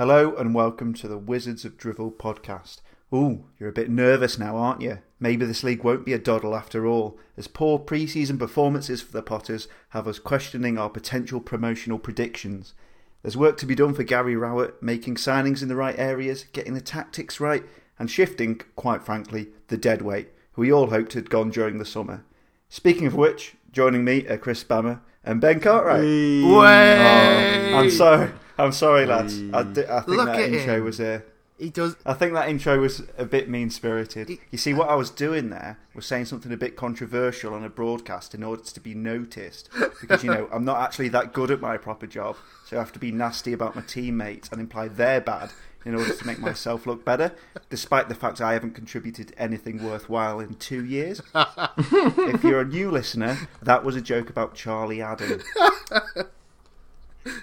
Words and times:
Hello 0.00 0.34
and 0.34 0.54
welcome 0.54 0.94
to 0.94 1.08
the 1.08 1.18
Wizards 1.18 1.66
of 1.66 1.76
Drivel 1.76 2.10
podcast. 2.10 2.78
Ooh, 3.12 3.44
you're 3.58 3.68
a 3.68 3.72
bit 3.72 3.90
nervous 3.90 4.38
now, 4.38 4.56
aren't 4.56 4.80
you? 4.80 5.00
Maybe 5.18 5.44
this 5.44 5.62
league 5.62 5.84
won't 5.84 6.06
be 6.06 6.14
a 6.14 6.18
doddle 6.18 6.56
after 6.56 6.86
all, 6.86 7.18
as 7.36 7.46
poor 7.46 7.78
pre 7.78 8.06
season 8.06 8.38
performances 8.38 9.02
for 9.02 9.12
the 9.12 9.20
Potters 9.20 9.68
have 9.90 10.08
us 10.08 10.18
questioning 10.18 10.78
our 10.78 10.88
potential 10.88 11.38
promotional 11.38 11.98
predictions. 11.98 12.72
There's 13.20 13.36
work 13.36 13.58
to 13.58 13.66
be 13.66 13.74
done 13.74 13.92
for 13.92 14.02
Gary 14.02 14.36
Rowett, 14.36 14.82
making 14.82 15.16
signings 15.16 15.60
in 15.60 15.68
the 15.68 15.76
right 15.76 15.98
areas, 15.98 16.46
getting 16.54 16.72
the 16.72 16.80
tactics 16.80 17.38
right, 17.38 17.64
and 17.98 18.10
shifting, 18.10 18.62
quite 18.76 19.04
frankly, 19.04 19.48
the 19.68 19.76
dead 19.76 20.00
weight, 20.00 20.30
who 20.52 20.62
we 20.62 20.72
all 20.72 20.88
hoped 20.88 21.12
had 21.12 21.28
gone 21.28 21.50
during 21.50 21.76
the 21.76 21.84
summer. 21.84 22.24
Speaking 22.70 23.06
of 23.06 23.16
which, 23.16 23.54
joining 23.70 24.06
me 24.06 24.26
are 24.28 24.38
Chris 24.38 24.64
Spammer 24.64 25.02
and 25.22 25.42
Ben 25.42 25.60
Cartwright. 25.60 26.00
Way! 26.00 27.74
Oh, 27.74 27.76
I'm 27.76 27.90
sorry. 27.90 28.30
I'm 28.64 28.72
sorry, 28.72 29.06
lads. 29.06 29.34
I, 29.38 29.62
mm. 29.62 29.74
d- 29.74 29.84
I 29.88 30.00
think 30.00 30.16
Look 30.16 30.26
that 30.26 30.40
at 30.40 30.52
intro 30.52 30.76
him. 30.76 30.84
was 30.84 31.00
a. 31.00 31.22
He 31.58 31.68
does. 31.68 31.96
I 32.06 32.14
think 32.14 32.32
that 32.32 32.48
intro 32.48 32.80
was 32.80 33.02
a 33.18 33.26
bit 33.26 33.48
mean 33.48 33.68
spirited. 33.68 34.30
You 34.50 34.58
see, 34.58 34.72
what 34.72 34.88
I 34.88 34.94
was 34.94 35.10
doing 35.10 35.50
there 35.50 35.78
was 35.94 36.06
saying 36.06 36.24
something 36.24 36.50
a 36.50 36.56
bit 36.56 36.74
controversial 36.74 37.52
on 37.52 37.64
a 37.64 37.68
broadcast 37.68 38.34
in 38.34 38.42
order 38.42 38.62
to 38.62 38.80
be 38.80 38.94
noticed. 38.94 39.68
Because, 40.00 40.24
you 40.24 40.30
know, 40.30 40.48
I'm 40.52 40.64
not 40.64 40.80
actually 40.80 41.08
that 41.10 41.34
good 41.34 41.50
at 41.50 41.60
my 41.60 41.76
proper 41.76 42.06
job. 42.06 42.36
So 42.64 42.76
I 42.76 42.80
have 42.80 42.92
to 42.92 42.98
be 42.98 43.12
nasty 43.12 43.52
about 43.52 43.76
my 43.76 43.82
teammates 43.82 44.48
and 44.48 44.58
imply 44.58 44.88
they're 44.88 45.20
bad 45.20 45.52
in 45.84 45.94
order 45.94 46.14
to 46.14 46.26
make 46.26 46.38
myself 46.38 46.86
look 46.86 47.04
better, 47.04 47.34
despite 47.68 48.08
the 48.08 48.14
fact 48.14 48.40
I 48.40 48.52
haven't 48.52 48.74
contributed 48.74 49.34
anything 49.38 49.82
worthwhile 49.82 50.40
in 50.40 50.54
two 50.54 50.84
years. 50.84 51.22
if 51.34 52.44
you're 52.44 52.60
a 52.60 52.66
new 52.66 52.90
listener, 52.90 53.38
that 53.62 53.84
was 53.84 53.96
a 53.96 54.00
joke 54.00 54.28
about 54.30 54.54
Charlie 54.54 55.02
Adam. 55.02 55.42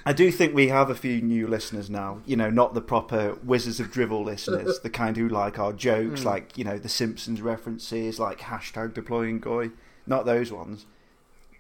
I 0.06 0.14
do 0.14 0.32
think 0.32 0.56
we 0.56 0.70
have 0.70 0.90
a 0.90 0.96
few 0.96 1.22
new 1.22 1.48
listeners 1.48 1.90
now. 1.90 2.22
You 2.26 2.36
know, 2.36 2.50
not 2.50 2.74
the 2.74 2.82
proper 2.82 3.36
Wizards 3.44 3.80
of 3.80 3.92
Drivel 3.92 4.24
listeners, 4.24 4.80
the 4.84 4.90
kind 4.90 5.16
who 5.16 5.30
like 5.30 5.60
our 5.60 5.74
jokes, 5.74 6.26
like, 6.26 6.58
you 6.58 6.64
know, 6.64 6.78
the 6.78 6.90
Simpsons 6.90 7.42
references, 7.42 8.20
like 8.20 8.40
hashtag 8.40 8.94
deploying 8.94 9.40
guy. 9.40 9.70
Not 10.06 10.26
those 10.26 10.52
ones. 10.52 10.86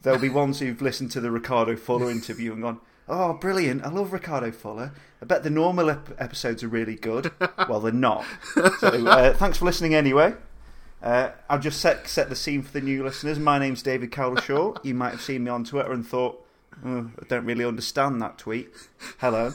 There'll 0.01 0.19
be 0.19 0.29
ones 0.29 0.59
who've 0.59 0.81
listened 0.81 1.11
to 1.11 1.21
the 1.21 1.31
Ricardo 1.31 1.75
Fuller 1.75 2.09
interview 2.09 2.53
and 2.53 2.61
gone, 2.61 2.79
oh, 3.09 3.33
brilliant, 3.33 3.83
I 3.83 3.89
love 3.89 4.13
Ricardo 4.13 4.51
Fuller. 4.51 4.93
I 5.21 5.25
bet 5.25 5.43
the 5.43 5.49
normal 5.49 5.89
ep- 5.89 6.15
episodes 6.19 6.63
are 6.63 6.67
really 6.67 6.95
good. 6.95 7.31
well, 7.67 7.79
they're 7.79 7.91
not. 7.91 8.25
So, 8.79 9.07
uh, 9.07 9.33
thanks 9.33 9.57
for 9.57 9.65
listening 9.65 9.95
anyway. 9.95 10.33
Uh, 11.01 11.31
I'll 11.49 11.59
just 11.59 11.79
set, 11.81 12.07
set 12.07 12.29
the 12.29 12.35
scene 12.35 12.61
for 12.63 12.71
the 12.71 12.81
new 12.81 13.03
listeners. 13.03 13.37
My 13.37 13.59
name's 13.59 13.83
David 13.83 14.11
Cowlishaw. 14.11 14.83
You 14.83 14.93
might 14.95 15.11
have 15.11 15.21
seen 15.21 15.43
me 15.43 15.51
on 15.51 15.63
Twitter 15.63 15.91
and 15.91 16.05
thought, 16.05 16.43
oh, 16.85 17.11
I 17.19 17.25
don't 17.27 17.45
really 17.45 17.65
understand 17.65 18.21
that 18.21 18.37
tweet. 18.37 18.69
Hello. 19.19 19.53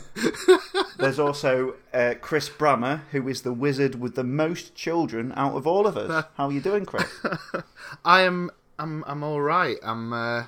There's 0.98 1.18
also 1.18 1.74
uh, 1.92 2.14
Chris 2.20 2.48
Brammer, 2.48 3.02
who 3.10 3.28
is 3.28 3.42
the 3.42 3.52
wizard 3.52 4.00
with 4.00 4.14
the 4.14 4.24
most 4.24 4.74
children 4.74 5.32
out 5.36 5.56
of 5.56 5.66
all 5.66 5.86
of 5.86 5.96
us. 5.96 6.26
How 6.36 6.46
are 6.46 6.52
you 6.52 6.60
doing, 6.60 6.84
Chris? 6.84 7.10
I 8.04 8.22
am. 8.22 8.50
I'm. 8.78 9.04
I'm 9.06 9.22
all 9.22 9.40
right. 9.40 9.76
I'm. 9.82 10.12
Uh, 10.12 10.44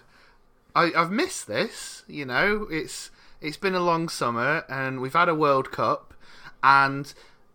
I, 0.74 0.92
I've 0.96 1.10
missed 1.10 1.46
this. 1.46 2.04
You 2.08 2.24
know, 2.24 2.66
it's 2.70 3.10
it's 3.40 3.56
been 3.56 3.74
a 3.74 3.80
long 3.80 4.08
summer, 4.08 4.64
and 4.68 5.00
we've 5.00 5.12
had 5.12 5.28
a 5.28 5.34
World 5.34 5.70
Cup, 5.70 6.14
and 6.62 7.12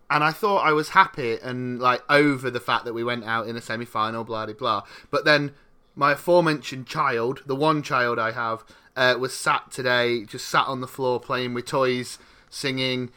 and 0.09 0.23
I 0.23 0.31
thought 0.31 0.65
I 0.65 0.73
was 0.73 0.89
happy 0.89 1.37
and 1.41 1.79
like 1.79 2.01
over 2.09 2.49
the 2.49 2.59
fact 2.59 2.85
that 2.85 2.93
we 2.93 3.03
went 3.03 3.25
out 3.25 3.47
in 3.47 3.55
a 3.55 3.61
semi 3.61 3.85
final, 3.85 4.23
blah 4.23 4.45
blah 4.45 4.55
blah. 4.55 4.83
But 5.11 5.25
then 5.25 5.53
my 6.00 6.14
aforementioned 6.14 6.88
child, 6.88 7.44
the 7.45 7.58
one 7.58 7.83
child 7.83 8.17
I 8.17 8.31
have, 8.31 8.64
uh, 8.95 9.16
was 9.19 9.36
sat 9.36 9.69
today, 9.69 10.23
just 10.23 10.47
sat 10.47 10.66
on 10.66 10.80
the 10.80 10.88
floor 10.88 11.19
playing 11.19 11.53
with 11.53 11.66
toys, 11.66 12.17
singing. 12.50 13.11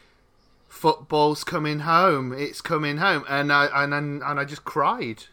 Football's 0.67 1.45
coming 1.45 1.79
home. 1.79 2.33
It's 2.33 2.59
coming 2.59 2.97
home, 2.97 3.23
and 3.29 3.53
I 3.53 3.67
and 3.83 3.93
and, 3.93 4.21
and 4.21 4.39
I 4.39 4.43
just 4.43 4.65
cried, 4.65 5.25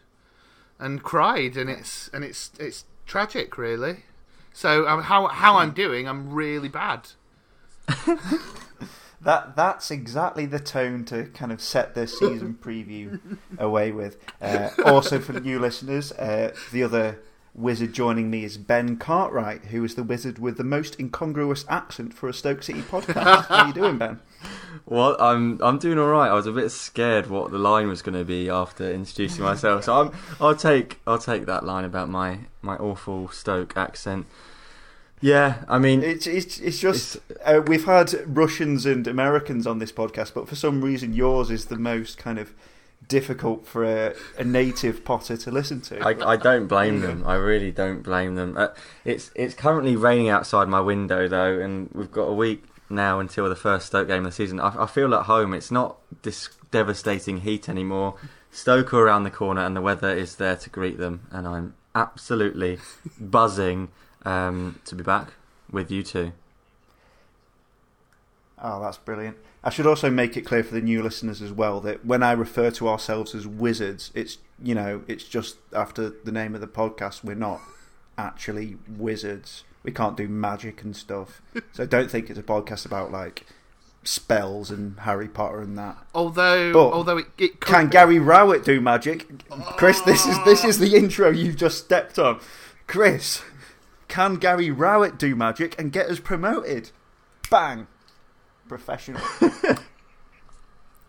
and 0.79 1.03
cried, 1.03 1.57
and 1.57 1.69
it's 1.69 2.09
and 2.13 2.23
it's 2.23 2.51
it's 2.57 2.85
tragic, 3.05 3.57
really. 3.57 4.05
So 4.53 4.87
um, 4.87 5.03
how 5.03 5.27
how 5.27 5.57
I'm 5.57 5.71
doing, 5.71 6.07
I'm 6.07 6.31
really 6.31 6.69
bad. 6.69 7.09
That 9.23 9.55
that's 9.55 9.91
exactly 9.91 10.47
the 10.47 10.59
tone 10.59 11.05
to 11.05 11.25
kind 11.25 11.51
of 11.51 11.61
set 11.61 11.93
the 11.93 12.07
season 12.07 12.57
preview 12.63 13.19
away 13.59 13.91
with. 13.91 14.17
Uh, 14.41 14.69
also, 14.83 15.19
for 15.19 15.33
new 15.39 15.59
listeners, 15.59 16.11
uh, 16.13 16.55
the 16.71 16.81
other 16.81 17.19
wizard 17.53 17.93
joining 17.93 18.29
me 18.29 18.43
is 18.43 18.57
Ben 18.57 18.97
Cartwright, 18.97 19.65
who 19.65 19.83
is 19.83 19.95
the 19.95 20.03
wizard 20.03 20.39
with 20.39 20.57
the 20.57 20.63
most 20.63 20.99
incongruous 20.99 21.65
accent 21.67 22.13
for 22.13 22.29
a 22.29 22.33
Stoke 22.33 22.63
City 22.63 22.81
podcast. 22.81 23.45
How 23.47 23.55
are 23.63 23.67
you 23.67 23.73
doing, 23.73 23.97
Ben? 23.97 24.19
Well, 24.87 25.15
I'm 25.19 25.61
I'm 25.61 25.77
doing 25.77 25.99
all 25.99 26.07
right. 26.07 26.29
I 26.29 26.33
was 26.33 26.47
a 26.47 26.51
bit 26.51 26.69
scared 26.71 27.27
what 27.27 27.51
the 27.51 27.59
line 27.59 27.87
was 27.87 28.01
going 28.01 28.17
to 28.17 28.25
be 28.25 28.49
after 28.49 28.91
introducing 28.91 29.43
myself, 29.43 29.83
so 29.83 30.01
I'm 30.01 30.11
I'll 30.41 30.55
take 30.55 30.99
I'll 31.05 31.19
take 31.19 31.45
that 31.45 31.63
line 31.63 31.85
about 31.85 32.09
my 32.09 32.39
my 32.63 32.75
awful 32.77 33.29
Stoke 33.29 33.77
accent. 33.77 34.25
Yeah, 35.21 35.63
I 35.69 35.77
mean, 35.77 36.01
It's 36.01 36.25
it's 36.25 36.59
it's 36.59 36.79
just 36.79 37.17
uh, 37.45 37.61
we've 37.67 37.85
had 37.85 38.15
Russians 38.25 38.87
and 38.87 39.05
Americans 39.07 39.67
on 39.67 39.77
this 39.77 39.91
podcast, 39.91 40.33
but 40.33 40.49
for 40.49 40.55
some 40.55 40.81
reason 40.83 41.13
yours 41.13 41.51
is 41.51 41.65
the 41.65 41.77
most 41.77 42.17
kind 42.17 42.39
of 42.39 42.51
difficult 43.07 43.65
for 43.67 43.83
a, 43.83 44.15
a 44.37 44.43
native 44.43 45.03
Potter 45.03 45.37
to 45.37 45.51
listen 45.51 45.81
to. 45.81 45.99
I, 45.99 46.33
I 46.33 46.37
don't 46.37 46.67
blame 46.67 47.01
them. 47.01 47.23
I 47.25 47.35
really 47.35 47.71
don't 47.71 48.01
blame 48.01 48.35
them. 48.35 48.57
Uh, 48.57 48.69
it's 49.05 49.31
it's 49.35 49.53
currently 49.53 49.95
raining 49.95 50.29
outside 50.29 50.67
my 50.67 50.81
window 50.81 51.27
though, 51.27 51.59
and 51.59 51.89
we've 51.93 52.11
got 52.11 52.23
a 52.23 52.33
week 52.33 52.63
now 52.89 53.19
until 53.19 53.49
the 53.49 53.55
first 53.55 53.87
Stoke 53.87 54.07
game 54.07 54.25
of 54.25 54.31
the 54.31 54.31
season. 54.31 54.59
I, 54.59 54.83
I 54.83 54.85
feel 54.85 55.13
at 55.15 55.25
home. 55.25 55.53
It's 55.53 55.71
not 55.71 55.97
this 56.21 56.49
devastating 56.71 57.41
heat 57.41 57.67
anymore. 57.67 58.15
Stoke 58.51 58.93
are 58.93 59.05
around 59.05 59.23
the 59.23 59.31
corner, 59.31 59.65
and 59.65 59.75
the 59.75 59.81
weather 59.81 60.09
is 60.09 60.35
there 60.35 60.55
to 60.57 60.69
greet 60.69 60.97
them, 60.97 61.27
and 61.31 61.47
I'm 61.47 61.75
absolutely 61.95 62.79
buzzing 63.19 63.89
um, 64.23 64.79
to 64.85 64.95
be 64.95 65.03
back 65.03 65.33
with 65.71 65.89
you 65.89 66.03
two. 66.03 66.33
Oh, 68.61 68.81
that's 68.81 68.97
brilliant. 68.97 69.37
I 69.63 69.69
should 69.69 69.85
also 69.85 70.09
make 70.09 70.35
it 70.35 70.41
clear 70.41 70.63
for 70.63 70.73
the 70.73 70.81
new 70.81 71.03
listeners 71.03 71.41
as 71.41 71.51
well 71.51 71.79
that 71.81 72.03
when 72.05 72.23
I 72.23 72.31
refer 72.31 72.71
to 72.71 72.89
ourselves 72.89 73.35
as 73.35 73.45
wizards, 73.45 74.11
it's 74.15 74.37
you 74.61 74.75
know 74.75 75.03
it's 75.07 75.23
just 75.23 75.57
after 75.73 76.09
the 76.09 76.31
name 76.31 76.55
of 76.55 76.61
the 76.61 76.67
podcast. 76.67 77.23
We're 77.23 77.35
not 77.35 77.61
actually 78.17 78.77
wizards. 78.87 79.63
We 79.83 79.91
can't 79.91 80.17
do 80.17 80.27
magic 80.27 80.83
and 80.83 80.95
stuff. 80.95 81.41
So 81.73 81.85
don't 81.85 82.11
think 82.11 82.29
it's 82.29 82.39
a 82.39 82.43
podcast 82.43 82.85
about 82.85 83.11
like 83.11 83.45
spells 84.03 84.71
and 84.71 84.99
Harry 85.01 85.27
Potter 85.27 85.61
and 85.61 85.77
that. 85.77 85.97
Although 86.13 86.73
But 86.73 86.91
although 86.91 87.17
it, 87.17 87.27
it 87.37 87.59
could 87.59 87.73
Can 87.73 87.85
be. 87.85 87.91
Gary 87.91 88.19
Rowett 88.19 88.63
do 88.63 88.81
magic? 88.81 89.47
Chris, 89.77 90.01
this 90.01 90.25
is 90.25 90.37
this 90.43 90.63
is 90.63 90.79
the 90.79 90.93
ah. 90.93 90.97
intro 90.97 91.29
you've 91.29 91.55
just 91.55 91.77
stepped 91.77 92.19
on. 92.19 92.39
Chris, 92.87 93.41
can 94.07 94.35
Gary 94.35 94.69
Rowett 94.69 95.17
do 95.17 95.35
magic 95.35 95.79
and 95.79 95.91
get 95.91 96.07
us 96.07 96.19
promoted? 96.19 96.91
Bang. 97.49 97.87
Professional. 98.71 99.21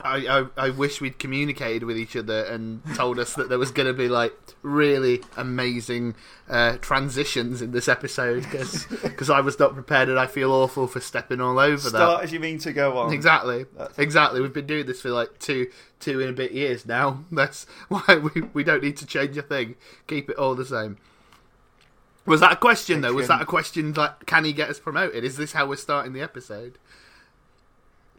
I, 0.04 0.16
I 0.56 0.66
I 0.66 0.70
wish 0.70 1.00
we'd 1.00 1.20
communicated 1.20 1.84
with 1.84 1.96
each 1.96 2.16
other 2.16 2.42
and 2.42 2.82
told 2.96 3.20
us 3.20 3.34
that 3.34 3.48
there 3.48 3.58
was 3.58 3.70
going 3.70 3.86
to 3.86 3.92
be 3.92 4.08
like 4.08 4.32
really 4.62 5.20
amazing 5.36 6.16
uh, 6.48 6.78
transitions 6.78 7.62
in 7.62 7.70
this 7.70 7.86
episode 7.86 8.42
because 8.50 9.30
I 9.30 9.40
was 9.42 9.60
not 9.60 9.74
prepared 9.74 10.08
and 10.08 10.18
I 10.18 10.26
feel 10.26 10.50
awful 10.50 10.88
for 10.88 10.98
stepping 10.98 11.40
all 11.40 11.60
over 11.60 11.76
that. 11.76 11.90
Start 11.90 12.24
as 12.24 12.32
you 12.32 12.40
mean 12.40 12.58
to 12.58 12.72
go 12.72 12.98
on. 12.98 13.12
Exactly. 13.12 13.66
That's- 13.78 13.96
Exactly. 13.96 14.40
We've 14.40 14.52
been 14.52 14.66
doing 14.66 14.86
this 14.86 15.00
for 15.00 15.10
like 15.10 15.38
two, 15.38 15.70
two 16.00 16.20
and 16.20 16.30
a 16.30 16.32
bit 16.32 16.50
years 16.50 16.84
now. 16.84 17.24
That's 17.30 17.64
why 17.88 18.16
we 18.16 18.42
we 18.52 18.64
don't 18.64 18.82
need 18.82 18.96
to 18.96 19.06
change 19.06 19.36
a 19.36 19.42
thing. 19.42 19.76
Keep 20.08 20.30
it 20.30 20.36
all 20.36 20.56
the 20.56 20.66
same. 20.66 20.96
Was 22.26 22.40
that 22.40 22.52
a 22.52 22.56
question 22.56 23.02
though? 23.02 23.12
Was 23.14 23.28
that 23.28 23.42
a 23.42 23.46
question 23.46 23.92
like, 23.92 24.26
can 24.26 24.44
he 24.44 24.52
get 24.52 24.68
us 24.68 24.80
promoted? 24.80 25.22
Is 25.22 25.36
this 25.36 25.52
how 25.52 25.66
we're 25.66 25.76
starting 25.76 26.12
the 26.12 26.22
episode? 26.22 26.78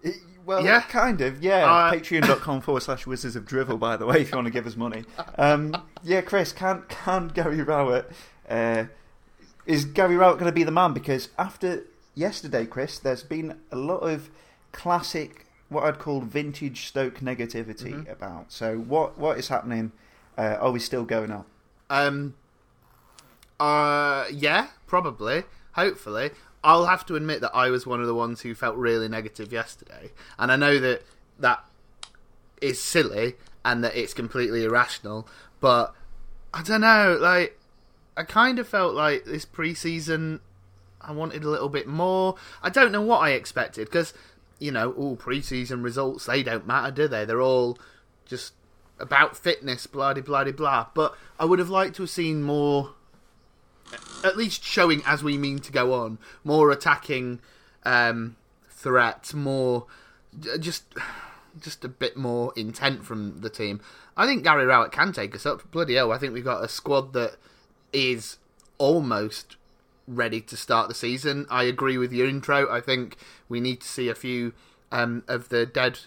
It- 0.04 0.18
well, 0.46 0.64
Yeah. 0.64 0.82
kind 0.82 1.22
of, 1.22 1.42
yeah. 1.42 1.66
Uh, 1.66 1.92
Patreon.com 1.94 2.60
forward 2.62 2.82
slash 2.84 3.08
Wizards 3.08 3.36
of 3.38 3.46
Drivel, 3.46 3.78
by 3.80 3.96
the 3.96 4.06
way, 4.06 4.22
if 4.22 4.30
you 4.32 4.36
want 4.38 4.46
to 4.48 4.52
give 4.52 4.68
us 4.68 4.76
money. 4.76 5.06
Um, 5.38 5.74
yeah, 6.04 6.20
Chris, 6.22 6.52
can, 6.52 6.84
can 6.90 7.30
Gary 7.30 7.62
Rowett. 7.62 8.12
Uh, 8.50 8.86
is 9.66 9.86
Gary 9.86 10.18
Rowett 10.18 10.38
going 10.40 10.52
to 10.52 10.56
be 10.56 10.64
the 10.66 10.72
man? 10.72 10.92
Because 10.94 11.30
after 11.40 11.86
yesterday, 12.14 12.66
Chris, 12.66 13.00
there's 13.00 13.24
been 13.24 13.58
a 13.72 13.78
lot 13.78 14.00
of 14.00 14.30
classic, 14.74 15.46
what 15.70 15.86
I'd 15.86 15.98
call 16.00 16.20
vintage 16.20 16.88
Stoke 16.88 17.20
negativity 17.22 17.94
Mm-hmm. 17.94 18.12
about. 18.12 18.52
So, 18.52 18.78
what 18.78 19.18
what 19.18 19.38
is 19.40 19.48
happening? 19.48 19.94
Uh, 20.38 20.58
are 20.60 20.72
we 20.72 20.80
still 20.80 21.06
going 21.06 21.32
on? 21.32 21.46
Um. 21.90 22.34
Uh. 23.60 24.26
Yeah. 24.32 24.68
Probably. 24.88 25.44
Hopefully. 25.74 26.32
I'll 26.64 26.86
have 26.86 27.06
to 27.08 27.16
admit 27.16 27.42
that 27.42 27.54
I 27.54 27.70
was 27.70 27.86
one 27.86 28.02
of 28.02 28.08
the 28.08 28.16
ones 28.16 28.42
who 28.42 28.56
felt 28.56 28.76
really 28.76 29.10
negative 29.10 29.52
yesterday, 29.52 30.12
and 30.38 30.52
I 30.52 30.56
know 30.56 30.80
that 30.80 31.04
that 31.40 31.64
is 32.62 32.82
silly 32.82 33.36
and 33.66 33.84
that 33.84 33.96
it's 33.96 34.14
completely 34.14 34.64
irrational. 34.64 35.28
But 35.60 35.94
I 36.54 36.62
don't 36.64 36.82
know. 36.82 37.18
Like, 37.20 37.60
I 38.16 38.24
kind 38.24 38.60
of 38.60 38.68
felt 38.68 38.94
like 38.94 39.26
this 39.26 39.46
preseason, 39.46 40.40
I 41.02 41.12
wanted 41.12 41.44
a 41.44 41.50
little 41.50 41.70
bit 41.70 41.88
more. 41.88 42.36
I 42.62 42.70
don't 42.70 42.92
know 42.92 43.02
what 43.02 43.20
I 43.20 43.32
expected 43.32 43.86
because 43.86 44.14
you 44.64 44.72
know, 44.72 44.94
all 44.94 45.18
preseason 45.18 45.84
results 45.84 46.26
they 46.26 46.42
don't 46.42 46.66
matter, 46.66 46.90
do 46.90 47.08
they? 47.08 47.26
They're 47.26 47.42
all 47.42 47.78
just 48.26 48.54
about 48.98 49.36
fitness, 49.36 49.88
blah 49.88 50.14
blah 50.14 50.24
blah 50.24 50.52
blah. 50.52 50.88
But 50.94 51.18
I 51.38 51.44
would 51.44 51.60
have 51.60 51.70
liked 51.70 51.98
to 51.98 52.04
have 52.04 52.10
seen 52.10 52.44
more, 52.44 52.94
at 54.24 54.38
least 54.38 54.64
showing 54.64 55.02
as 55.06 55.24
we 55.24 55.38
mean 55.38 55.60
to 55.60 55.72
go 55.72 55.94
on, 55.94 56.18
more 56.44 56.72
attacking 56.72 57.40
um, 57.84 58.36
threat, 58.70 59.34
more 59.34 59.86
just 60.60 60.84
just 61.60 61.86
a 61.86 61.90
bit 61.90 62.18
more 62.18 62.52
intent 62.56 63.06
from 63.06 63.42
the 63.42 63.50
team. 63.50 63.80
I 64.18 64.26
think 64.26 64.44
Gary 64.44 64.66
Rowett 64.66 64.92
can 64.92 65.14
take 65.14 65.36
us 65.36 65.46
up. 65.46 65.70
Bloody 65.72 65.96
hell, 65.96 66.12
I 66.12 66.18
think 66.18 66.34
we've 66.34 66.44
got 66.44 66.64
a 66.64 66.68
squad 66.68 67.14
that 67.14 67.36
is 67.92 68.38
almost 68.78 69.56
ready 70.08 70.42
to 70.42 70.58
start 70.58 70.88
the 70.88 70.96
season. 70.96 71.46
I 71.50 71.64
agree 71.64 71.98
with 71.98 72.12
your 72.12 72.28
intro. 72.28 72.70
I 72.72 72.82
think 72.82 73.18
we 73.48 73.60
need 73.60 73.82
to 73.82 73.88
see 73.88 74.10
a 74.10 74.16
few 74.16 74.54
um, 74.92 75.24
of 75.28 75.50
the 75.50 75.66
dead 75.66 76.00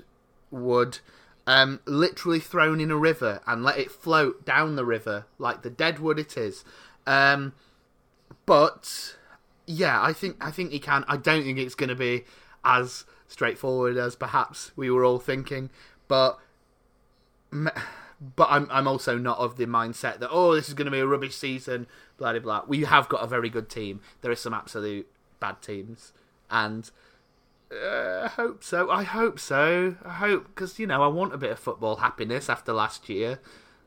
wood 0.50 0.98
um, 1.46 1.80
literally 1.86 2.40
thrown 2.40 2.80
in 2.80 2.90
a 2.90 2.96
river 2.96 3.40
and 3.46 3.62
let 3.62 3.78
it 3.78 3.90
float 3.90 4.44
down 4.44 4.76
the 4.76 4.84
river 4.84 5.26
like 5.38 5.62
the 5.62 5.70
dead 5.70 5.98
wood 5.98 6.18
it 6.18 6.36
is. 6.36 6.64
Um, 7.06 7.52
but 8.46 9.16
yeah, 9.66 10.00
I 10.00 10.12
think 10.12 10.36
I 10.40 10.50
think 10.50 10.70
he 10.70 10.78
can. 10.78 11.04
I 11.08 11.16
don't 11.16 11.42
think 11.42 11.58
it's 11.58 11.74
going 11.74 11.88
to 11.88 11.96
be 11.96 12.24
as 12.64 13.04
straightforward 13.28 13.96
as 13.96 14.16
perhaps 14.16 14.70
we 14.76 14.90
were 14.90 15.04
all 15.04 15.18
thinking, 15.18 15.70
but 16.08 16.38
but 17.50 18.48
I'm 18.48 18.68
I'm 18.70 18.88
also 18.88 19.18
not 19.18 19.38
of 19.38 19.56
the 19.56 19.66
mindset 19.66 20.20
that 20.20 20.30
oh 20.30 20.54
this 20.54 20.68
is 20.68 20.74
going 20.74 20.86
to 20.86 20.90
be 20.90 21.00
a 21.00 21.06
rubbish 21.06 21.34
season, 21.34 21.86
blah 22.16 22.32
blah 22.32 22.40
blah. 22.40 22.62
We 22.66 22.84
have 22.84 23.08
got 23.08 23.22
a 23.22 23.26
very 23.26 23.50
good 23.50 23.68
team. 23.68 24.00
There 24.22 24.30
are 24.30 24.36
some 24.36 24.54
absolute 24.54 25.08
bad 25.40 25.60
teams, 25.60 26.12
and 26.50 26.90
uh, 27.72 28.22
I 28.24 28.28
hope 28.28 28.62
so. 28.62 28.90
I 28.90 29.02
hope 29.02 29.38
so. 29.40 29.96
I 30.04 30.12
hope 30.14 30.46
because 30.46 30.78
you 30.78 30.86
know 30.86 31.02
I 31.02 31.08
want 31.08 31.34
a 31.34 31.38
bit 31.38 31.50
of 31.50 31.58
football 31.58 31.96
happiness 31.96 32.48
after 32.48 32.72
last 32.72 33.08
year. 33.08 33.40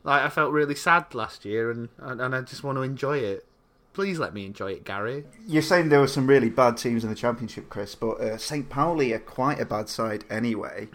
Like 0.03 0.21
I 0.21 0.29
felt 0.29 0.51
really 0.51 0.75
sad 0.75 1.13
last 1.15 1.45
year, 1.45 1.71
and 1.71 1.89
and 2.00 2.35
I 2.35 2.41
just 2.41 2.63
want 2.63 2.77
to 2.77 2.81
enjoy 2.81 3.17
it. 3.19 3.45
Please 3.94 4.19
let 4.19 4.33
me 4.33 4.45
enjoy 4.45 4.74
it, 4.74 4.86
Gary. 4.86 5.25
You're 5.47 5.62
saying 5.62 5.89
there 5.89 6.00
were 6.00 6.07
some 6.07 6.27
really 6.27 6.50
bad 6.50 6.77
teams 6.77 7.03
in 7.03 7.09
the 7.09 7.15
championship, 7.15 7.69
Chris, 7.69 7.95
but 7.95 8.21
uh, 8.21 8.38
St. 8.38 8.69
Pauli 8.69 9.13
are 9.13 9.19
quite 9.19 9.59
a 9.59 9.65
bad 9.65 9.89
side 9.89 10.25
anyway, 10.30 10.88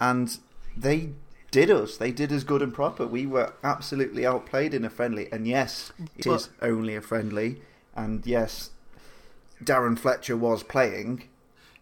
and 0.00 0.38
they 0.76 1.10
did 1.50 1.70
us. 1.70 1.96
They 1.96 2.10
did 2.10 2.32
us 2.32 2.44
good 2.44 2.62
and 2.62 2.74
proper. 2.74 3.06
We 3.06 3.26
were 3.26 3.54
absolutely 3.62 4.26
outplayed 4.26 4.74
in 4.74 4.84
a 4.84 4.90
friendly, 4.90 5.30
and 5.32 5.46
yes, 5.46 5.92
it 6.18 6.26
but, 6.26 6.34
is 6.34 6.48
only 6.60 6.96
a 6.96 7.00
friendly, 7.00 7.62
and 7.94 8.26
yes, 8.26 8.70
Darren 9.62 9.98
Fletcher 9.98 10.36
was 10.36 10.62
playing. 10.62 11.28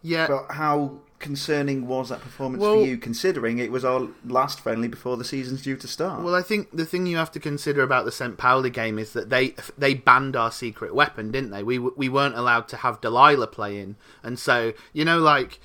Yeah, 0.02 0.26
but 0.28 0.54
how 0.54 0.98
concerning 1.18 1.86
was 1.86 2.10
that 2.10 2.20
performance 2.20 2.60
well, 2.60 2.74
for 2.74 2.84
you, 2.84 2.98
considering 2.98 3.58
it 3.58 3.72
was 3.72 3.84
our 3.84 4.08
last 4.26 4.60
friendly 4.60 4.88
before 4.88 5.16
the 5.16 5.24
season's 5.24 5.62
due 5.62 5.76
to 5.76 5.88
start? 5.88 6.22
Well, 6.22 6.34
I 6.34 6.42
think 6.42 6.70
the 6.72 6.84
thing 6.84 7.06
you 7.06 7.16
have 7.16 7.32
to 7.32 7.40
consider 7.40 7.82
about 7.82 8.04
the 8.04 8.12
St. 8.12 8.36
Pauli 8.36 8.70
game 8.70 8.98
is 8.98 9.12
that 9.12 9.30
they 9.30 9.54
they 9.78 9.94
banned 9.94 10.36
our 10.36 10.52
secret 10.52 10.94
weapon, 10.94 11.30
didn't 11.30 11.50
they? 11.50 11.62
We 11.62 11.78
we 11.78 12.08
weren't 12.08 12.36
allowed 12.36 12.68
to 12.68 12.78
have 12.78 13.00
Delilah 13.00 13.48
playing, 13.48 13.96
and 14.22 14.38
so 14.38 14.72
you 14.92 15.04
know, 15.04 15.18
like 15.18 15.60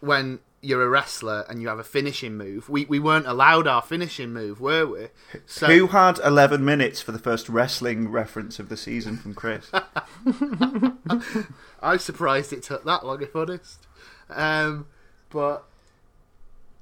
when 0.00 0.40
you're 0.62 0.82
a 0.82 0.88
wrestler 0.88 1.44
and 1.48 1.62
you 1.62 1.68
have 1.68 1.78
a 1.78 1.84
finishing 1.84 2.36
move. 2.36 2.68
We 2.68 2.84
we 2.84 2.98
weren't 2.98 3.26
allowed 3.26 3.66
our 3.66 3.82
finishing 3.82 4.32
move, 4.32 4.60
were 4.60 4.86
we? 4.86 5.06
So, 5.46 5.66
Who 5.66 5.88
had 5.88 6.18
11 6.18 6.64
minutes 6.64 7.00
for 7.00 7.12
the 7.12 7.18
first 7.18 7.48
wrestling 7.48 8.10
reference 8.10 8.58
of 8.58 8.68
the 8.68 8.76
season 8.76 9.16
from 9.16 9.34
Chris? 9.34 9.70
I'm 11.82 11.98
surprised 11.98 12.52
it 12.52 12.62
took 12.62 12.84
that 12.84 13.06
long, 13.06 13.22
if 13.22 13.34
honest. 13.34 13.86
Um, 14.32 14.86
but 15.30 15.64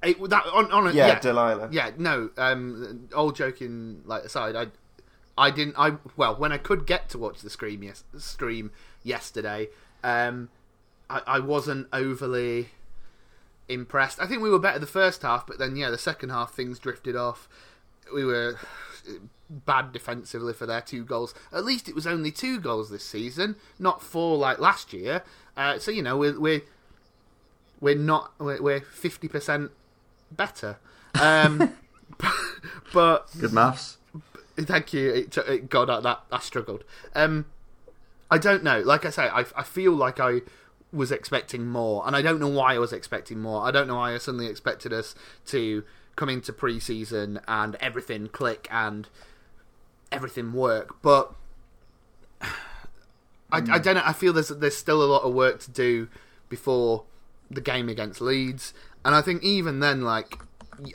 it, 0.01 0.29
that 0.29 0.45
on, 0.47 0.71
on 0.71 0.87
a, 0.87 0.91
yeah, 0.91 1.07
yeah, 1.07 1.19
Delilah. 1.19 1.69
Yeah, 1.71 1.91
no. 1.97 2.29
Um, 2.37 3.09
all 3.15 3.31
joking 3.31 4.01
like 4.05 4.23
aside, 4.23 4.55
I 4.55 4.67
I 5.37 5.51
didn't. 5.51 5.75
I 5.77 5.97
well, 6.15 6.35
when 6.35 6.51
I 6.51 6.57
could 6.57 6.85
get 6.85 7.09
to 7.09 7.17
watch 7.17 7.41
the 7.41 7.49
stream 7.49 7.83
yes, 7.83 8.03
stream 8.17 8.71
yesterday, 9.03 9.69
um, 10.03 10.49
I, 11.09 11.21
I 11.25 11.39
wasn't 11.39 11.87
overly 11.91 12.69
impressed. 13.67 14.21
I 14.21 14.27
think 14.27 14.41
we 14.41 14.49
were 14.49 14.59
better 14.59 14.79
the 14.79 14.87
first 14.87 15.21
half, 15.21 15.45
but 15.45 15.59
then 15.59 15.75
yeah, 15.75 15.89
the 15.89 15.97
second 15.97 16.29
half 16.29 16.53
things 16.53 16.79
drifted 16.79 17.15
off. 17.15 17.47
We 18.13 18.25
were 18.25 18.57
bad 19.49 19.91
defensively 19.91 20.53
for 20.53 20.65
their 20.65 20.81
two 20.81 21.03
goals. 21.03 21.33
At 21.51 21.65
least 21.65 21.89
it 21.89 21.95
was 21.95 22.07
only 22.07 22.31
two 22.31 22.59
goals 22.59 22.89
this 22.89 23.03
season, 23.03 23.55
not 23.77 24.01
four 24.01 24.37
like 24.37 24.59
last 24.59 24.93
year. 24.93 25.23
Uh, 25.57 25.79
so 25.79 25.91
you 25.91 26.01
know 26.01 26.17
we're 26.17 26.39
we're 26.39 26.61
we're 27.79 27.95
not 27.95 28.33
we're 28.39 28.81
fifty 28.81 29.27
percent 29.27 29.71
better. 30.31 30.77
Um, 31.19 31.75
but 32.93 33.29
good 33.39 33.53
maths. 33.53 33.97
Thank 34.57 34.93
you. 34.93 35.09
It, 35.09 35.37
it, 35.37 35.69
God, 35.69 36.03
that 36.03 36.19
I 36.31 36.39
struggled. 36.39 36.83
Um, 37.15 37.45
I 38.29 38.37
don't 38.37 38.63
know. 38.63 38.81
Like 38.81 39.05
I 39.05 39.09
say, 39.09 39.23
I, 39.23 39.45
I 39.55 39.63
feel 39.63 39.93
like 39.93 40.19
I 40.19 40.41
was 40.91 41.11
expecting 41.11 41.67
more, 41.67 42.05
and 42.05 42.15
I 42.15 42.21
don't 42.21 42.39
know 42.39 42.47
why 42.47 42.75
I 42.75 42.79
was 42.79 42.93
expecting 42.93 43.39
more. 43.39 43.65
I 43.65 43.71
don't 43.71 43.87
know 43.87 43.95
why 43.95 44.13
I 44.13 44.17
suddenly 44.17 44.47
expected 44.47 44.91
us 44.91 45.15
to 45.47 45.83
come 46.15 46.29
into 46.29 46.51
preseason 46.51 47.41
and 47.47 47.75
everything 47.75 48.27
click 48.27 48.67
and 48.69 49.07
everything 50.11 50.51
work, 50.51 51.01
but 51.01 51.33
I, 52.41 52.49
I 53.51 53.59
hmm. 53.61 53.81
don't 53.81 53.95
know. 53.95 54.03
I 54.03 54.13
feel 54.13 54.33
there's 54.33 54.49
there's 54.49 54.77
still 54.77 55.01
a 55.01 55.05
lot 55.05 55.23
of 55.23 55.33
work 55.33 55.59
to 55.61 55.71
do 55.71 56.09
before 56.49 57.05
the 57.49 57.61
game 57.61 57.89
against 57.89 58.21
Leeds, 58.21 58.73
and 59.03 59.15
I 59.15 59.21
think 59.21 59.43
even 59.43 59.79
then, 59.79 60.01
like 60.01 60.37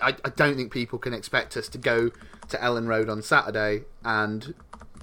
I, 0.03 0.17
I 0.25 0.31
don't 0.31 0.57
think 0.57 0.73
people 0.73 0.99
can 0.99 1.13
expect 1.13 1.57
us 1.57 1.69
to 1.71 1.79
go 1.79 2.11
to 2.49 2.57
Elland 2.59 2.87
Road 2.87 3.09
on 3.09 3.23
Saturday 3.23 3.83
and 4.05 4.55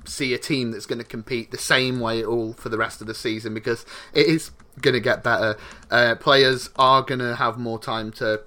see 0.05 0.33
a 0.33 0.37
team 0.37 0.71
that's 0.71 0.85
going 0.85 0.99
to 0.99 1.05
compete 1.05 1.51
the 1.51 1.57
same 1.57 1.99
way 1.99 2.23
all 2.23 2.53
for 2.53 2.69
the 2.69 2.77
rest 2.77 3.01
of 3.01 3.07
the 3.07 3.13
season 3.13 3.53
because 3.53 3.85
it 4.13 4.27
is 4.27 4.51
going 4.79 4.93
to 4.93 4.99
get 4.99 5.23
better. 5.23 5.57
Uh, 5.89 6.15
players 6.15 6.69
are 6.77 7.01
going 7.01 7.19
to 7.19 7.35
have 7.35 7.57
more 7.57 7.79
time 7.79 8.11
to 8.11 8.41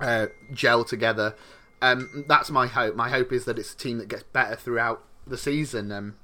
uh, 0.00 0.26
gel 0.52 0.84
together. 0.84 1.34
Um, 1.82 2.24
that's 2.28 2.50
my 2.50 2.66
hope. 2.66 2.96
My 2.96 3.10
hope 3.10 3.32
is 3.32 3.44
that 3.44 3.58
it's 3.58 3.72
a 3.72 3.76
team 3.76 3.98
that 3.98 4.08
gets 4.08 4.22
better 4.24 4.56
throughout 4.56 5.04
the 5.26 5.36
season. 5.36 5.92
Um, 5.92 6.16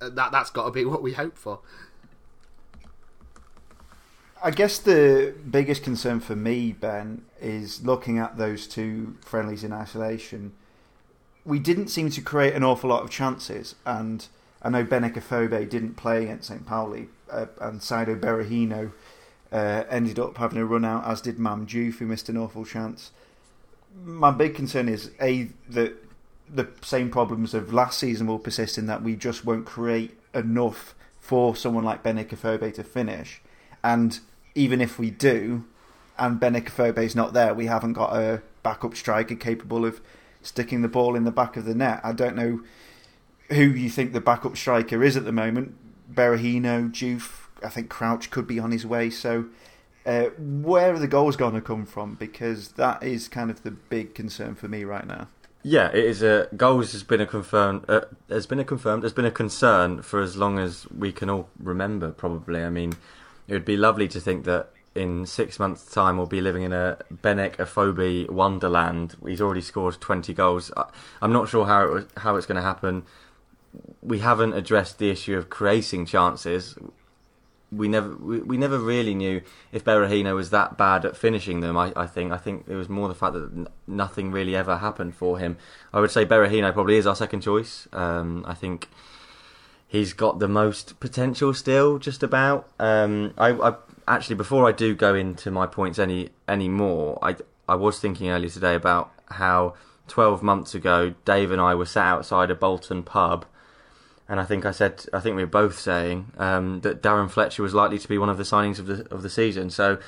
that 0.00 0.32
that's 0.32 0.50
got 0.50 0.64
to 0.64 0.70
be 0.70 0.84
what 0.84 1.02
we 1.02 1.12
hope 1.12 1.36
for. 1.36 1.60
I 4.44 4.50
guess 4.50 4.78
the 4.78 5.34
biggest 5.50 5.82
concern 5.82 6.20
for 6.20 6.36
me, 6.36 6.72
Ben, 6.72 7.24
is 7.40 7.82
looking 7.82 8.18
at 8.18 8.36
those 8.36 8.66
two 8.66 9.16
friendlies 9.22 9.64
in 9.64 9.72
isolation. 9.72 10.52
We 11.46 11.58
didn't 11.58 11.88
seem 11.88 12.10
to 12.10 12.20
create 12.20 12.52
an 12.52 12.62
awful 12.62 12.90
lot 12.90 13.02
of 13.02 13.08
chances, 13.08 13.74
and 13.86 14.26
I 14.60 14.68
know 14.68 14.84
Benik 14.84 15.14
Afobe 15.14 15.66
didn't 15.70 15.94
play 15.94 16.24
against 16.24 16.48
St. 16.48 16.66
Pauli, 16.66 17.08
uh, 17.30 17.46
and 17.58 17.80
Saido 17.80 18.20
Berahino 18.20 18.92
uh, 19.50 19.84
ended 19.88 20.18
up 20.18 20.36
having 20.36 20.58
a 20.58 20.66
run 20.66 20.84
out, 20.84 21.06
as 21.06 21.22
did 21.22 21.38
Mam 21.38 21.66
Diouf, 21.66 21.94
who 21.94 22.06
missed 22.06 22.28
an 22.28 22.36
awful 22.36 22.66
chance. 22.66 23.12
My 24.04 24.30
big 24.30 24.54
concern 24.54 24.90
is 24.90 25.10
a 25.22 25.48
that 25.70 25.94
the 26.50 26.68
same 26.82 27.10
problems 27.10 27.54
of 27.54 27.72
last 27.72 27.98
season 27.98 28.26
will 28.26 28.38
persist 28.38 28.76
in 28.76 28.84
that 28.88 29.02
we 29.02 29.16
just 29.16 29.46
won't 29.46 29.64
create 29.64 30.18
enough 30.34 30.94
for 31.18 31.56
someone 31.56 31.84
like 31.84 32.02
Benik 32.02 32.28
Afobe 32.28 32.74
to 32.74 32.84
finish, 32.84 33.40
and 33.82 34.20
even 34.54 34.80
if 34.80 34.98
we 34.98 35.10
do, 35.10 35.64
and 36.18 36.40
Benik 36.40 36.66
Afobe 36.66 36.98
is 36.98 37.16
not 37.16 37.32
there, 37.32 37.54
we 37.54 37.66
haven't 37.66 37.94
got 37.94 38.16
a 38.16 38.42
backup 38.62 38.96
striker 38.96 39.34
capable 39.34 39.84
of 39.84 40.00
sticking 40.42 40.82
the 40.82 40.88
ball 40.88 41.16
in 41.16 41.24
the 41.24 41.30
back 41.30 41.56
of 41.56 41.64
the 41.64 41.74
net. 41.74 42.00
I 42.04 42.12
don't 42.12 42.36
know 42.36 42.60
who 43.50 43.62
you 43.62 43.90
think 43.90 44.12
the 44.12 44.20
backup 44.20 44.56
striker 44.56 45.02
is 45.02 45.16
at 45.16 45.24
the 45.24 45.32
moment. 45.32 45.74
Berahino, 46.12 46.90
Diouf, 46.90 47.48
I 47.62 47.68
think 47.68 47.88
Crouch 47.88 48.30
could 48.30 48.46
be 48.46 48.58
on 48.58 48.70
his 48.70 48.86
way. 48.86 49.10
So, 49.10 49.46
uh, 50.06 50.24
where 50.38 50.92
are 50.92 50.98
the 50.98 51.08
goals 51.08 51.36
going 51.36 51.54
to 51.54 51.60
come 51.60 51.86
from? 51.86 52.14
Because 52.14 52.68
that 52.72 53.02
is 53.02 53.28
kind 53.28 53.50
of 53.50 53.62
the 53.62 53.70
big 53.70 54.14
concern 54.14 54.54
for 54.54 54.68
me 54.68 54.84
right 54.84 55.06
now. 55.06 55.28
Yeah, 55.66 55.88
it 55.88 56.04
is 56.04 56.22
a 56.22 56.48
goals 56.54 56.92
has 56.92 57.02
been 57.02 57.22
a 57.22 57.26
confirmed 57.26 57.86
uh, 57.88 58.02
has 58.28 58.46
been 58.46 58.58
a 58.58 58.64
confirmed 58.64 59.02
has 59.02 59.14
been 59.14 59.24
a 59.24 59.30
concern 59.30 60.02
for 60.02 60.20
as 60.20 60.36
long 60.36 60.58
as 60.58 60.86
we 60.90 61.10
can 61.10 61.30
all 61.30 61.48
remember. 61.58 62.12
Probably, 62.12 62.62
I 62.62 62.68
mean, 62.68 62.92
it 63.48 63.52
would 63.52 63.64
be 63.64 63.76
lovely 63.76 64.08
to 64.08 64.20
think 64.20 64.44
that 64.44 64.70
in 64.94 65.26
six 65.26 65.58
months' 65.58 65.92
time 65.92 66.16
we'll 66.16 66.26
be 66.26 66.40
living 66.40 66.62
in 66.62 66.72
a 66.72 66.98
Benik 67.12 67.56
Afobe 67.56 68.30
wonderland. 68.30 69.16
He's 69.26 69.40
already 69.40 69.60
scored 69.60 70.00
twenty 70.00 70.32
goals. 70.32 70.70
I'm 71.20 71.32
not 71.32 71.48
sure 71.48 71.66
how 71.66 71.96
it 71.96 72.08
how 72.18 72.36
it's 72.36 72.46
going 72.46 72.56
to 72.56 72.62
happen 72.62 73.04
we 74.02 74.20
haven't 74.20 74.52
addressed 74.52 74.98
the 74.98 75.10
issue 75.10 75.36
of 75.36 75.50
creating 75.50 76.06
chances. 76.06 76.76
We 77.72 77.88
never 77.88 78.14
we, 78.16 78.38
we 78.40 78.56
never 78.56 78.78
really 78.78 79.14
knew 79.14 79.42
if 79.72 79.84
Berahino 79.84 80.34
was 80.34 80.50
that 80.50 80.76
bad 80.76 81.04
at 81.04 81.16
finishing 81.16 81.60
them. 81.60 81.76
I, 81.76 81.92
I 81.96 82.06
think 82.06 82.32
I 82.32 82.36
think 82.36 82.66
it 82.68 82.74
was 82.74 82.88
more 82.88 83.08
the 83.08 83.14
fact 83.14 83.34
that 83.34 83.66
nothing 83.86 84.30
really 84.30 84.54
ever 84.54 84.78
happened 84.78 85.16
for 85.16 85.38
him. 85.38 85.56
I 85.92 86.00
would 86.00 86.10
say 86.10 86.24
Berahino 86.24 86.72
probably 86.72 86.96
is 86.96 87.06
our 87.06 87.16
second 87.16 87.40
choice. 87.40 87.88
Um, 87.92 88.44
I 88.46 88.54
think 88.54 88.88
he's 89.94 90.12
got 90.12 90.40
the 90.40 90.48
most 90.48 90.98
potential 90.98 91.54
still, 91.54 91.98
just 91.98 92.24
about. 92.24 92.68
Um, 92.80 93.32
I, 93.38 93.52
I 93.52 93.74
actually, 94.08 94.34
before 94.34 94.68
I 94.68 94.72
do 94.72 94.92
go 94.94 95.14
into 95.14 95.52
my 95.52 95.66
points 95.66 96.00
any 96.00 96.30
any 96.48 96.68
more, 96.68 97.18
I 97.22 97.36
I 97.68 97.76
was 97.76 98.00
thinking 98.00 98.28
earlier 98.28 98.50
today 98.50 98.74
about 98.74 99.12
how 99.30 99.74
12 100.08 100.42
months 100.42 100.74
ago, 100.74 101.14
Dave 101.24 101.52
and 101.52 101.60
I 101.60 101.76
were 101.76 101.86
sat 101.86 102.06
outside 102.06 102.50
a 102.50 102.56
Bolton 102.56 103.04
pub, 103.04 103.46
and 104.28 104.40
I 104.40 104.44
think 104.44 104.66
I 104.66 104.72
said, 104.72 105.06
I 105.12 105.20
think 105.20 105.36
we 105.36 105.44
were 105.44 105.58
both 105.62 105.78
saying 105.78 106.32
um, 106.38 106.80
that 106.80 107.00
Darren 107.00 107.30
Fletcher 107.30 107.62
was 107.62 107.72
likely 107.72 108.00
to 108.00 108.08
be 108.08 108.18
one 108.18 108.28
of 108.28 108.36
the 108.36 108.42
signings 108.42 108.80
of 108.80 108.86
the 108.86 109.06
of 109.14 109.22
the 109.22 109.30
season. 109.30 109.70
So, 109.70 109.98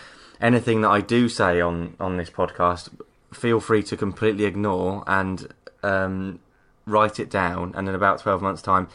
anything 0.40 0.80
that 0.80 0.90
I 0.90 1.00
do 1.00 1.28
say 1.28 1.60
on 1.60 1.94
on 2.00 2.16
this 2.16 2.30
podcast, 2.30 2.90
feel 3.32 3.60
free 3.60 3.84
to 3.84 3.96
completely 3.96 4.46
ignore 4.46 5.04
and 5.06 5.46
um, 5.84 6.40
write 6.86 7.20
it 7.20 7.30
down, 7.30 7.72
and 7.76 7.88
in 7.88 7.94
about 7.94 8.18
12 8.18 8.42
months' 8.42 8.62
time, 8.62 8.88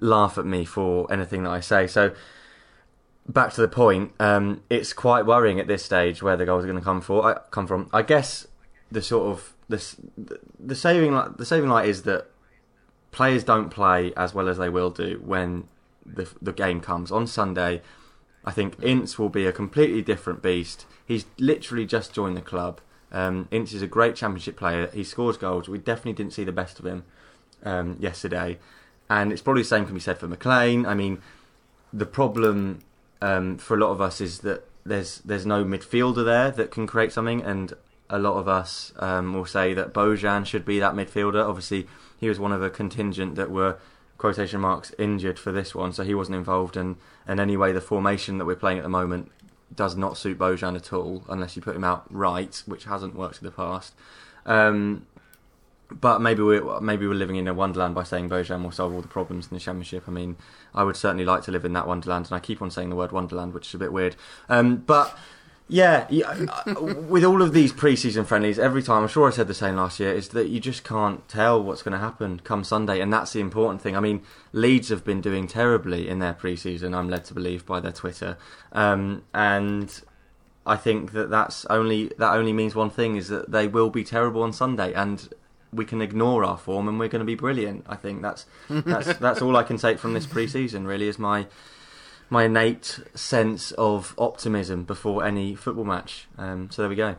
laugh 0.00 0.38
at 0.38 0.46
me 0.46 0.64
for 0.64 1.10
anything 1.12 1.44
that 1.44 1.50
I 1.50 1.60
say. 1.60 1.86
So. 1.86 2.12
Back 3.26 3.54
to 3.54 3.62
the 3.62 3.68
point, 3.68 4.12
um, 4.20 4.60
it's 4.68 4.92
quite 4.92 5.24
worrying 5.24 5.58
at 5.58 5.66
this 5.66 5.82
stage 5.82 6.22
where 6.22 6.36
the 6.36 6.44
goals 6.44 6.62
are 6.62 6.66
going 6.66 6.78
to 6.78 6.84
come 6.84 7.00
for. 7.00 7.24
I, 7.24 7.38
come 7.50 7.66
from. 7.66 7.88
I 7.90 8.02
guess 8.02 8.46
the 8.92 9.00
sort 9.00 9.28
of 9.28 9.54
the 9.68 9.82
the 10.60 10.74
saving 10.74 11.18
the 11.36 11.44
saving 11.44 11.68
light 11.68 11.88
is 11.88 12.02
that 12.02 12.26
players 13.10 13.44
don't 13.44 13.70
play 13.70 14.12
as 14.16 14.34
well 14.34 14.48
as 14.48 14.58
they 14.58 14.68
will 14.68 14.90
do 14.90 15.20
when 15.24 15.68
the 16.04 16.28
the 16.40 16.52
game 16.52 16.80
comes 16.80 17.10
on 17.10 17.26
Sunday. 17.26 17.82
I 18.44 18.50
think 18.50 18.76
Ince 18.82 19.18
will 19.18 19.30
be 19.30 19.46
a 19.46 19.52
completely 19.52 20.02
different 20.02 20.42
beast. 20.42 20.86
He's 21.06 21.24
literally 21.38 21.86
just 21.86 22.12
joined 22.12 22.36
the 22.36 22.42
club. 22.42 22.80
Um, 23.10 23.48
Ince 23.50 23.72
is 23.72 23.82
a 23.82 23.86
great 23.86 24.16
championship 24.16 24.56
player. 24.56 24.90
He 24.92 25.04
scores 25.04 25.36
goals. 25.36 25.68
We 25.68 25.78
definitely 25.78 26.12
didn't 26.12 26.34
see 26.34 26.44
the 26.44 26.52
best 26.52 26.78
of 26.78 26.84
him 26.84 27.04
um, 27.62 27.96
yesterday, 27.98 28.58
and 29.08 29.32
it's 29.32 29.42
probably 29.42 29.62
the 29.62 29.68
same 29.68 29.84
can 29.84 29.94
be 29.94 30.00
said 30.00 30.18
for 30.18 30.28
McLean. 30.28 30.86
I 30.86 30.94
mean, 30.94 31.20
the 31.92 32.06
problem 32.06 32.80
um, 33.20 33.58
for 33.58 33.76
a 33.76 33.80
lot 33.80 33.90
of 33.90 34.00
us 34.00 34.20
is 34.20 34.40
that 34.40 34.66
there's 34.84 35.18
there's 35.18 35.46
no 35.46 35.64
midfielder 35.64 36.24
there 36.24 36.50
that 36.50 36.70
can 36.70 36.86
create 36.86 37.12
something, 37.12 37.42
and 37.42 37.72
a 38.10 38.18
lot 38.18 38.36
of 38.36 38.48
us 38.48 38.92
um, 38.98 39.32
will 39.32 39.46
say 39.46 39.74
that 39.74 39.94
Bojan 39.94 40.44
should 40.44 40.64
be 40.64 40.78
that 40.78 40.94
midfielder. 40.94 41.46
Obviously, 41.46 41.86
he 42.18 42.28
was 42.28 42.38
one 42.38 42.52
of 42.52 42.62
a 42.62 42.70
contingent 42.70 43.34
that 43.36 43.50
were 43.50 43.78
quotation 44.18 44.60
marks 44.60 44.92
injured 44.98 45.38
for 45.38 45.52
this 45.52 45.74
one, 45.74 45.92
so 45.92 46.04
he 46.04 46.14
wasn't 46.14 46.36
involved. 46.36 46.76
And 46.76 46.96
and 47.26 47.40
anyway, 47.40 47.72
the 47.72 47.80
formation 47.80 48.38
that 48.38 48.44
we're 48.44 48.56
playing 48.56 48.78
at 48.78 48.84
the 48.84 48.90
moment 48.90 49.30
does 49.74 49.96
not 49.96 50.16
suit 50.16 50.38
Bojan 50.38 50.76
at 50.76 50.92
all, 50.92 51.24
unless 51.28 51.56
you 51.56 51.62
put 51.62 51.76
him 51.76 51.84
out 51.84 52.04
right, 52.10 52.62
which 52.66 52.84
hasn't 52.84 53.14
worked 53.14 53.38
in 53.38 53.44
the 53.44 53.50
past. 53.50 53.94
Um, 54.46 55.06
but 56.00 56.20
maybe 56.20 56.42
we're 56.42 56.80
maybe 56.80 57.06
we're 57.06 57.14
living 57.14 57.36
in 57.36 57.48
a 57.48 57.54
wonderland 57.54 57.94
by 57.94 58.02
saying 58.02 58.28
Bojan 58.28 58.62
will 58.62 58.70
solve 58.70 58.94
all 58.94 59.00
the 59.00 59.08
problems 59.08 59.48
in 59.50 59.54
the 59.54 59.60
championship. 59.60 60.04
I 60.06 60.10
mean, 60.10 60.36
I 60.74 60.84
would 60.84 60.96
certainly 60.96 61.24
like 61.24 61.42
to 61.44 61.52
live 61.52 61.64
in 61.64 61.72
that 61.74 61.86
wonderland, 61.86 62.26
and 62.26 62.34
I 62.34 62.40
keep 62.40 62.60
on 62.60 62.70
saying 62.70 62.90
the 62.90 62.96
word 62.96 63.12
wonderland, 63.12 63.54
which 63.54 63.68
is 63.68 63.74
a 63.74 63.78
bit 63.78 63.92
weird. 63.92 64.16
Um, 64.48 64.76
but 64.76 65.16
yeah, 65.68 66.06
yeah 66.10 66.44
with 66.80 67.24
all 67.24 67.40
of 67.40 67.52
these 67.52 67.72
pre-season 67.72 68.24
friendlies, 68.24 68.58
every 68.58 68.82
time 68.82 69.02
I'm 69.02 69.08
sure 69.08 69.28
I 69.28 69.30
said 69.30 69.48
the 69.48 69.54
same 69.54 69.76
last 69.76 69.98
year 69.98 70.12
is 70.12 70.28
that 70.30 70.48
you 70.48 70.60
just 70.60 70.84
can't 70.84 71.26
tell 71.28 71.62
what's 71.62 71.82
going 71.82 71.92
to 71.92 71.98
happen 71.98 72.40
come 72.40 72.64
Sunday, 72.64 73.00
and 73.00 73.12
that's 73.12 73.32
the 73.32 73.40
important 73.40 73.80
thing. 73.80 73.96
I 73.96 74.00
mean, 74.00 74.22
Leeds 74.52 74.88
have 74.88 75.04
been 75.04 75.20
doing 75.20 75.46
terribly 75.46 76.08
in 76.08 76.18
their 76.18 76.34
pre-season. 76.34 76.94
I'm 76.94 77.08
led 77.08 77.24
to 77.26 77.34
believe 77.34 77.64
by 77.64 77.80
their 77.80 77.92
Twitter, 77.92 78.36
um, 78.72 79.22
and 79.32 80.02
I 80.66 80.76
think 80.76 81.12
that 81.12 81.30
that's 81.30 81.64
only 81.66 82.12
that 82.18 82.34
only 82.34 82.52
means 82.52 82.74
one 82.74 82.90
thing: 82.90 83.16
is 83.16 83.28
that 83.28 83.50
they 83.50 83.66
will 83.66 83.90
be 83.90 84.04
terrible 84.04 84.42
on 84.42 84.52
Sunday, 84.52 84.92
and 84.92 85.28
we 85.74 85.84
can 85.84 86.00
ignore 86.00 86.44
our 86.44 86.56
form, 86.56 86.88
and 86.88 86.98
we're 86.98 87.08
going 87.08 87.20
to 87.20 87.26
be 87.26 87.34
brilliant. 87.34 87.84
I 87.88 87.96
think 87.96 88.22
that's 88.22 88.46
that's 88.68 89.18
that's 89.18 89.42
all 89.42 89.56
I 89.56 89.62
can 89.62 89.76
take 89.76 89.98
from 89.98 90.14
this 90.14 90.26
pre-season. 90.26 90.86
Really, 90.86 91.08
is 91.08 91.18
my 91.18 91.46
my 92.30 92.44
innate 92.44 93.00
sense 93.14 93.72
of 93.72 94.14
optimism 94.18 94.84
before 94.84 95.24
any 95.24 95.54
football 95.54 95.84
match. 95.84 96.26
Um, 96.38 96.70
so 96.70 96.82
there 96.82 96.88
we 96.88 96.96
go. 96.96 97.16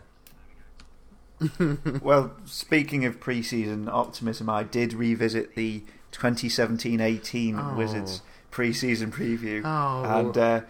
well, 2.01 2.31
speaking 2.45 3.05
of 3.05 3.19
pre-season 3.19 3.89
optimism, 3.89 4.49
I 4.49 4.63
did 4.63 4.93
revisit 4.93 5.55
the 5.55 5.83
2017-18 6.13 7.73
oh. 7.73 7.77
Wizards 7.77 8.21
pre-season 8.51 9.11
preview, 9.11 9.61
oh. 9.65 10.19
and 10.19 10.37
uh, 10.37 10.61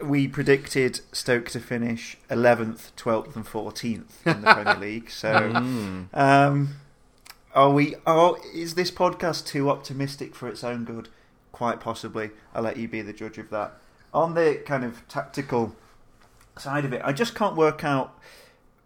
we 0.00 0.28
predicted 0.28 1.00
Stoke 1.12 1.48
to 1.50 1.60
finish 1.60 2.16
11th, 2.30 2.92
12th, 2.96 3.36
and 3.36 3.46
14th 3.46 4.26
in 4.26 4.42
the 4.42 4.54
Premier 4.54 4.76
League. 4.80 5.10
So, 5.10 5.32
mm. 5.32 6.08
um, 6.12 6.76
are 7.54 7.70
we? 7.70 7.96
Oh, 8.06 8.38
is 8.54 8.74
this 8.74 8.90
podcast 8.90 9.46
too 9.46 9.70
optimistic 9.70 10.34
for 10.34 10.48
its 10.48 10.62
own 10.62 10.84
good? 10.84 11.08
quite 11.56 11.80
possibly. 11.80 12.28
I'll 12.54 12.64
let 12.64 12.76
you 12.76 12.86
be 12.86 13.00
the 13.00 13.14
judge 13.14 13.38
of 13.38 13.48
that. 13.48 13.78
On 14.12 14.34
the 14.34 14.62
kind 14.66 14.84
of 14.84 15.08
tactical 15.08 15.74
side 16.58 16.84
of 16.84 16.92
it, 16.92 17.00
I 17.02 17.14
just 17.14 17.34
can't 17.34 17.56
work 17.56 17.82
out 17.82 18.12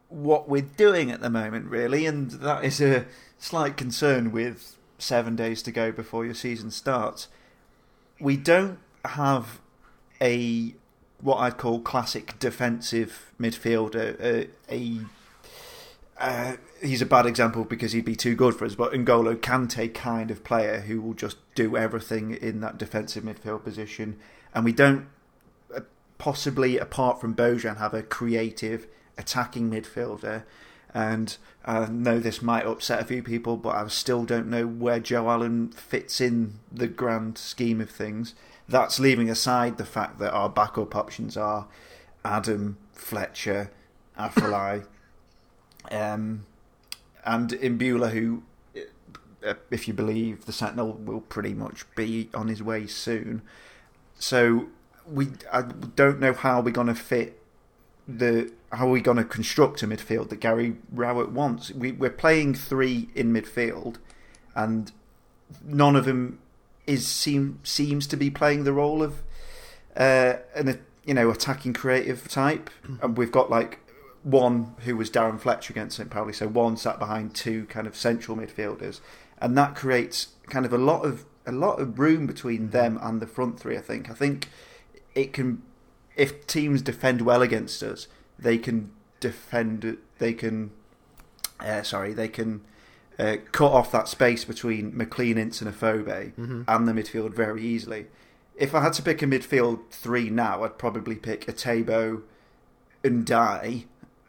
what 0.08 0.48
we're 0.48 0.62
doing 0.62 1.10
at 1.10 1.20
the 1.20 1.28
moment, 1.28 1.66
really, 1.66 2.06
and 2.06 2.30
that 2.30 2.64
is 2.64 2.80
a 2.80 3.06
slight 3.38 3.76
concern 3.76 4.30
with 4.30 4.76
seven 4.98 5.34
days 5.34 5.62
to 5.62 5.72
go 5.72 5.90
before 5.90 6.24
your 6.24 6.34
season 6.34 6.70
starts. 6.70 7.26
We 8.20 8.36
don't 8.36 8.78
have 9.04 9.58
a 10.20 10.76
what 11.22 11.36
I'd 11.38 11.58
call 11.58 11.80
classic 11.80 12.38
defensive 12.38 13.32
midfielder, 13.38 14.20
a, 14.20 14.48
a 14.72 15.00
uh, 16.20 16.56
he's 16.82 17.00
a 17.00 17.06
bad 17.06 17.24
example 17.24 17.64
because 17.64 17.92
he'd 17.92 18.04
be 18.04 18.14
too 18.16 18.34
good 18.34 18.54
for 18.54 18.66
us, 18.66 18.74
but 18.74 18.92
N'Golo 18.92 19.36
Kante 19.36 19.92
kind 19.92 20.30
of 20.30 20.44
player 20.44 20.80
who 20.80 21.00
will 21.00 21.14
just 21.14 21.38
do 21.54 21.76
everything 21.76 22.32
in 22.32 22.60
that 22.60 22.76
defensive 22.76 23.24
midfield 23.24 23.64
position. 23.64 24.18
And 24.54 24.64
we 24.64 24.72
don't, 24.72 25.06
uh, 25.74 25.80
possibly 26.18 26.76
apart 26.76 27.20
from 27.20 27.34
Bojan, 27.34 27.78
have 27.78 27.94
a 27.94 28.02
creative 28.02 28.86
attacking 29.16 29.70
midfielder. 29.70 30.42
And 30.92 31.36
I 31.64 31.86
know 31.86 32.18
this 32.18 32.42
might 32.42 32.66
upset 32.66 33.00
a 33.00 33.04
few 33.04 33.22
people, 33.22 33.56
but 33.56 33.74
I 33.74 33.86
still 33.88 34.24
don't 34.24 34.48
know 34.48 34.66
where 34.66 35.00
Joe 35.00 35.30
Allen 35.30 35.68
fits 35.68 36.20
in 36.20 36.58
the 36.70 36.88
grand 36.88 37.38
scheme 37.38 37.80
of 37.80 37.90
things. 37.90 38.34
That's 38.70 39.00
leaving 39.00 39.28
aside 39.28 39.78
the 39.78 39.84
fact 39.84 40.20
that 40.20 40.32
our 40.32 40.48
backup 40.48 40.94
options 40.94 41.36
are 41.36 41.66
Adam, 42.24 42.78
Fletcher, 42.92 43.72
Afellay. 44.18 44.86
Um, 45.90 46.46
and 47.24 47.50
Imbula, 47.50 48.12
who, 48.12 48.44
uh, 49.44 49.54
if 49.72 49.88
you 49.88 49.94
believe 49.94 50.46
the 50.46 50.52
Sentinel, 50.52 50.92
will 50.92 51.20
pretty 51.20 51.52
much 51.52 51.84
be 51.96 52.30
on 52.32 52.46
his 52.46 52.62
way 52.62 52.86
soon. 52.86 53.42
So 54.20 54.68
we 55.04 55.30
I 55.52 55.62
don't 55.62 56.20
know 56.20 56.32
how 56.32 56.60
we're 56.60 56.70
going 56.70 56.86
to 56.86 56.94
fit 56.94 57.42
the 58.06 58.52
how 58.70 58.86
are 58.86 58.90
we 58.90 59.00
going 59.00 59.16
to 59.16 59.24
construct 59.24 59.82
a 59.82 59.86
midfield 59.88 60.28
that 60.28 60.38
Gary 60.38 60.76
Rowett 60.92 61.30
wants. 61.30 61.72
We, 61.72 61.90
we're 61.90 62.10
playing 62.10 62.54
three 62.54 63.08
in 63.16 63.32
midfield, 63.32 63.96
and 64.54 64.92
none 65.64 65.96
of 65.96 66.04
them 66.04 66.38
is 66.90 67.06
seem 67.06 67.60
seems 67.62 68.06
to 68.08 68.16
be 68.16 68.30
playing 68.30 68.64
the 68.64 68.72
role 68.72 69.02
of 69.02 69.22
uh, 69.96 70.34
an 70.54 70.80
you 71.04 71.14
know 71.14 71.30
attacking 71.30 71.72
creative 71.72 72.28
type. 72.28 72.68
And 73.00 73.16
we've 73.16 73.32
got 73.32 73.48
like 73.48 73.78
one 74.22 74.74
who 74.80 74.96
was 74.96 75.10
Darren 75.10 75.40
Fletcher 75.40 75.72
against 75.72 75.96
St. 75.96 76.10
Pauli, 76.10 76.32
so 76.32 76.48
one 76.48 76.76
sat 76.76 76.98
behind 76.98 77.34
two 77.34 77.66
kind 77.66 77.86
of 77.86 77.96
central 77.96 78.36
midfielders, 78.36 79.00
and 79.38 79.56
that 79.56 79.74
creates 79.74 80.28
kind 80.48 80.66
of 80.66 80.72
a 80.72 80.78
lot 80.78 81.04
of 81.04 81.24
a 81.46 81.52
lot 81.52 81.80
of 81.80 81.98
room 81.98 82.26
between 82.26 82.70
them 82.70 82.98
and 83.00 83.22
the 83.22 83.26
front 83.26 83.58
three. 83.60 83.76
I 83.78 83.80
think. 83.80 84.10
I 84.10 84.14
think 84.14 84.48
it 85.14 85.32
can, 85.32 85.62
if 86.16 86.46
teams 86.46 86.82
defend 86.82 87.22
well 87.22 87.40
against 87.40 87.82
us, 87.82 88.08
they 88.38 88.58
can 88.58 88.90
defend. 89.20 89.96
They 90.18 90.32
can, 90.32 90.72
uh, 91.60 91.82
sorry, 91.82 92.14
they 92.14 92.28
can. 92.28 92.62
Uh, 93.20 93.36
cut 93.52 93.70
off 93.70 93.92
that 93.92 94.08
space 94.08 94.46
between 94.46 94.96
McLean, 94.96 95.36
Ince, 95.36 95.60
and 95.60 95.70
Afobe 95.70 96.32
mm-hmm. 96.32 96.62
and 96.66 96.88
the 96.88 96.92
midfield 96.92 97.34
very 97.34 97.62
easily. 97.62 98.06
If 98.56 98.74
I 98.74 98.80
had 98.80 98.94
to 98.94 99.02
pick 99.02 99.20
a 99.20 99.26
midfield 99.26 99.90
three 99.90 100.30
now, 100.30 100.64
I'd 100.64 100.78
probably 100.78 101.16
pick 101.16 101.44
Etebo, 101.44 102.22
Ndiaye, 103.04 103.84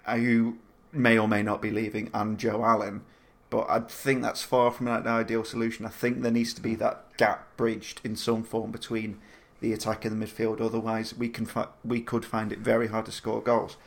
who 0.05 0.57
may 0.91 1.17
or 1.17 1.29
may 1.29 1.41
not 1.41 1.62
be 1.62 1.71
leaving, 1.71 2.10
and 2.13 2.38
Joe 2.38 2.65
Allen. 2.65 3.03
But 3.50 3.69
I 3.69 3.79
think 3.79 4.24
that's 4.24 4.43
far 4.43 4.71
from 4.71 4.89
an 4.89 5.07
ideal 5.07 5.45
solution. 5.45 5.86
I 5.86 5.89
think 5.89 6.21
there 6.21 6.29
needs 6.29 6.53
to 6.55 6.62
be 6.62 6.75
that 6.75 7.15
gap 7.15 7.55
bridged 7.55 8.01
in 8.03 8.17
some 8.17 8.43
form 8.43 8.71
between 8.71 9.19
the 9.62 9.71
attack 9.71 10.03
and 10.03 10.21
the 10.21 10.25
midfield. 10.25 10.60
Otherwise, 10.60 11.15
we 11.15 11.29
can 11.29 11.45
fi- 11.45 11.69
we 11.86 12.01
could 12.01 12.25
find 12.25 12.51
it 12.51 12.60
very 12.60 12.88
hard 12.88 13.05
to 13.05 13.13
score 13.13 13.41
goals. 13.41 13.77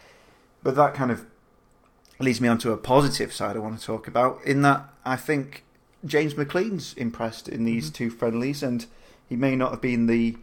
But 0.63 0.77
that 0.77 0.95
kind 0.95 1.11
of 1.11 1.27
leads 2.19 2.41
me 2.41 2.49
on 2.49 2.59
to 2.59 2.73
a 2.73 2.77
positive 2.77 3.33
side 3.33 3.57
I 3.57 3.61
want 3.61 3.79
to 3.79 3.85
talk 3.85 4.07
about. 4.07 4.45
In 4.45 4.63
that, 4.63 4.89
I 5.05 5.17
think 5.17 5.65
James 6.05 6.37
McLean's 6.37 6.95
impressed 6.95 7.49
in 7.49 7.65
these 7.65 7.87
mm-hmm. 7.87 7.95
two 7.95 8.11
friendlies, 8.11 8.63
and 8.63 8.87
he 9.29 9.37
may 9.37 9.57
not 9.57 9.71
have 9.73 9.81
been 9.81 10.07
the 10.07 10.37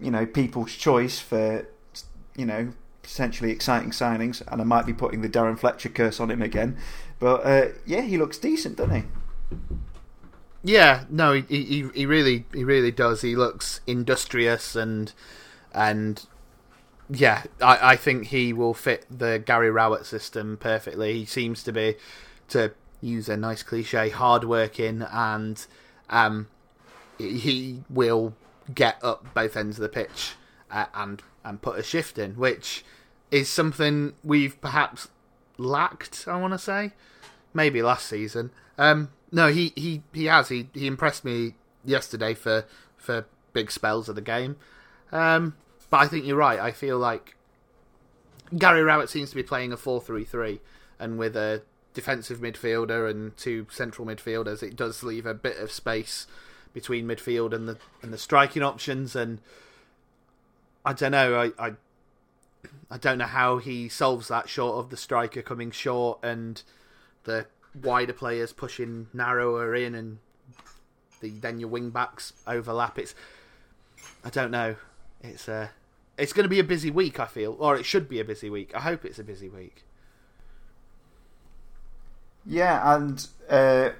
you 0.00 0.10
know 0.10 0.26
people's 0.26 0.74
choice 0.74 1.18
for 1.18 1.66
you 2.36 2.46
know 2.46 2.72
potentially 3.02 3.50
exciting 3.50 3.90
signings, 3.90 4.42
and 4.50 4.60
I 4.60 4.64
might 4.64 4.86
be 4.86 4.92
putting 4.92 5.22
the 5.22 5.28
Darren 5.28 5.58
Fletcher 5.58 5.88
curse 5.88 6.20
on 6.20 6.30
him 6.30 6.42
again. 6.42 6.76
But 7.18 7.46
uh, 7.46 7.68
yeah, 7.84 8.02
he 8.02 8.16
looks 8.16 8.38
decent, 8.38 8.76
doesn't 8.76 8.94
he? 8.94 9.04
Yeah, 10.64 11.04
no, 11.10 11.32
he, 11.32 11.64
he 11.64 11.88
he 11.94 12.06
really 12.06 12.44
he 12.54 12.64
really 12.64 12.92
does. 12.92 13.22
He 13.22 13.36
looks 13.36 13.80
industrious 13.86 14.76
and 14.76 15.12
and 15.74 16.24
yeah, 17.14 17.42
I, 17.60 17.92
I 17.92 17.96
think 17.96 18.28
he 18.28 18.52
will 18.52 18.74
fit 18.74 19.06
the 19.10 19.42
Gary 19.44 19.70
Rowett 19.70 20.06
system 20.06 20.56
perfectly. 20.56 21.12
He 21.14 21.24
seems 21.26 21.62
to 21.64 21.72
be, 21.72 21.96
to 22.48 22.72
use 23.00 23.28
a 23.28 23.36
nice 23.36 23.62
cliche, 23.62 24.08
hardworking, 24.08 25.02
and 25.10 25.64
um, 26.08 26.48
he 27.18 27.82
will 27.90 28.34
get 28.74 28.96
up 29.02 29.34
both 29.34 29.56
ends 29.56 29.78
of 29.78 29.82
the 29.82 29.88
pitch 29.88 30.34
uh, 30.70 30.86
and 30.94 31.22
and 31.44 31.60
put 31.60 31.78
a 31.78 31.82
shift 31.82 32.18
in, 32.18 32.34
which 32.34 32.84
is 33.30 33.48
something 33.48 34.14
we've 34.24 34.58
perhaps 34.60 35.08
lacked. 35.58 36.24
I 36.26 36.40
want 36.40 36.54
to 36.54 36.58
say, 36.58 36.92
maybe 37.52 37.82
last 37.82 38.06
season. 38.06 38.50
Um, 38.78 39.10
no, 39.30 39.48
he, 39.48 39.72
he, 39.74 40.02
he 40.12 40.26
has. 40.26 40.48
He 40.48 40.68
he 40.72 40.86
impressed 40.86 41.24
me 41.24 41.54
yesterday 41.84 42.32
for 42.32 42.64
for 42.96 43.26
big 43.52 43.70
spells 43.70 44.08
of 44.08 44.14
the 44.14 44.22
game. 44.22 44.56
Um, 45.10 45.56
but 45.92 46.00
I 46.00 46.08
think 46.08 46.24
you're 46.24 46.38
right. 46.38 46.58
I 46.58 46.72
feel 46.72 46.96
like 46.96 47.36
Gary 48.56 48.82
Rowett 48.82 49.10
seems 49.10 49.28
to 49.28 49.36
be 49.36 49.42
playing 49.42 49.72
a 49.72 49.76
4-3-3, 49.76 50.58
and 50.98 51.18
with 51.18 51.36
a 51.36 51.60
defensive 51.92 52.38
midfielder 52.38 53.10
and 53.10 53.36
two 53.36 53.66
central 53.70 54.08
midfielders, 54.08 54.62
it 54.62 54.74
does 54.74 55.02
leave 55.02 55.26
a 55.26 55.34
bit 55.34 55.58
of 55.58 55.70
space 55.70 56.26
between 56.72 57.06
midfield 57.06 57.52
and 57.52 57.68
the 57.68 57.76
and 58.00 58.10
the 58.10 58.16
striking 58.16 58.62
options. 58.62 59.14
And 59.14 59.40
I 60.82 60.94
don't 60.94 61.12
know. 61.12 61.38
I 61.58 61.66
I, 61.66 61.72
I 62.90 62.96
don't 62.96 63.18
know 63.18 63.26
how 63.26 63.58
he 63.58 63.90
solves 63.90 64.28
that 64.28 64.48
short 64.48 64.76
of 64.76 64.88
the 64.88 64.96
striker 64.96 65.42
coming 65.42 65.70
short 65.70 66.18
and 66.22 66.62
the 67.24 67.44
wider 67.82 68.14
players 68.14 68.54
pushing 68.54 69.08
narrower 69.12 69.74
in 69.74 69.94
and 69.94 70.20
the 71.20 71.28
then 71.28 71.60
your 71.60 71.68
wing 71.68 71.90
backs 71.90 72.32
overlap. 72.46 72.98
It's 72.98 73.14
I 74.24 74.30
don't 74.30 74.50
know. 74.50 74.76
It's 75.20 75.50
uh 75.50 75.68
it's 76.18 76.32
going 76.32 76.44
to 76.44 76.48
be 76.48 76.60
a 76.60 76.64
busy 76.64 76.90
week. 76.90 77.18
I 77.18 77.26
feel, 77.26 77.56
or 77.58 77.76
it 77.76 77.84
should 77.84 78.08
be 78.08 78.20
a 78.20 78.24
busy 78.24 78.50
week. 78.50 78.74
I 78.74 78.80
hope 78.80 79.04
it's 79.04 79.18
a 79.18 79.24
busy 79.24 79.48
week. 79.48 79.84
Yeah, 82.44 82.96
and 82.96 83.26
uh, 83.48 83.90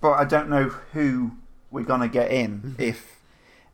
but 0.00 0.12
I 0.12 0.24
don't 0.24 0.48
know 0.48 0.68
who 0.92 1.32
we're 1.70 1.84
gonna 1.84 2.08
get 2.08 2.30
in 2.30 2.76
if 2.78 3.20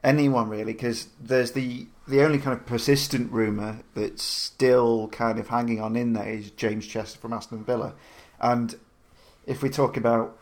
anyone 0.03 0.49
really, 0.49 0.73
because 0.73 1.09
there's 1.21 1.53
the 1.53 1.87
the 2.09 2.23
only 2.23 2.39
kind 2.39 2.57
of 2.57 2.65
persistent 2.67 3.33
rumor 3.33 3.81
that's 3.95 4.23
still 4.23 5.09
kind 5.09 5.39
of 5.39 5.49
hanging 5.49 5.81
on 5.81 5.97
in 5.97 6.13
there 6.13 6.29
is 6.29 6.51
James 6.53 6.87
Chester 6.87 7.19
from 7.19 7.33
Aston 7.33 7.65
Villa, 7.65 7.95
and 8.41 8.77
if 9.47 9.63
we 9.63 9.69
talk 9.69 9.97
about 9.97 10.39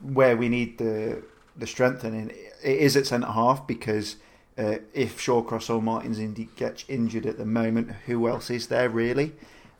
where 0.00 0.36
we 0.36 0.48
need 0.48 0.78
the 0.78 1.22
the 1.56 1.66
strengthening, 1.66 2.30
it 2.62 2.78
is 2.78 2.96
at 2.96 3.06
centre 3.06 3.26
half 3.28 3.66
because. 3.66 4.16
Uh, 4.58 4.76
if 4.94 5.18
Shawcross 5.20 5.68
or 5.68 5.82
Martins 5.82 6.18
indeed 6.18 6.54
gets 6.56 6.84
injured 6.88 7.26
at 7.26 7.36
the 7.36 7.44
moment, 7.44 7.90
who 8.06 8.26
else 8.26 8.48
is 8.50 8.68
there 8.68 8.88
really? 8.88 9.32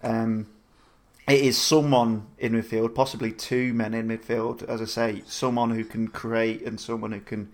Um, 0.02 0.48
it 1.26 1.40
is 1.40 1.58
someone 1.58 2.26
in 2.38 2.52
midfield, 2.52 2.94
possibly 2.94 3.32
two 3.32 3.72
men 3.72 3.94
in 3.94 4.06
midfield. 4.06 4.62
As 4.68 4.80
I 4.80 4.84
say, 4.84 5.22
someone 5.26 5.70
who 5.70 5.84
can 5.84 6.08
create 6.08 6.62
and 6.62 6.78
someone 6.78 7.12
who 7.12 7.20
can 7.20 7.50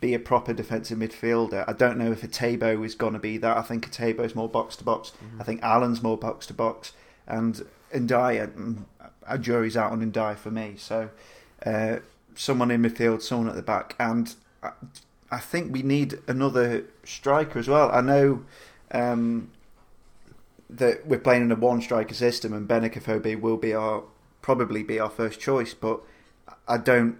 be 0.00 0.12
a 0.12 0.18
proper 0.18 0.52
defensive 0.52 0.98
midfielder. 0.98 1.64
I 1.66 1.72
don't 1.72 1.96
know 1.96 2.12
if 2.12 2.20
Etebo 2.22 2.84
is 2.84 2.94
going 2.94 3.14
to 3.14 3.18
be 3.18 3.38
that. 3.38 3.56
I 3.56 3.62
think 3.62 3.88
Etebo 3.90 4.20
is 4.24 4.34
more 4.34 4.48
box 4.48 4.76
to 4.76 4.84
box. 4.84 5.12
I 5.40 5.44
think 5.44 5.62
Allen's 5.62 6.02
more 6.02 6.18
box 6.18 6.46
to 6.48 6.54
box, 6.54 6.92
and 7.26 7.64
Ndiaye, 7.94 8.84
a 9.26 9.38
jury's 9.38 9.76
out 9.76 9.92
on 9.92 10.12
Ndiaye 10.12 10.36
for 10.36 10.50
me. 10.50 10.74
So, 10.76 11.08
uh, 11.64 11.98
someone 12.34 12.70
in 12.70 12.82
midfield, 12.82 13.22
someone 13.22 13.48
at 13.48 13.54
the 13.54 13.62
back, 13.62 13.94
and 13.98 14.34
I, 15.34 15.38
think 15.38 15.72
we 15.72 15.82
need 15.82 16.18
another 16.26 16.84
striker 17.04 17.58
as 17.58 17.68
well. 17.68 17.90
I 17.90 18.00
know. 18.00 18.44
Um, 18.90 19.50
that 20.70 21.06
we're 21.06 21.18
playing 21.18 21.42
in 21.42 21.52
a 21.52 21.56
one 21.56 21.80
striker 21.80 22.14
system 22.14 22.52
and 22.52 22.66
Benik 22.66 22.94
Afobe 22.94 23.40
will 23.40 23.56
be 23.56 23.74
our 23.74 24.02
probably 24.42 24.82
be 24.82 24.98
our 25.00 25.08
first 25.08 25.40
choice, 25.40 25.72
but 25.72 26.02
I 26.68 26.78
don't 26.78 27.16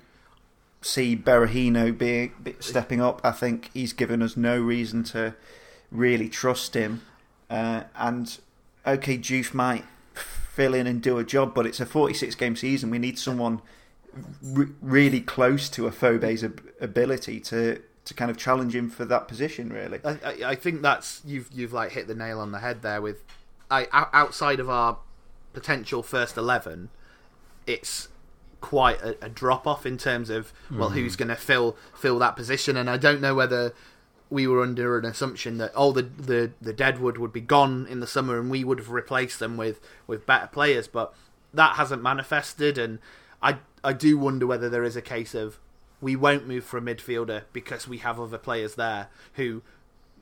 see 0.83 1.17
Berahino 1.17 1.97
being 1.97 2.35
be- 2.43 2.57
stepping 2.61 3.01
up. 3.01 3.21
I 3.25 3.31
think 3.31 3.71
he's 3.73 3.93
given 3.93 4.23
us 4.23 4.37
no 4.37 4.61
reason 4.61 5.05
to 5.05 5.35
really 5.91 6.29
trust 6.29 6.75
him. 6.75 7.03
Uh, 7.49 7.85
and 7.97 8.39
okay, 8.87 9.17
Juve 9.17 9.55
might 9.55 9.85
fill 10.13 10.75
in 10.75 10.87
and 10.87 11.01
do 11.01 11.19
a 11.19 11.25
job, 11.25 11.55
but 11.55 11.67
it's 11.67 11.81
a 11.81 11.87
46 11.87 12.35
game 12.35 12.57
season. 12.57 12.91
We 12.91 12.99
need 12.99 13.19
someone 13.19 13.63
re- 14.43 14.73
really 14.83 15.21
close 15.21 15.69
to 15.71 15.83
Afobe's 15.83 16.45
ab- 16.45 16.63
ability 16.81 17.41
to 17.41 17.81
to 18.05 18.15
kind 18.15 18.31
of 18.31 18.37
challenge 18.37 18.75
him 18.75 18.91
for 18.91 19.05
that 19.05 19.29
position. 19.29 19.73
Really, 19.73 20.01
I, 20.05 20.11
I, 20.11 20.51
I 20.51 20.55
think 20.55 20.83
that's 20.83 21.23
you've 21.25 21.49
you've 21.53 21.73
like 21.73 21.93
hit 21.93 22.07
the 22.07 22.15
nail 22.15 22.41
on 22.41 22.53
the 22.53 22.59
head 22.59 22.83
there. 22.83 23.01
With 23.01 23.23
I 23.71 23.87
outside 23.93 24.61
of 24.61 24.69
our 24.69 24.99
potential 25.53 26.03
first 26.03 26.37
eleven, 26.37 26.91
it's 27.67 28.09
quite 28.61 29.01
a, 29.03 29.27
a 29.27 29.29
drop 29.29 29.67
off 29.67 29.85
in 29.85 29.99
terms 29.99 30.31
of 30.31 30.53
well, 30.71 30.89
mm-hmm. 30.89 30.99
who's 30.99 31.17
going 31.17 31.29
to 31.29 31.37
fill 31.37 31.77
fill 31.95 32.19
that 32.19 32.37
position. 32.37 32.77
And 32.77 32.89
I 32.89 32.97
don't 32.97 33.21
know 33.21 33.35
whether 33.35 33.75
we 34.31 34.47
were 34.47 34.63
under 34.63 34.99
an 34.99 35.05
assumption 35.05 35.59
that 35.59 35.75
all 35.75 35.93
the, 35.93 36.03
the 36.03 36.53
the 36.61 36.73
Deadwood 36.73 37.19
would 37.19 37.33
be 37.33 37.41
gone 37.41 37.87
in 37.89 38.01
the 38.01 38.07
summer 38.07 38.39
and 38.39 38.51
we 38.51 38.65
would 38.65 38.79
have 38.79 38.91
replaced 38.91 39.39
them 39.39 39.57
with 39.57 39.81
with 40.07 40.27
better 40.27 40.47
players, 40.47 40.89
but 40.89 41.15
that 41.53 41.77
hasn't 41.77 42.03
manifested. 42.03 42.79
And 42.79 42.99
I 43.43 43.59
I 43.83 43.93
do 43.93 44.19
wonder 44.19 44.47
whether 44.47 44.69
there 44.69 44.85
is 44.85 44.97
a 44.97 45.03
case 45.03 45.35
of 45.35 45.59
we 46.01 46.17
won't 46.17 46.47
move 46.47 46.65
for 46.65 46.79
a 46.79 46.83
midfielder 46.83 47.43
because 47.53 47.89
we 47.89 47.99
have 47.99 48.21
other 48.21 48.39
players 48.39 48.75
there 48.75 49.09
who 49.35 49.63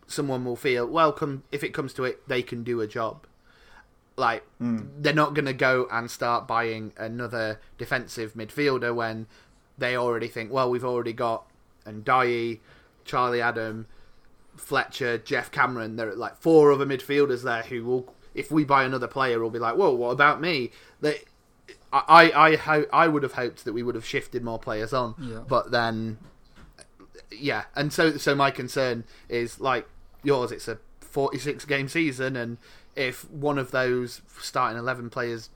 someone 0.07 0.45
will 0.45 0.57
feel 0.57 0.87
welcome 0.87 1.43
if 1.51 1.65
it 1.65 1.73
comes 1.73 1.93
to 1.95 2.05
it 2.05 2.27
they 2.29 2.43
can 2.43 2.63
do 2.63 2.81
a 2.81 2.87
job. 2.87 3.27
Like 4.17 4.45
hmm. 4.59 4.81
they're 4.99 5.15
not 5.15 5.35
going 5.35 5.47
to 5.47 5.55
go 5.55 5.89
and 5.91 6.11
start 6.11 6.47
buying 6.47 6.93
another 6.97 7.61
defensive 7.79 8.35
midfielder 8.35 8.95
when 8.95 9.27
they 9.79 9.97
already 9.97 10.29
think 10.29 10.53
well 10.53 10.71
we've 10.71 10.85
already 10.85 11.13
got 11.13 11.47
and 11.85 12.05
Ndiaye, 12.05 12.61
Charlie 13.05 13.41
Adam, 13.41 13.87
Fletcher, 14.57 15.19
Geoff 15.19 15.51
Cameron. 15.51 15.97
There 15.97 16.11
are 16.11 16.15
like 16.15 16.37
four 16.37 16.71
other 16.71 16.87
midfielders 16.87 17.43
there 17.43 17.63
who 17.63 17.85
will 17.85 18.15
if 18.35 18.51
we 18.51 18.65
buy 18.65 18.85
another 18.85 19.09
player 19.09 19.41
will 19.41 19.51
be 19.51 19.59
like 19.59 19.77
whoa 19.77 19.93
what 19.93 20.11
about 20.11 20.41
me? 20.41 20.71
They 21.01 21.23
I 21.93 22.33
I 22.33 22.57
ho- 22.57 22.87
I 22.93 23.09
would 23.09 23.23
have 23.23 23.33
hoped 23.35 23.65
that 23.65 23.73
we 23.73 23.83
would 23.83 23.95
have 23.95 24.07
shifted 24.07 24.43
more 24.43 24.59
players 24.59 24.93
on 24.93 25.15
Yeah. 25.19 25.41
but 25.47 25.71
then 25.71 26.19
yeah 27.31 27.65
and 27.77 27.93
so 27.93 28.17
so 28.17 28.35
my 28.35 28.51
concern 28.51 29.05
is 29.29 29.61
like 29.61 29.87
yours 30.23 30.53
it's 30.53 30.69
a 30.69 30.79
46 31.01 31.65
game 31.67 31.89
season 31.89 32.37
and 32.37 32.59
if 32.97 33.29
one 33.31 33.59
of 33.59 33.71
those 33.71 34.21
starting 34.41 34.79
11 34.79 35.11
players 35.11 35.51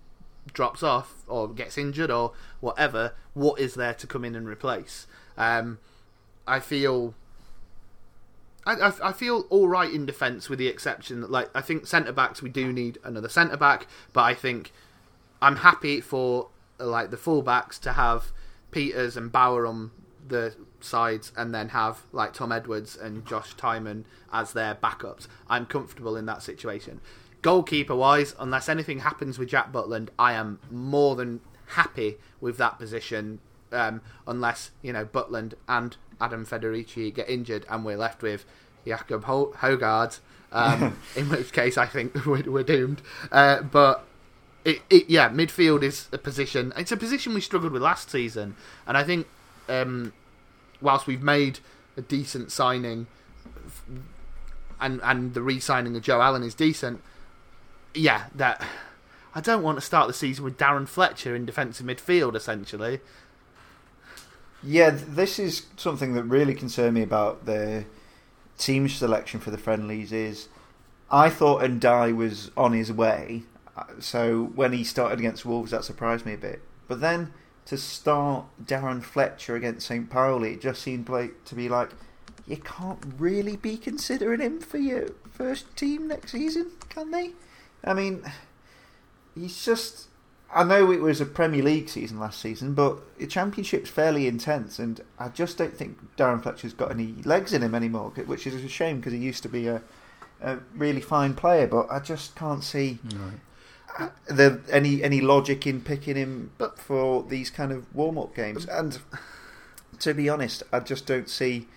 drops 0.53 0.83
off 0.83 1.15
or 1.27 1.49
gets 1.49 1.77
injured 1.77 2.11
or 2.11 2.33
whatever 2.61 3.15
what 3.35 3.59
is 3.61 3.75
there 3.75 3.95
to 3.95 4.07
come 4.07 4.25
in 4.25 4.35
and 4.35 4.47
replace 4.47 5.07
um 5.37 5.79
i 6.47 6.61
feel 6.61 7.15
I, 8.67 8.75
I, 8.75 8.93
I 9.11 9.13
feel 9.13 9.47
all 9.49 9.69
right 9.69 9.93
in 9.93 10.07
defence, 10.07 10.49
with 10.49 10.59
the 10.59 10.67
exception 10.67 11.21
that, 11.21 11.31
like, 11.31 11.49
I 11.55 11.61
think 11.61 11.87
centre 11.87 12.11
backs 12.11 12.43
we 12.43 12.51
do 12.51 12.73
need 12.73 12.99
another 13.05 13.29
centre 13.29 13.57
back, 13.57 13.87
but 14.13 14.23
I 14.23 14.35
think 14.35 14.73
I'm 15.41 15.57
happy 15.57 16.01
for 16.01 16.49
like 16.79 17.11
the 17.11 17.17
fullbacks 17.17 17.81
to 17.81 17.93
have 17.93 18.33
Peters 18.71 19.17
and 19.17 19.31
Bauer 19.33 19.67
on 19.67 19.91
the 20.29 20.55
sides, 20.81 21.33
and 21.37 21.55
then 21.55 21.71
have 21.71 22.03
like 22.13 22.33
Tom 22.33 22.53
Edwards 22.53 22.97
and 22.97 23.25
Josh 23.27 23.55
Tymon 23.55 24.05
as 24.33 24.53
their 24.53 24.75
backups. 24.75 25.29
I'm 25.49 25.67
comfortable 25.67 26.17
in 26.17 26.27
that 26.27 26.43
situation. 26.43 27.01
Goalkeeper 27.43 27.95
wise, 27.95 28.35
unless 28.39 28.69
anything 28.69 29.01
happens 29.01 29.39
with 29.39 29.49
Jack 29.49 29.73
Butland, 29.73 30.09
I 30.19 30.33
am 30.33 30.59
more 30.71 31.15
than 31.17 31.41
happy 31.69 32.17
with 32.41 32.57
that 32.59 32.79
position. 32.79 33.41
Um, 33.73 34.01
unless 34.27 34.71
you 34.83 34.93
know 34.93 35.05
Butland 35.05 35.55
and 35.69 35.97
Adam 36.21 36.47
Federici 36.47 37.13
get 37.13 37.29
injured, 37.29 37.67
and 37.69 37.85
we're 37.85 37.97
left 37.97 38.23
with 38.23 38.45
Jakob 38.87 39.25
Ho- 39.25 39.53
Haugaard, 39.59 40.19
um, 40.53 40.99
in 41.17 41.29
which 41.29 41.53
case 41.53 41.77
I 41.77 41.87
think 41.87 42.15
we're, 42.27 42.43
we're 42.51 42.63
doomed. 42.63 43.03
Uh, 43.31 43.63
but 43.63 44.07
it, 44.67 44.83
it, 44.91 45.09
yeah, 45.09 45.29
midfield 45.29 45.85
is 45.85 46.09
a 46.13 46.19
position. 46.19 46.73
It's 46.77 46.91
a 46.91 46.97
position 46.97 47.33
we 47.35 47.41
struggled 47.41 47.73
with 47.73 47.83
last 47.83 48.11
season, 48.11 48.57
and 48.85 48.97
I 48.97 49.05
think 49.05 49.29
um, 49.69 50.13
whilst 50.81 51.07
we've 51.07 51.23
made 51.23 51.61
a 51.97 52.03
decent 52.03 52.51
signing, 52.51 53.07
and 54.81 55.01
and 55.05 55.35
the 55.35 55.41
re-signing 55.41 55.95
of 55.97 56.03
Joe 56.03 56.21
Allen 56.21 56.43
is 56.43 56.53
decent, 56.53 57.01
yeah, 57.95 58.25
that 58.35 58.61
I 59.37 59.41
don't 59.41 59.63
want 59.63 59.79
to 59.79 59.83
start 59.83 60.09
the 60.09 60.13
season 60.15 60.45
with 60.45 60.59
Darren 60.59 60.89
Fletcher 60.89 61.37
in 61.37 61.47
defensive 61.47 61.87
midfield. 61.87 62.35
Essentially, 62.35 62.99
Yeah, 64.65 64.91
this 64.91 65.39
is 65.39 65.67
something 65.77 66.15
that 66.15 66.25
really 66.25 66.55
concerned 66.55 66.95
me 66.95 67.03
about 67.03 67.47
the 67.47 67.85
team 68.59 68.89
selection 68.89 69.39
for 69.39 69.53
the 69.53 69.59
friendlies. 69.59 70.11
Is 70.11 70.49
I 71.09 71.31
thought 71.31 71.63
Ndiaye 71.63 72.17
was 72.17 72.51
on 72.57 72.73
his 72.73 72.93
way, 72.93 73.45
so 73.99 74.45
when 74.55 74.73
he 74.73 74.85
started 74.85 75.19
against 75.19 75.45
Wolves, 75.45 75.71
that 75.71 75.85
surprised 75.85 76.27
me 76.27 76.35
a 76.35 76.39
bit. 76.39 76.63
But 76.89 77.01
then 77.01 77.33
to 77.67 77.77
start 77.77 78.47
Darren 78.65 79.03
Fletcher 79.03 79.57
against 79.57 79.87
St. 79.87 80.09
Pauli, 80.09 80.55
it 80.55 80.61
just 80.61 80.83
seemed 80.83 81.09
like 81.09 81.45
to 81.45 81.55
be 81.55 81.69
like 81.69 81.91
you 82.47 82.57
can't 82.57 83.01
really 83.19 83.57
be 83.57 83.77
considering 83.77 84.41
him 84.41 84.61
for 84.61 84.79
your 84.79 85.09
first 85.31 85.75
team 85.77 86.09
next 86.09 86.33
season, 86.33 86.71
can 86.89 87.11
they? 87.11 87.33
I 87.85 87.95
mean, 87.95 88.23
he's 89.35 89.65
just. 89.65 90.09
I 90.55 90.63
know 90.63 90.93
it 90.93 91.01
was 91.01 91.21
a 91.21 91.27
Premier 91.27 91.63
League 91.63 91.89
season 91.89 92.21
last 92.21 92.41
season, 92.41 92.75
but 92.75 93.19
the 93.19 93.27
Championship's 93.27 93.91
fairly 93.91 94.29
intense, 94.29 94.79
and 94.79 95.01
I 95.19 95.29
just 95.29 95.59
don't 95.59 95.77
think 95.77 95.99
Darren 96.17 96.41
Fletcher's 96.41 96.73
got 96.73 96.93
any 96.93 97.17
legs 97.25 97.53
in 97.53 97.63
him 97.63 97.75
anymore, 97.75 98.11
which 98.11 98.47
is 98.47 98.55
a 98.55 98.69
shame 98.69 98.99
because 98.99 99.13
he 99.13 99.19
used 99.19 99.43
to 99.43 99.49
be 99.49 99.67
a, 99.67 99.83
a 100.41 100.59
really 100.77 101.01
fine 101.01 101.35
player, 101.35 101.67
but 101.67 101.89
I 101.91 101.99
just 101.99 102.37
can't 102.37 102.63
see 102.63 103.01
the, 104.27 104.61
any 104.71 105.03
any 105.03 105.21
logic 105.21 105.67
in 105.67 105.81
picking 105.81 106.17
him 106.17 106.51
But- 106.59 106.79
for 106.79 107.23
these 107.23 107.51
kind 107.51 107.73
of 107.73 107.93
warm 107.95 108.19
up 108.19 108.35
games. 108.35 108.67
And 108.67 108.99
to 110.01 110.15
be 110.15 110.29
honest, 110.29 110.63
I 110.73 110.81
just 110.81 111.07
don't 111.07 111.29
see 111.29 111.69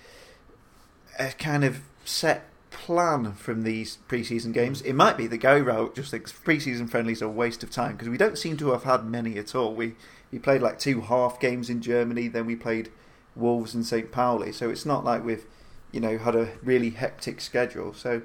a 1.17 1.31
kind 1.31 1.63
of 1.63 1.81
set 2.05 2.45
plan 2.71 3.33
from 3.33 3.63
these 3.63 3.97
preseason 4.07 4.53
games. 4.53 4.81
Mm. 4.81 4.87
It 4.87 4.93
might 4.93 5.17
be 5.17 5.27
that 5.27 5.37
Gary 5.37 5.61
Rowett, 5.61 5.95
just 5.95 6.11
thinks 6.11 6.31
preseason 6.31 6.89
friendlies 6.89 7.21
are 7.21 7.25
a 7.25 7.29
waste 7.29 7.63
of 7.63 7.71
time 7.71 7.93
because 7.93 8.09
we 8.09 8.17
don't 8.17 8.37
seem 8.37 8.57
to 8.57 8.71
have 8.71 8.83
had 8.83 9.05
many 9.05 9.37
at 9.37 9.55
all. 9.55 9.73
We 9.73 9.95
we 10.31 10.39
played 10.39 10.61
like 10.61 10.79
two 10.79 11.01
half 11.01 11.39
games 11.39 11.69
in 11.69 11.81
Germany, 11.81 12.27
then 12.27 12.45
we 12.45 12.55
played 12.55 12.91
Wolves 13.35 13.73
and 13.73 13.85
St. 13.85 14.11
Pauli, 14.11 14.51
so 14.51 14.69
it's 14.69 14.85
not 14.85 15.03
like 15.03 15.23
we've 15.23 15.45
you 15.91 15.99
know 15.99 16.17
had 16.17 16.35
a 16.35 16.51
really 16.63 16.91
hectic 16.91 17.41
schedule. 17.41 17.93
So 17.93 18.21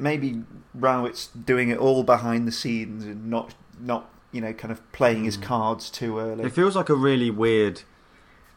maybe 0.00 0.42
Rowett's 0.74 1.28
doing 1.28 1.68
it 1.68 1.78
all 1.78 2.02
behind 2.02 2.48
the 2.48 2.52
scenes 2.52 3.04
and 3.04 3.30
not 3.30 3.54
not 3.78 4.10
you 4.32 4.40
know 4.40 4.52
kind 4.52 4.72
of 4.72 4.92
playing 4.92 5.24
his 5.24 5.36
cards 5.36 5.90
too 5.90 6.18
early. 6.18 6.44
It 6.44 6.52
feels 6.52 6.74
like 6.74 6.88
a 6.88 6.94
really 6.94 7.30
weird 7.30 7.82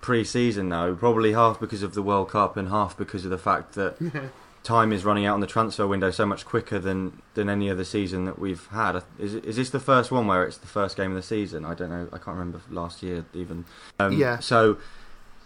pre-season 0.02 0.70
though, 0.70 0.96
probably 0.96 1.34
half 1.34 1.60
because 1.60 1.84
of 1.84 1.94
the 1.94 2.02
World 2.02 2.30
Cup 2.30 2.58
and 2.58 2.70
half 2.70 2.98
because 2.98 3.24
of 3.26 3.32
the 3.32 3.38
fact 3.38 3.74
that 3.74 4.32
time 4.64 4.92
is 4.94 5.06
running 5.06 5.26
out 5.26 5.34
on 5.34 5.40
the 5.40 5.48
transfer 5.48 5.86
window 5.86 6.12
so 6.12 6.26
much 6.26 6.46
quicker 6.46 6.80
than, 6.80 7.22
than 7.34 7.50
any 7.50 7.70
other 7.70 7.84
season 7.84 8.26
that 8.26 8.40
we've 8.40 8.68
had. 8.68 9.02
Is 9.20 9.36
is 9.36 9.56
this 9.56 9.70
the 9.70 9.80
first 9.80 10.12
one 10.12 10.28
where 10.28 10.44
it's 10.46 10.58
the 10.58 10.68
first 10.68 10.98
game 10.98 11.12
of 11.12 11.16
the 11.16 11.24
season? 11.24 11.66
I 11.66 11.74
don't 11.74 11.90
know. 11.90 12.08
I 12.12 12.18
can't 12.18 12.38
remember 12.38 12.62
last 12.70 13.04
year 13.04 13.26
even. 13.34 13.66
Um, 14.00 14.14
Yeah. 14.14 14.40
So 14.40 14.78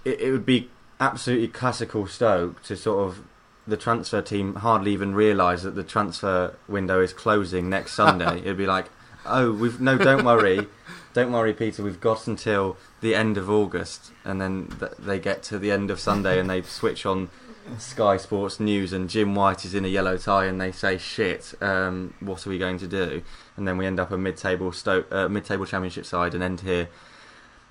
it, 0.06 0.22
it 0.22 0.32
would 0.32 0.46
be 0.46 0.70
absolutely 1.00 1.48
classical 1.48 2.08
Stoke 2.08 2.64
to 2.64 2.76
sort 2.76 3.08
of 3.08 3.24
the 3.68 3.78
transfer 3.78 4.22
team 4.22 4.56
hardly 4.56 4.94
even 4.94 5.14
realise 5.14 5.64
that 5.64 5.76
the 5.76 5.84
transfer 5.84 6.56
window 6.68 7.02
is 7.02 7.14
closing 7.14 7.70
next 7.70 7.94
Sunday. 7.94 8.40
It'd 8.40 8.58
be 8.58 8.66
like, 8.66 8.90
oh, 9.26 9.52
we've 9.52 9.80
no, 9.80 9.98
don't 9.98 10.24
worry, 10.24 10.68
don't 11.14 11.32
worry, 11.32 11.54
Peter. 11.54 11.84
We've 11.84 12.00
got 12.00 12.28
until 12.28 12.78
the 13.02 13.14
end 13.14 13.38
of 13.38 13.50
August, 13.50 14.12
and 14.24 14.40
then 14.40 14.68
th- 14.80 14.94
they 14.98 15.20
get 15.20 15.44
to 15.44 15.60
the 15.60 15.72
end 15.72 15.92
of 15.92 16.00
Sunday 16.00 16.40
and 16.40 16.50
they 16.50 16.62
switch 16.62 17.06
on 17.06 17.30
Sky 17.78 18.18
Sports 18.18 18.60
News, 18.60 18.94
and 18.94 19.10
Jim 19.10 19.36
White 19.36 19.66
is 19.66 19.76
in 19.76 19.84
a 19.84 19.90
yellow 19.90 20.18
tie, 20.18 20.46
and 20.46 20.60
they 20.60 20.72
say, 20.72 20.98
"Shit, 20.98 21.54
um, 21.62 22.14
what 22.22 22.48
are 22.48 22.50
we 22.50 22.58
going 22.58 22.78
to 22.80 22.88
do?" 22.88 23.22
And 23.58 23.68
then 23.68 23.78
we 23.78 23.86
end 23.86 24.00
up 24.00 24.12
a 24.12 24.18
mid-table 24.18 24.72
Stoke, 24.72 25.12
uh, 25.12 25.28
mid-table 25.28 25.66
Championship 25.66 26.06
side, 26.06 26.34
and 26.34 26.42
end 26.42 26.62
here, 26.62 26.88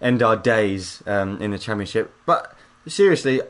end 0.01 0.23
our 0.23 0.37
days 0.37 1.03
um, 1.07 1.41
in 1.41 1.51
the 1.53 1.59
Championship. 1.59 2.13
But 2.27 2.55
seriously, 2.87 3.41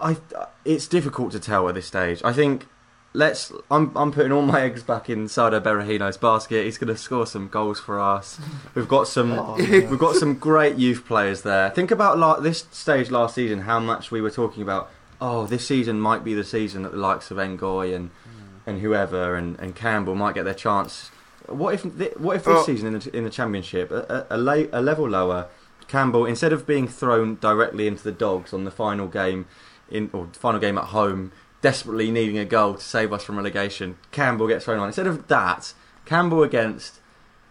I 0.00 0.16
it's 0.64 0.86
difficult 0.86 1.32
to 1.32 1.40
tell 1.40 1.68
at 1.68 1.74
this 1.74 1.86
stage. 1.86 2.20
I 2.24 2.32
think 2.32 2.66
let's. 3.12 3.52
I'm 3.70 3.96
I'm 3.96 4.12
putting 4.12 4.32
all 4.32 4.42
my 4.42 4.60
eggs 4.62 4.82
back 4.82 5.08
in 5.08 5.26
Saido 5.26 5.60
Berahino's 5.60 6.16
basket. 6.16 6.64
He's 6.64 6.78
going 6.78 6.88
to 6.94 6.96
score 6.96 7.26
some 7.26 7.48
goals 7.48 7.80
for 7.80 7.98
us. 7.98 8.38
We've 8.74 8.88
got 8.88 9.08
some. 9.08 9.32
Oh, 9.38 9.58
yeah. 9.58 9.88
We've 9.88 9.98
got 9.98 10.16
some 10.16 10.34
great 10.34 10.76
youth 10.76 11.04
players 11.06 11.42
there. 11.42 11.70
Think 11.70 11.90
about 11.90 12.18
la- 12.18 12.40
this 12.40 12.66
stage 12.70 13.10
last 13.10 13.34
season. 13.34 13.60
How 13.60 13.80
much 13.80 14.10
we 14.10 14.20
were 14.20 14.30
talking 14.30 14.62
about. 14.62 14.90
Oh, 15.20 15.46
this 15.46 15.66
season 15.66 15.98
might 16.00 16.24
be 16.24 16.34
the 16.34 16.44
season 16.44 16.82
that 16.82 16.92
the 16.92 16.98
likes 16.98 17.30
of 17.30 17.38
Ngoy 17.38 17.94
and 17.94 18.10
hmm. 18.10 18.68
and 18.70 18.80
whoever 18.80 19.34
and, 19.34 19.58
and 19.58 19.74
Campbell 19.74 20.14
might 20.14 20.34
get 20.34 20.44
their 20.44 20.54
chance. 20.54 21.10
What 21.46 21.74
if 21.74 21.84
what 22.18 22.36
if 22.36 22.44
this 22.44 22.58
Oh. 22.58 22.62
season 22.64 22.94
in 22.94 22.98
the, 23.00 23.16
in 23.16 23.24
the 23.24 23.30
championship 23.30 23.90
a, 23.90 24.26
a, 24.30 24.36
a, 24.36 24.38
la- 24.38 24.66
a 24.72 24.82
level 24.82 25.08
lower 25.08 25.46
Campbell 25.88 26.26
instead 26.26 26.52
of 26.52 26.66
being 26.66 26.88
thrown 26.88 27.36
directly 27.36 27.86
into 27.86 28.02
the 28.02 28.12
dogs 28.12 28.52
on 28.52 28.64
the 28.64 28.70
final 28.70 29.06
game 29.06 29.46
in 29.90 30.10
or 30.12 30.28
final 30.32 30.60
game 30.60 30.78
at 30.78 30.84
home 30.84 31.32
desperately 31.62 32.10
needing 32.10 32.38
a 32.38 32.44
goal 32.44 32.74
to 32.74 32.80
save 32.80 33.12
us 33.12 33.24
from 33.24 33.36
relegation 33.36 33.96
Campbell 34.10 34.48
gets 34.48 34.64
thrown 34.64 34.78
on 34.78 34.86
instead 34.86 35.06
of 35.06 35.28
that 35.28 35.72
Campbell 36.04 36.42
against 36.42 37.00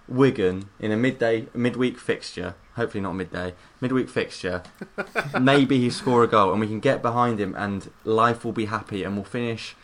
Wigan 0.07 0.69
in 0.79 0.91
a 0.91 0.97
midday 0.97 1.47
midweek 1.53 1.97
fixture 1.97 2.55
hopefully 2.75 3.01
not 3.01 3.13
midday 3.13 3.53
midweek 3.81 4.09
fixture 4.09 4.63
maybe 5.41 5.79
he 5.79 5.89
score 5.89 6.23
a 6.23 6.27
goal 6.27 6.51
and 6.51 6.59
we 6.59 6.67
can 6.67 6.79
get 6.79 7.01
behind 7.01 7.39
him 7.39 7.55
and 7.57 7.91
life 8.03 8.45
will 8.45 8.51
be 8.51 8.65
happy 8.65 9.03
and 9.03 9.15
we'll 9.15 9.23
finish 9.23 9.75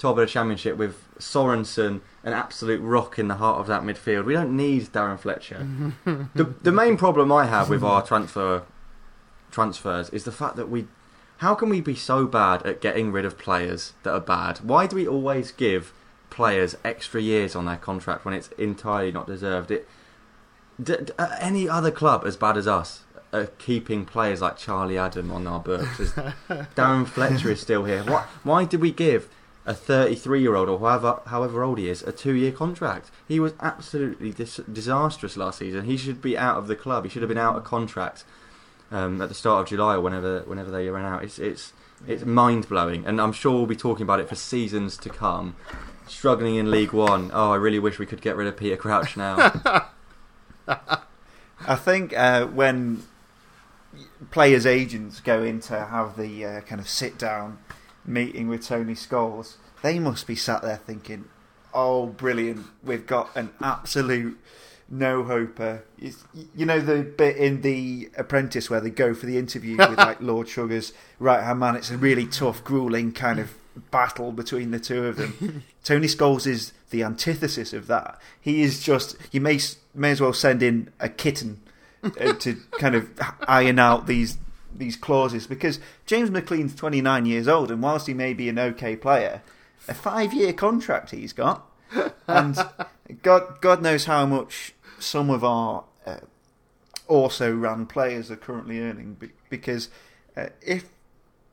top 0.00 0.12
of 0.12 0.16
the 0.16 0.26
championship 0.26 0.76
with 0.78 1.06
Sorensen, 1.18 2.00
an 2.24 2.32
absolute 2.32 2.80
rock 2.80 3.18
in 3.18 3.28
the 3.28 3.34
heart 3.34 3.60
of 3.60 3.66
that 3.66 3.82
midfield. 3.82 4.24
We 4.24 4.32
don't 4.32 4.56
need 4.56 4.84
Darren 4.86 5.20
Fletcher. 5.20 5.66
the 6.34 6.54
the 6.62 6.72
main 6.72 6.96
problem 6.96 7.30
I 7.30 7.44
have 7.44 7.68
with 7.68 7.84
our 7.84 8.02
transfer 8.02 8.62
transfers 9.50 10.08
is 10.10 10.24
the 10.24 10.32
fact 10.32 10.56
that 10.56 10.70
we 10.70 10.86
how 11.40 11.54
can 11.54 11.70
we 11.70 11.80
be 11.80 11.94
so 11.94 12.26
bad 12.26 12.62
at 12.66 12.82
getting 12.82 13.12
rid 13.12 13.24
of 13.24 13.38
players 13.38 13.94
that 14.02 14.12
are 14.12 14.20
bad? 14.20 14.58
Why 14.58 14.86
do 14.86 14.94
we 14.96 15.08
always 15.08 15.52
give 15.52 15.90
players 16.28 16.76
extra 16.84 17.18
years 17.18 17.56
on 17.56 17.64
their 17.64 17.78
contract 17.78 18.26
when 18.26 18.34
it's 18.34 18.48
entirely 18.58 19.10
not 19.10 19.26
deserved? 19.26 19.70
It 19.70 19.88
d- 20.82 20.96
d- 21.02 21.12
uh, 21.18 21.34
any 21.40 21.66
other 21.66 21.90
club 21.90 22.24
as 22.26 22.36
bad 22.36 22.58
as 22.58 22.68
us 22.68 23.04
are 23.32 23.46
keeping 23.46 24.04
players 24.04 24.42
like 24.42 24.58
Charlie 24.58 24.98
Adam 24.98 25.32
on 25.32 25.46
our 25.46 25.60
books. 25.60 25.98
Darren 26.76 27.08
Fletcher 27.08 27.50
is 27.50 27.60
still 27.60 27.84
here. 27.84 28.02
Why, 28.04 28.26
why 28.42 28.66
did 28.66 28.82
we 28.82 28.92
give 28.92 29.26
a 29.64 29.72
33 29.72 30.42
year 30.42 30.56
old 30.56 30.68
or 30.68 30.78
however 30.78 31.20
however 31.26 31.62
old 31.62 31.78
he 31.78 31.88
is 31.88 32.02
a 32.02 32.12
two 32.12 32.34
year 32.34 32.52
contract? 32.52 33.10
He 33.26 33.40
was 33.40 33.54
absolutely 33.60 34.32
dis- 34.32 34.60
disastrous 34.70 35.38
last 35.38 35.60
season. 35.60 35.86
He 35.86 35.96
should 35.96 36.20
be 36.20 36.36
out 36.36 36.58
of 36.58 36.66
the 36.66 36.76
club. 36.76 37.04
He 37.04 37.10
should 37.10 37.22
have 37.22 37.30
been 37.30 37.38
out 37.38 37.56
of 37.56 37.64
contract 37.64 38.24
um, 38.90 39.20
at 39.20 39.28
the 39.28 39.34
start 39.34 39.62
of 39.62 39.68
July 39.68 39.94
or 39.94 40.00
whenever 40.00 40.40
whenever 40.40 40.70
they 40.70 40.88
ran 40.88 41.04
out. 41.04 41.22
It's 41.22 41.38
it's 41.38 41.72
it's 42.06 42.24
mind 42.24 42.68
blowing, 42.68 43.04
and 43.06 43.20
I'm 43.20 43.32
sure 43.32 43.52
we'll 43.52 43.66
be 43.66 43.76
talking 43.76 44.02
about 44.02 44.20
it 44.20 44.28
for 44.28 44.34
seasons 44.34 44.96
to 44.98 45.10
come. 45.10 45.56
Struggling 46.06 46.56
in 46.56 46.70
League 46.70 46.92
One. 46.92 47.30
Oh, 47.32 47.52
I 47.52 47.56
really 47.56 47.78
wish 47.78 47.98
we 47.98 48.06
could 48.06 48.20
get 48.20 48.36
rid 48.36 48.48
of 48.48 48.56
Peter 48.56 48.76
Crouch 48.76 49.16
now. 49.16 49.52
I 50.68 51.76
think 51.76 52.16
uh, 52.16 52.46
when 52.46 53.04
players' 54.30 54.66
agents 54.66 55.20
go 55.20 55.42
in 55.42 55.60
to 55.60 55.86
have 55.86 56.16
the 56.16 56.44
uh, 56.44 56.60
kind 56.62 56.80
of 56.80 56.88
sit 56.88 57.18
down 57.18 57.58
meeting 58.04 58.48
with 58.48 58.66
Tony 58.66 58.94
Scholes, 58.94 59.56
they 59.82 59.98
must 59.98 60.26
be 60.26 60.34
sat 60.34 60.62
there 60.62 60.78
thinking, 60.78 61.26
"Oh, 61.72 62.06
brilliant! 62.06 62.66
We've 62.82 63.06
got 63.06 63.30
an 63.36 63.50
absolute 63.60 64.38
no 64.90 65.22
hoper." 65.24 65.84
It's- 65.98 66.24
You 66.54 66.66
know 66.66 66.80
the 66.80 67.02
bit 67.02 67.36
in 67.36 67.62
The 67.62 68.10
Apprentice 68.16 68.68
where 68.68 68.80
they 68.80 68.90
go 68.90 69.14
for 69.14 69.26
the 69.26 69.38
interview 69.38 69.76
with 69.76 69.96
like 69.98 70.20
Lord 70.20 70.48
Sugar's 70.48 70.92
right 71.18 71.42
hand 71.42 71.60
man. 71.60 71.76
It's 71.76 71.90
a 71.90 71.96
really 71.96 72.26
tough, 72.26 72.62
grueling 72.64 73.12
kind 73.12 73.38
of 73.38 73.54
battle 73.90 74.32
between 74.32 74.72
the 74.72 74.80
two 74.80 75.06
of 75.06 75.16
them. 75.16 75.62
Tony 75.84 76.06
Scholes 76.08 76.46
is 76.46 76.72
the 76.90 77.02
antithesis 77.04 77.72
of 77.72 77.86
that. 77.86 78.20
He 78.40 78.62
is 78.62 78.82
just 78.82 79.16
you 79.30 79.40
may 79.40 79.58
may 79.94 80.10
as 80.10 80.20
well 80.20 80.32
send 80.32 80.62
in 80.62 80.90
a 80.98 81.08
kitten 81.08 81.60
uh, 82.02 82.32
to 82.34 82.56
kind 82.78 82.94
of 82.94 83.08
iron 83.46 83.78
out 83.78 84.06
these 84.06 84.38
these 84.74 84.96
clauses 84.96 85.46
because 85.46 85.78
James 86.06 86.30
McLean's 86.30 86.74
29 86.74 87.26
years 87.26 87.46
old 87.48 87.70
and 87.70 87.82
whilst 87.82 88.06
he 88.06 88.14
may 88.14 88.32
be 88.32 88.48
an 88.48 88.58
okay 88.58 88.96
player, 88.96 89.42
a 89.88 89.94
five 89.94 90.32
year 90.32 90.52
contract 90.52 91.10
he's 91.10 91.32
got, 91.32 91.66
and 92.26 92.56
God 93.22 93.60
God 93.60 93.82
knows 93.82 94.04
how 94.06 94.26
much 94.26 94.74
some 95.00 95.30
of 95.30 95.42
our 95.42 95.84
uh, 96.06 96.20
also 97.08 97.54
ran 97.54 97.86
players 97.86 98.30
are 98.30 98.36
currently 98.36 98.80
earning 98.80 99.16
because 99.48 99.88
uh, 100.36 100.46
if 100.62 100.88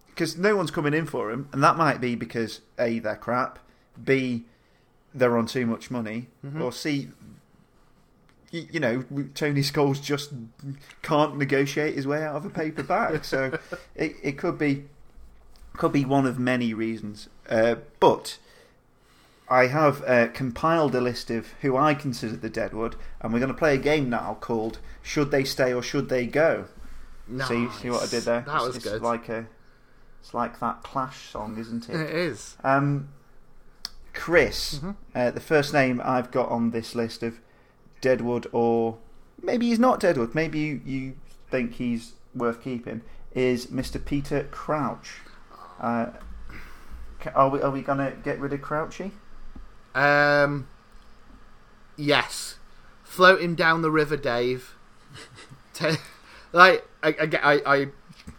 because 0.08 0.38
no 0.38 0.56
one's 0.56 0.72
coming 0.72 0.94
in 0.94 1.06
for 1.06 1.32
him, 1.32 1.48
and 1.52 1.64
that 1.64 1.78
might 1.78 2.02
be 2.02 2.16
because 2.16 2.62
a 2.80 3.00
they're 3.00 3.16
crap, 3.16 3.60
b 4.04 4.46
they're 5.14 5.38
on 5.38 5.46
too 5.46 5.66
much 5.66 5.92
money, 5.92 6.28
or 6.60 6.72
c 6.72 7.10
you 8.52 8.80
know 8.80 9.04
Tony 9.34 9.62
Scholes 9.62 10.02
just 10.02 10.32
can't 11.02 11.38
negotiate 11.38 11.96
his 11.96 12.08
way 12.08 12.24
out 12.24 12.36
of 12.36 12.46
a 12.46 12.50
paper 12.50 12.84
bag. 12.84 13.26
so 13.34 13.58
it 13.96 14.16
it 14.24 14.38
could 14.38 14.58
be 14.58 14.86
could 15.74 15.92
be 15.92 16.06
one 16.06 16.26
of 16.26 16.40
many 16.40 16.74
reasons, 16.74 17.30
uh, 17.50 17.76
but. 18.00 18.38
I 19.50 19.68
have 19.68 20.04
uh, 20.06 20.28
compiled 20.30 20.94
a 20.96 21.02
list 21.02 21.30
of 21.32 21.48
who 21.62 21.78
I 21.78 21.94
consider 21.94 22.36
the 22.36 22.50
Deadwood, 22.50 22.96
and 23.22 23.32
we're 23.32 23.40
going 23.40 23.52
to 23.52 23.58
play 23.58 23.76
a 23.76 23.80
game 23.80 24.10
now 24.10 24.38
called 24.42 24.80
"Should 25.02 25.32
They 25.32 25.44
Stay 25.44 25.74
or 25.74 25.82
Should 25.82 26.10
They 26.10 26.26
Go?" 26.28 26.66
See, 27.48 27.68
see 27.82 27.90
what 27.90 28.04
I 28.04 28.08
did 28.08 28.24
there? 28.24 28.42
That 28.48 28.62
was 28.62 28.76
it's 28.78 28.86
good. 28.86 29.02
Like 29.02 29.28
a, 29.30 29.48
it's 30.22 30.34
like 30.34 30.60
that 30.60 30.82
Clash 30.84 31.30
song, 31.30 31.58
isn't 31.58 31.90
It 31.90 32.00
it? 32.00 32.10
is. 32.16 32.56
Um, 32.64 33.10
Chris, 34.14 34.76
Mm-hmm. 34.80 34.92
uh, 35.16 35.32
the 35.32 35.40
first 35.40 35.74
name 35.74 36.02
I've 36.04 36.32
got 36.32 36.50
on 36.50 36.72
this 36.72 36.96
list 36.96 37.24
of 37.24 37.40
Deadwood, 38.02 38.48
or 38.52 38.98
maybe 39.42 39.68
he's 39.68 39.80
not 39.80 40.00
Deadwood. 40.00 40.34
Maybe 40.36 40.60
you, 40.60 40.82
you 40.86 41.16
think 41.52 41.74
he's 41.76 42.14
worth 42.34 42.64
keeping. 42.64 43.02
Is 43.34 43.68
Mr. 43.68 44.04
Peter 44.04 44.44
Crouch? 44.52 45.20
Uh, 45.80 46.08
are 47.36 47.50
we 47.50 47.62
are 47.62 47.72
we 47.72 47.82
gonna 47.82 48.14
get 48.24 48.40
rid 48.40 48.54
of 48.54 48.62
Crouchy? 48.62 49.12
Um, 49.96 50.68
yes, 51.96 52.58
float 53.04 53.42
him 53.42 53.56
down 53.56 53.82
the 53.82 53.92
river, 53.92 54.18
Dave. 54.18 54.76
Like 56.54 56.88
I, 57.04 57.10
I, 57.10 57.30
I, 57.44 57.62
I, 57.66 57.88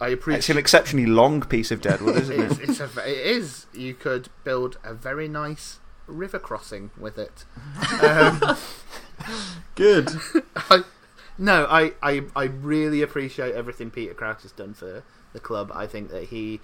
I 0.01 0.17
It's 0.29 0.49
an 0.49 0.59
exceptionally 0.59 1.07
long 1.07 1.43
piece 1.43 1.71
of 1.71 1.81
deadwood, 1.81 2.17
isn't 2.17 2.41
It's, 2.41 2.59
it? 2.59 2.69
it's 2.71 2.81
a, 2.81 2.89
it 3.09 3.27
is. 3.27 3.67
You 3.75 3.95
could 3.95 4.29
build 4.45 4.79
a 4.83 4.95
very 4.95 5.29
nice 5.29 5.79
river 6.07 6.39
crossing 6.39 6.91
with 6.99 7.19
it. 7.19 7.45
Um, 8.03 8.57
Good. 9.75 10.11
I, 10.71 10.83
no, 11.37 11.67
I, 11.69 11.93
I, 12.03 12.23
I 12.35 12.45
really 12.45 13.03
appreciate 13.03 13.55
everything 13.55 13.91
Peter 13.91 14.15
Crouch 14.15 14.43
has 14.43 14.53
done 14.53 14.75
for 14.75 15.03
the 15.33 15.41
club. 15.41 15.71
I 15.75 15.87
think 15.87 16.11
that 16.11 16.25
he 16.25 16.61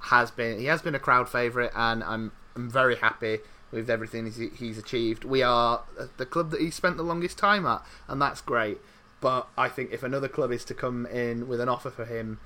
has 0.00 0.30
been 0.30 0.58
he 0.58 0.66
has 0.66 0.82
been 0.82 0.94
a 0.94 0.98
crowd 0.98 1.28
favourite, 1.28 1.70
and 1.74 2.02
I'm 2.04 2.32
I'm 2.56 2.70
very 2.70 2.96
happy 2.96 3.38
with 3.70 3.90
everything 3.90 4.30
he's, 4.56 4.78
achieved. 4.78 5.24
We 5.24 5.42
are 5.42 5.82
the 6.16 6.26
club 6.26 6.50
that 6.50 6.60
he 6.60 6.70
spent 6.70 6.96
the 6.96 7.02
longest 7.02 7.38
time 7.38 7.66
at, 7.66 7.82
and 8.06 8.20
that's 8.20 8.40
great. 8.40 8.78
But 9.20 9.48
I 9.56 9.68
think 9.68 9.92
if 9.92 10.02
another 10.02 10.28
club 10.28 10.52
is 10.52 10.64
to 10.66 10.74
come 10.74 11.06
in 11.06 11.48
with 11.48 11.60
an 11.60 11.68
offer 11.68 11.90
for 11.90 12.04
him, 12.04 12.40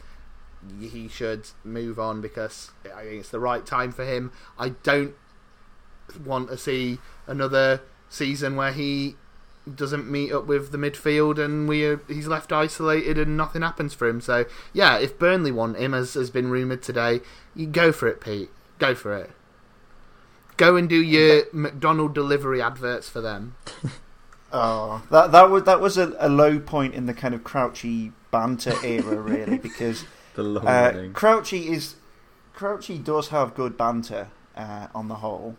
he 0.80 1.08
should 1.08 1.48
move 1.64 1.98
on 1.98 2.20
because 2.20 2.70
I 2.85 3.02
think 3.02 3.20
it's 3.20 3.30
the 3.30 3.40
right 3.40 3.64
time 3.66 3.92
for 3.92 4.04
him. 4.04 4.32
I 4.58 4.70
don't 4.70 5.14
want 6.24 6.48
to 6.48 6.56
see 6.56 6.98
another 7.26 7.82
season 8.08 8.56
where 8.56 8.72
he 8.72 9.16
doesn't 9.72 10.11
meet 10.11 10.32
up 10.32 10.46
with 10.46 10.72
the 10.72 10.78
midfield 10.78 11.38
and 11.38 11.68
we 11.68 11.85
are, 11.85 12.00
he's 12.08 12.26
left 12.26 12.52
isolated 12.52 13.18
and 13.18 13.37
nothing 13.37 13.62
happens 13.62 13.94
for 13.94 14.08
him. 14.08 14.20
So 14.20 14.44
yeah, 14.72 14.98
if 14.98 15.18
Burnley 15.18 15.52
want 15.52 15.76
him, 15.76 15.94
as 15.94 16.14
has 16.14 16.30
been 16.30 16.50
rumoured 16.50 16.82
today, 16.82 17.20
you 17.54 17.66
go 17.66 17.92
for 17.92 18.08
it, 18.08 18.20
Pete. 18.20 18.50
Go 18.78 18.94
for 18.94 19.14
it. 19.16 19.30
Go 20.56 20.76
and 20.76 20.88
do 20.88 21.02
your 21.02 21.44
McDonald 21.52 22.14
delivery 22.14 22.60
adverts 22.62 23.08
for 23.08 23.20
them. 23.20 23.56
Oh, 24.52 25.02
that 25.10 25.32
that 25.32 25.50
was 25.50 25.62
that 25.64 25.80
was 25.80 25.96
a, 25.96 26.14
a 26.18 26.28
low 26.28 26.60
point 26.60 26.94
in 26.94 27.06
the 27.06 27.14
kind 27.14 27.34
of 27.34 27.42
Crouchy 27.42 28.12
banter 28.30 28.74
era, 28.84 29.16
really, 29.16 29.56
because 29.62 30.04
The 30.34 30.42
long 30.42 30.66
uh. 30.66 31.08
Crouchy 31.14 31.68
is 31.68 31.96
Crouchy 32.54 32.98
does 32.98 33.28
have 33.28 33.54
good 33.54 33.78
banter 33.78 34.28
uh, 34.54 34.88
on 34.94 35.08
the 35.08 35.16
whole, 35.16 35.56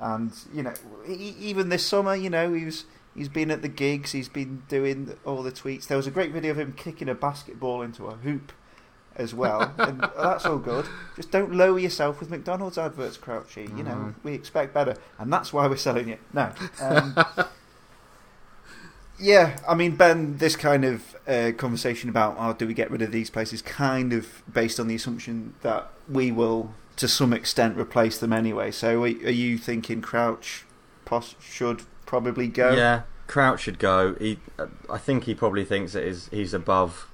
and 0.00 0.32
you 0.52 0.64
know 0.64 0.74
e- 1.08 1.36
even 1.38 1.68
this 1.68 1.86
summer, 1.86 2.16
you 2.16 2.30
know 2.30 2.52
he 2.52 2.64
was 2.64 2.84
he's 3.14 3.28
been 3.28 3.50
at 3.52 3.62
the 3.62 3.68
gigs, 3.68 4.10
he's 4.10 4.28
been 4.28 4.64
doing 4.68 5.16
all 5.24 5.44
the 5.44 5.52
tweets. 5.52 5.86
There 5.86 5.96
was 5.96 6.08
a 6.08 6.10
great 6.10 6.32
video 6.32 6.50
of 6.50 6.58
him 6.58 6.72
kicking 6.72 7.08
a 7.08 7.14
basketball 7.14 7.80
into 7.80 8.06
a 8.06 8.14
hoop 8.16 8.52
as 9.16 9.34
well, 9.34 9.72
and 9.78 10.00
that's 10.16 10.44
all 10.46 10.58
good. 10.58 10.86
Just 11.16 11.30
don't 11.30 11.52
lower 11.54 11.78
yourself 11.78 12.20
with 12.20 12.30
McDonald's 12.30 12.78
adverts, 12.78 13.16
Crouchy. 13.16 13.62
You 13.76 13.82
know 13.84 13.90
Mhm. 13.92 14.14
we 14.22 14.34
expect 14.34 14.72
better, 14.74 14.96
and 15.18 15.32
that's 15.32 15.52
why 15.52 15.66
we're 15.66 15.76
selling 15.76 16.08
it. 16.08 16.20
No. 16.32 16.52
Um, 16.80 17.16
Yeah, 19.18 19.58
I 19.68 19.74
mean, 19.76 19.94
Ben, 19.94 20.38
this 20.38 20.56
kind 20.56 20.84
of 20.84 21.14
uh, 21.28 21.52
conversation 21.56 22.08
about 22.08 22.34
oh, 22.40 22.54
do 22.54 22.66
we 22.66 22.74
get 22.74 22.90
rid 22.90 23.02
of 23.02 23.12
these 23.12 23.30
places 23.30 23.62
kind 23.62 24.12
of 24.12 24.42
based 24.52 24.80
on 24.80 24.88
the 24.88 24.96
assumption 24.96 25.54
that 25.62 25.90
we 26.08 26.32
will, 26.32 26.74
to 26.96 27.06
some 27.06 27.32
extent, 27.32 27.76
replace 27.78 28.18
them 28.18 28.32
anyway. 28.32 28.72
So, 28.72 29.02
are, 29.02 29.06
are 29.06 29.08
you 29.30 29.58
thinking 29.58 30.00
Crouch 30.00 30.64
pos- 31.04 31.36
should 31.40 31.82
probably 32.04 32.48
go? 32.48 32.72
Yeah, 32.72 33.02
Crouch 33.28 33.60
should 33.60 33.78
go. 33.78 34.14
He, 34.14 34.40
uh, 34.58 34.66
I 34.90 34.98
think 34.98 35.24
he 35.24 35.34
probably 35.36 35.64
thinks 35.64 35.92
that 35.92 36.02
is 36.02 36.28
he's 36.32 36.52
above, 36.52 37.06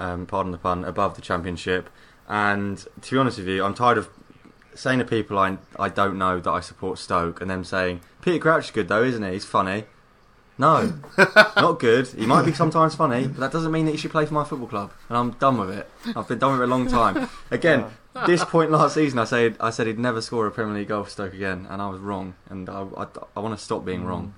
um, 0.00 0.26
pardon 0.26 0.50
the 0.50 0.58
pun, 0.58 0.84
above 0.84 1.14
the 1.14 1.22
championship. 1.22 1.88
And 2.28 2.78
to 3.02 3.10
be 3.10 3.18
honest 3.18 3.38
with 3.38 3.48
you, 3.48 3.64
I'm 3.64 3.74
tired 3.74 3.98
of 3.98 4.08
saying 4.74 4.98
to 5.00 5.04
people 5.04 5.38
I 5.38 5.58
I 5.78 5.88
don't 5.88 6.16
know 6.16 6.40
that 6.40 6.50
I 6.50 6.60
support 6.60 6.98
Stoke 6.98 7.40
and 7.40 7.50
them 7.50 7.64
saying 7.64 8.00
Peter 8.22 8.38
Crouch 8.38 8.66
is 8.66 8.70
good 8.70 8.88
though, 8.88 9.02
isn't 9.02 9.22
he? 9.22 9.32
He's 9.32 9.44
funny. 9.44 9.84
No, 10.58 10.92
not 11.56 11.80
good. 11.80 12.06
He 12.08 12.26
might 12.26 12.44
be 12.44 12.52
sometimes 12.52 12.94
funny, 12.94 13.26
but 13.26 13.40
that 13.40 13.52
doesn't 13.52 13.72
mean 13.72 13.86
that 13.86 13.92
he 13.92 13.96
should 13.96 14.10
play 14.10 14.26
for 14.26 14.34
my 14.34 14.44
football 14.44 14.68
club. 14.68 14.92
And 15.08 15.16
I'm 15.16 15.30
done 15.32 15.56
with 15.58 15.70
it. 15.70 15.88
I've 16.14 16.28
been 16.28 16.38
done 16.38 16.52
with 16.52 16.60
it 16.60 16.64
a 16.64 16.66
long 16.66 16.86
time. 16.86 17.30
Again, 17.50 17.86
this 18.26 18.44
point 18.44 18.70
last 18.70 18.94
season, 18.94 19.18
I 19.18 19.24
said 19.24 19.56
I 19.58 19.70
said 19.70 19.86
he'd 19.86 19.98
never 19.98 20.20
score 20.20 20.46
a 20.46 20.50
Premier 20.50 20.74
League 20.74 20.88
goal 20.88 21.04
for 21.04 21.10
Stoke 21.10 21.32
again, 21.32 21.66
and 21.70 21.80
I 21.80 21.88
was 21.88 22.00
wrong. 22.00 22.34
And 22.48 22.68
I 22.68 22.82
I, 22.96 23.06
I 23.36 23.40
want 23.40 23.58
to 23.58 23.64
stop 23.64 23.84
being 23.84 24.04
wrong. 24.04 24.34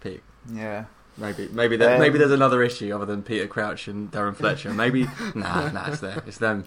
Pete. 0.00 0.22
Yeah. 0.50 0.86
Maybe, 1.16 1.48
maybe 1.52 1.76
there, 1.76 1.94
Um, 1.94 2.00
maybe 2.00 2.18
there's 2.18 2.32
another 2.32 2.62
issue 2.62 2.94
other 2.94 3.06
than 3.06 3.22
Peter 3.22 3.46
Crouch 3.46 3.86
and 3.86 4.10
Darren 4.10 4.34
Fletcher. 4.34 4.72
Maybe, 4.72 5.04
nah, 5.34 5.70
nah, 5.70 5.86
it's 5.88 6.00
there, 6.00 6.22
it's 6.26 6.38
them. 6.38 6.64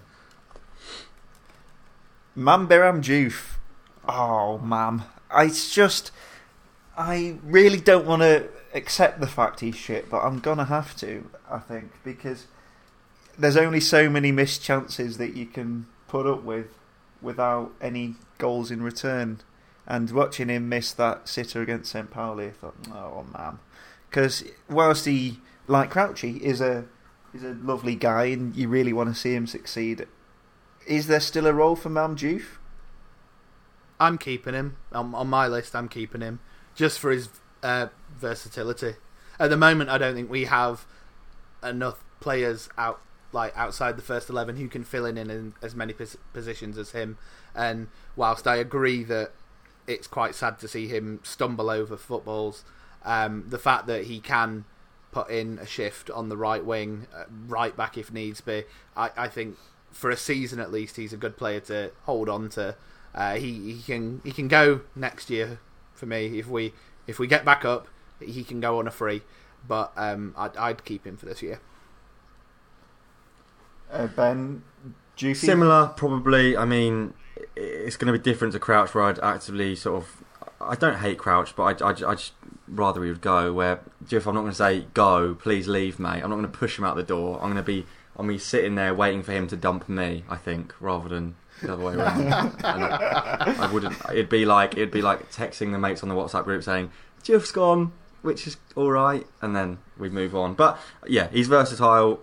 Mame 2.35 2.67
Biram 2.67 3.01
Diouf. 3.01 3.57
Oh, 4.07 4.59
mam. 4.59 5.03
It's 5.35 5.73
just. 5.73 6.11
I 6.95 7.37
really 7.43 7.79
don't 7.79 8.05
want 8.05 8.21
to 8.21 8.47
accept 8.73 9.19
the 9.19 9.27
fact 9.27 9.59
he's 9.59 9.75
shit, 9.75 10.09
but 10.09 10.19
I'm 10.19 10.39
going 10.39 10.57
to 10.57 10.65
have 10.65 10.95
to, 10.97 11.29
I 11.49 11.59
think, 11.59 11.91
because 12.03 12.47
there's 13.37 13.57
only 13.57 13.79
so 13.79 14.09
many 14.09 14.31
missed 14.31 14.63
chances 14.63 15.17
that 15.17 15.35
you 15.35 15.45
can 15.45 15.87
put 16.07 16.25
up 16.25 16.43
with 16.43 16.67
without 17.21 17.73
any 17.81 18.15
goals 18.37 18.71
in 18.71 18.81
return. 18.81 19.39
And 19.85 20.09
watching 20.11 20.49
him 20.49 20.69
miss 20.69 20.91
that 20.93 21.29
sitter 21.29 21.61
against 21.61 21.91
St. 21.91 22.09
Pauli, 22.11 22.47
I 22.47 22.51
thought, 22.51 22.75
oh, 22.91 23.25
man. 23.31 23.59
Because 24.09 24.43
whilst 24.69 25.05
he, 25.05 25.39
like 25.67 25.91
Crouchy, 25.91 26.37
is 26.41 26.61
a, 26.61 26.85
is 27.33 27.43
a 27.43 27.53
lovely 27.53 27.95
guy 27.95 28.25
and 28.25 28.55
you 28.55 28.69
really 28.69 28.93
want 28.93 29.09
to 29.09 29.15
see 29.19 29.33
him 29.33 29.47
succeed, 29.47 30.07
is 30.87 31.07
there 31.07 31.19
still 31.19 31.45
a 31.45 31.53
role 31.53 31.75
for 31.75 31.89
Mam 31.89 32.15
Diouf? 32.15 32.57
I'm 33.99 34.17
keeping 34.17 34.53
him 34.53 34.77
on, 34.91 35.13
on 35.13 35.27
my 35.27 35.47
list. 35.47 35.75
I'm 35.75 35.89
keeping 35.89 36.21
him 36.21 36.39
just 36.75 36.99
for 36.99 37.11
his 37.11 37.29
uh, 37.63 37.87
versatility. 38.17 38.95
At 39.39 39.49
the 39.49 39.57
moment, 39.57 39.89
I 39.89 39.97
don't 39.97 40.15
think 40.15 40.29
we 40.29 40.45
have 40.45 40.85
enough 41.63 42.03
players 42.19 42.69
out 42.77 43.01
like 43.33 43.55
outside 43.57 43.97
the 43.97 44.01
first 44.01 44.29
eleven 44.29 44.55
who 44.55 44.69
can 44.69 44.83
fill 44.83 45.05
in 45.05 45.17
in 45.17 45.53
as 45.61 45.75
many 45.75 45.93
pos- 45.93 46.15
positions 46.31 46.77
as 46.77 46.91
him. 46.91 47.17
And 47.53 47.87
whilst 48.15 48.47
I 48.47 48.55
agree 48.55 49.03
that 49.03 49.33
it's 49.85 50.07
quite 50.07 50.33
sad 50.33 50.59
to 50.59 50.67
see 50.67 50.87
him 50.87 51.19
stumble 51.23 51.69
over 51.69 51.97
footballs, 51.97 52.63
um, 53.07 53.45
the 53.47 53.57
fact 53.57 53.87
that 53.87 54.03
he 54.03 54.19
can 54.19 54.65
put 55.11 55.29
in 55.29 55.57
a 55.59 55.65
shift 55.65 56.11
on 56.11 56.27
the 56.29 56.37
right 56.37 56.63
wing, 56.63 57.07
uh, 57.15 57.23
right 57.47 57.75
back 57.75 57.97
if 57.97 58.11
needs 58.11 58.41
be, 58.41 58.65
I, 58.95 59.09
I 59.17 59.27
think 59.29 59.55
for 59.91 60.11
a 60.11 60.17
season 60.17 60.59
at 60.59 60.71
least, 60.71 60.97
he's 60.97 61.13
a 61.13 61.17
good 61.17 61.37
player 61.37 61.61
to 61.61 61.91
hold 62.03 62.27
on 62.27 62.49
to. 62.49 62.75
Uh, 63.15 63.35
he 63.35 63.71
he 63.71 63.81
can 63.81 64.21
he 64.23 64.31
can 64.31 64.47
go 64.47 64.81
next 64.95 65.29
year 65.29 65.59
for 65.93 66.05
me 66.05 66.37
if 66.37 66.47
we 66.47 66.73
if 67.07 67.17
we 67.17 67.25
get 67.25 67.45
back 67.45 67.65
up. 67.65 67.87
He 68.19 68.43
can 68.43 68.59
go 68.59 68.77
on 68.79 68.87
a 68.87 68.91
free, 68.91 69.21
but 69.67 69.93
um, 69.95 70.33
I'd, 70.37 70.57
I'd 70.57 70.83
keep 70.83 71.07
him 71.07 71.17
for 71.17 71.25
this 71.27 71.41
year. 71.41 71.61
Uh, 73.91 74.07
ben, 74.07 74.63
Juicy? 75.15 75.47
Similar, 75.47 75.93
probably. 75.95 76.57
I 76.57 76.65
mean, 76.65 77.13
it's 77.55 77.95
going 77.95 78.11
to 78.11 78.19
be 78.19 78.21
different 78.21 78.53
to 78.53 78.59
Crouch, 78.59 78.93
where 78.93 79.05
I'd 79.05 79.19
actively 79.19 79.75
sort 79.75 80.03
of. 80.03 80.23
I 80.59 80.75
don't 80.75 80.97
hate 80.97 81.17
Crouch, 81.17 81.55
but 81.55 81.81
I 81.81 81.87
I 81.87 81.89
I 81.89 82.15
just 82.15 82.33
rather 82.67 83.03
he 83.03 83.09
would 83.09 83.21
go. 83.21 83.53
Where 83.53 83.81
Jeff, 84.07 84.27
I'm 84.27 84.35
not 84.35 84.41
going 84.41 84.51
to 84.51 84.57
say 84.57 84.85
go, 84.93 85.35
please 85.35 85.67
leave, 85.67 85.99
mate. 85.99 86.21
I'm 86.23 86.29
not 86.29 86.37
going 86.37 86.43
to 86.43 86.47
push 86.47 86.77
him 86.77 86.85
out 86.85 86.95
the 86.95 87.03
door. 87.03 87.35
I'm 87.35 87.51
going 87.51 87.55
to 87.55 87.63
be 87.63 87.85
I'm 88.15 88.25
going 88.25 88.37
to 88.37 88.43
be 88.43 88.45
sitting 88.45 88.75
there 88.75 88.93
waiting 88.93 89.23
for 89.23 89.31
him 89.31 89.47
to 89.47 89.55
dump 89.55 89.87
me. 89.87 90.23
I 90.29 90.37
think 90.37 90.73
rather 90.79 91.09
than 91.09 91.35
the 91.61 91.73
other 91.73 91.83
way 91.83 91.93
around. 91.93 92.33
I, 92.63 93.55
I 93.59 93.71
wouldn't. 93.71 93.95
It'd 94.09 94.29
be 94.29 94.45
like 94.45 94.73
it'd 94.73 94.91
be 94.91 95.01
like 95.01 95.31
texting 95.31 95.71
the 95.71 95.77
mates 95.77 96.03
on 96.03 96.09
the 96.09 96.15
WhatsApp 96.15 96.43
group 96.43 96.63
saying 96.63 96.91
Jeff's 97.23 97.51
gone, 97.51 97.91
which 98.21 98.47
is 98.47 98.57
all 98.75 98.91
right, 98.91 99.25
and 99.41 99.55
then 99.55 99.79
we 99.97 100.09
move 100.09 100.35
on. 100.35 100.53
But 100.53 100.79
yeah, 101.07 101.29
he's 101.29 101.47
versatile. 101.47 102.19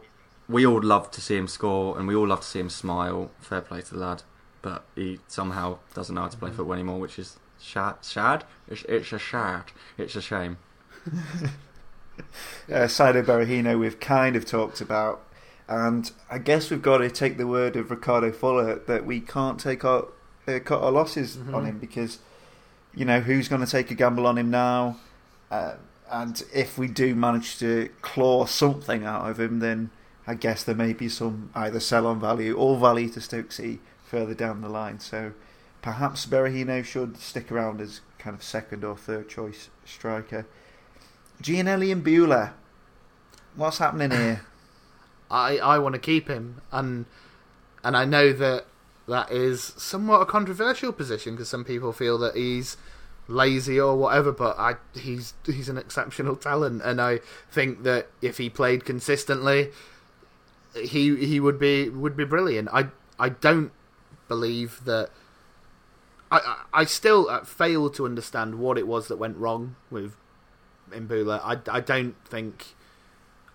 We 0.48 0.66
all 0.66 0.82
love 0.82 1.10
to 1.12 1.20
see 1.20 1.36
him 1.36 1.48
score, 1.48 1.98
and 1.98 2.06
we 2.06 2.14
all 2.14 2.26
love 2.26 2.40
to 2.40 2.46
see 2.46 2.60
him 2.60 2.70
smile. 2.70 3.30
Fair 3.40 3.60
play 3.60 3.80
to 3.82 3.94
the 3.94 4.00
lad, 4.00 4.22
but 4.62 4.84
he 4.94 5.20
somehow 5.26 5.78
doesn't 5.94 6.14
know 6.14 6.22
how 6.22 6.28
to 6.28 6.36
play 6.36 6.48
mm-hmm. 6.48 6.56
football 6.56 6.74
anymore, 6.74 7.00
which 7.00 7.18
is 7.18 7.38
shad. 7.64 7.96
Shad? 8.02 8.44
It's, 8.68 8.82
it's 8.88 9.12
a 9.12 9.18
shad. 9.18 9.64
It's 9.98 10.16
a 10.16 10.22
shame. 10.22 10.58
uh, 11.08 12.86
Saido 12.86 13.24
Berahino 13.24 13.78
we've 13.78 14.00
kind 14.00 14.36
of 14.36 14.44
talked 14.44 14.80
about, 14.80 15.22
and 15.68 16.10
I 16.30 16.38
guess 16.38 16.70
we've 16.70 16.82
got 16.82 16.98
to 16.98 17.10
take 17.10 17.36
the 17.38 17.46
word 17.46 17.76
of 17.76 17.90
Ricardo 17.90 18.32
Fuller 18.32 18.76
that 18.86 19.04
we 19.06 19.20
can't 19.20 19.58
take 19.58 19.84
our 19.84 20.06
uh, 20.46 20.58
cut 20.64 20.82
our 20.82 20.90
losses 20.92 21.36
Mhm. 21.36 21.54
on 21.54 21.64
him 21.64 21.78
because 21.78 22.18
you 22.94 23.04
know 23.04 23.20
who's 23.20 23.48
going 23.48 23.64
to 23.64 23.70
take 23.70 23.90
a 23.90 23.94
gamble 23.94 24.26
on 24.26 24.38
him 24.38 24.50
now, 24.50 24.98
uh, 25.50 25.74
and 26.10 26.42
if 26.52 26.78
we 26.78 26.86
do 26.86 27.14
manage 27.14 27.58
to 27.58 27.88
claw 28.02 28.44
something 28.46 29.04
out 29.04 29.28
of 29.28 29.40
him, 29.40 29.58
then 29.60 29.90
I 30.26 30.34
guess 30.34 30.62
there 30.64 30.74
may 30.74 30.92
be 30.92 31.08
some 31.08 31.50
either 31.54 31.80
sell 31.80 32.06
on 32.06 32.20
value 32.20 32.54
or 32.54 32.78
value 32.78 33.08
to 33.10 33.20
Stoke 33.20 33.48
Stokesy 33.50 33.78
further 34.06 34.34
down 34.34 34.60
the 34.60 34.68
line. 34.68 35.00
So 35.00 35.32
perhaps 35.84 36.24
Berahino 36.24 36.82
should 36.82 37.18
stick 37.18 37.52
around 37.52 37.78
as 37.78 38.00
kind 38.18 38.34
of 38.34 38.42
second 38.42 38.82
or 38.84 38.96
third 38.96 39.28
choice 39.28 39.68
striker. 39.84 40.46
Giannelli 41.42 41.94
Imbula. 41.94 42.54
What's 43.54 43.78
happening 43.78 44.10
here? 44.22 44.46
I, 45.30 45.58
I 45.58 45.78
want 45.78 45.94
to 45.94 45.98
keep 45.98 46.26
him, 46.26 46.62
and 46.72 47.04
and 47.84 47.98
I 47.98 48.06
know 48.06 48.32
that 48.32 48.64
that 49.06 49.30
is 49.30 49.74
somewhat 49.76 50.22
a 50.22 50.26
controversial 50.26 50.90
position 50.90 51.34
because 51.34 51.50
some 51.50 51.66
people 51.66 51.92
feel 51.92 52.16
that 52.16 52.34
he's 52.34 52.78
lazy 53.28 53.78
or 53.78 53.94
whatever, 53.94 54.32
but 54.32 54.58
I 54.58 54.76
he's 54.94 55.34
he's 55.44 55.68
an 55.68 55.76
exceptional 55.76 56.36
talent, 56.36 56.80
and 56.82 56.98
I 56.98 57.20
think 57.50 57.82
that 57.82 58.08
if 58.22 58.38
he 58.38 58.48
played 58.48 58.86
consistently, 58.86 59.70
he 60.74 61.26
he 61.26 61.40
would 61.40 61.58
be 61.58 61.90
would 61.90 62.16
be 62.16 62.24
brilliant. 62.24 62.70
I 62.72 62.86
I 63.18 63.28
don't 63.28 63.70
believe 64.28 64.80
that. 64.86 65.10
I 66.30 66.62
I, 66.72 66.84
still 66.84 67.28
uh, 67.28 67.44
fail 67.44 67.90
to 67.90 68.04
understand 68.04 68.56
what 68.56 68.78
it 68.78 68.86
was 68.86 69.08
that 69.08 69.16
went 69.16 69.36
wrong 69.36 69.76
with 69.90 70.16
Imbula. 70.90 71.40
I 71.42 71.58
I 71.76 71.80
don't 71.80 72.16
think. 72.26 72.74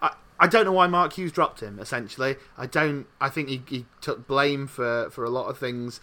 I, 0.02 0.14
I 0.40 0.48
don't 0.48 0.66
know 0.66 0.72
why 0.72 0.88
Mark 0.88 1.14
Hughes 1.14 1.32
dropped 1.32 1.62
him. 1.62 1.80
Essentially, 1.80 2.38
I 2.58 2.66
don't. 2.66 3.08
I 3.20 3.30
think 3.30 3.50
he, 3.50 3.64
he 3.68 3.86
took 4.02 4.28
blame 4.28 4.68
for, 4.68 5.10
for 5.10 5.24
a 5.24 5.30
lot 5.30 5.48
of 5.48 5.58
things 5.58 6.00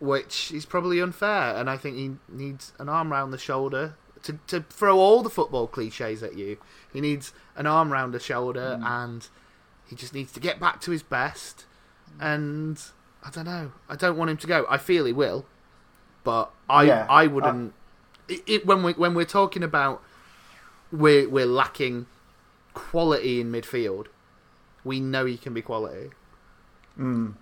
which 0.00 0.50
is 0.50 0.64
probably 0.66 1.00
unfair. 1.00 1.54
And 1.54 1.70
I 1.70 1.76
think 1.76 1.96
he 1.96 2.12
needs 2.28 2.72
an 2.78 2.88
arm 2.88 3.12
round 3.12 3.32
the 3.32 3.38
shoulder 3.38 3.96
to, 4.22 4.38
to 4.48 4.64
throw 4.68 4.98
all 4.98 5.22
the 5.22 5.30
football 5.30 5.66
cliches 5.66 6.22
at 6.22 6.36
you. 6.36 6.56
He 6.92 7.00
needs 7.00 7.32
an 7.54 7.66
arm 7.66 7.92
round 7.92 8.12
the 8.12 8.20
shoulder, 8.20 8.78
mm. 8.80 8.84
and 8.84 9.28
he 9.86 9.94
just 9.94 10.14
needs 10.14 10.32
to 10.32 10.40
get 10.40 10.58
back 10.58 10.80
to 10.82 10.90
his 10.90 11.02
best. 11.02 11.66
And 12.18 12.82
I 13.24 13.30
don't 13.30 13.44
know. 13.44 13.72
I 13.88 13.96
don't 13.96 14.16
want 14.16 14.30
him 14.30 14.36
to 14.38 14.46
go. 14.46 14.66
I 14.68 14.78
feel 14.78 15.04
he 15.04 15.12
will, 15.12 15.46
but 16.24 16.50
I 16.68 16.84
yeah, 16.84 17.06
I 17.08 17.26
wouldn't. 17.26 17.74
I... 18.28 18.32
It, 18.32 18.42
it, 18.46 18.66
when 18.66 18.82
we 18.82 18.92
when 18.92 19.14
we're 19.14 19.24
talking 19.24 19.62
about 19.62 20.02
we're 20.92 21.28
we're 21.28 21.46
lacking 21.46 22.06
quality 22.74 23.40
in 23.40 23.52
midfield, 23.52 24.06
we 24.84 25.00
know 25.00 25.26
he 25.26 25.36
can 25.36 25.52
be 25.52 25.62
quality. 25.62 26.10
Mm. 26.98 27.34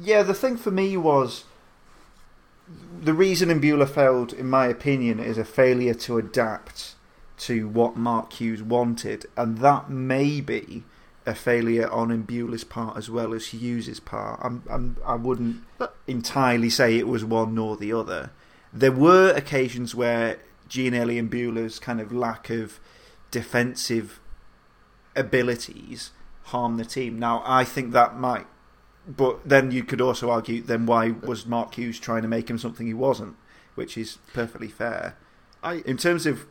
Yeah, 0.00 0.22
the 0.22 0.34
thing 0.34 0.56
for 0.56 0.70
me 0.70 0.96
was 0.96 1.44
the 3.02 3.14
reason 3.14 3.48
Imbula 3.48 3.88
failed, 3.88 4.32
in 4.32 4.48
my 4.48 4.66
opinion, 4.66 5.18
is 5.18 5.38
a 5.38 5.44
failure 5.44 5.94
to 5.94 6.18
adapt 6.18 6.94
to 7.38 7.68
what 7.68 7.96
Mark 7.96 8.34
Hughes 8.34 8.62
wanted, 8.62 9.26
and 9.36 9.58
that 9.58 9.90
may 9.90 10.40
be 10.40 10.84
a 11.26 11.34
failure 11.34 11.88
on 11.90 12.08
Imbula's 12.08 12.64
part 12.64 12.96
as 12.96 13.10
well 13.10 13.34
as 13.34 13.48
Hughes's 13.48 14.00
part. 14.00 14.40
I'm, 14.42 14.62
I'm, 14.70 14.96
I 15.04 15.14
wouldn't 15.14 15.62
entirely 16.06 16.70
say 16.70 16.96
it 16.96 17.06
was 17.08 17.24
one 17.24 17.54
nor 17.54 17.76
the 17.76 17.92
other. 17.92 18.30
There 18.72 18.92
were 18.92 19.32
occasions 19.32 19.94
where 19.94 20.38
Giannelli 20.68 21.18
Imbula's 21.18 21.78
kind 21.78 22.00
of 22.00 22.12
lack 22.12 22.50
of 22.50 22.80
defensive 23.30 24.20
abilities 25.14 26.10
harm 26.44 26.76
the 26.76 26.84
team. 26.84 27.18
Now, 27.18 27.42
I 27.44 27.64
think 27.64 27.92
that 27.92 28.16
might 28.16 28.46
but 29.06 29.48
then 29.48 29.70
you 29.70 29.82
could 29.82 30.00
also 30.00 30.30
argue, 30.30 30.62
then 30.62 30.86
why 30.86 31.10
was 31.10 31.46
Mark 31.46 31.74
Hughes 31.74 31.98
trying 31.98 32.22
to 32.22 32.28
make 32.28 32.48
him 32.48 32.58
something 32.58 32.86
he 32.86 32.94
wasn't? 32.94 33.36
Which 33.74 33.96
is 33.96 34.18
perfectly 34.32 34.68
fair. 34.68 35.16
I, 35.62 35.76
in 35.86 35.96
terms 35.96 36.26
of, 36.26 36.46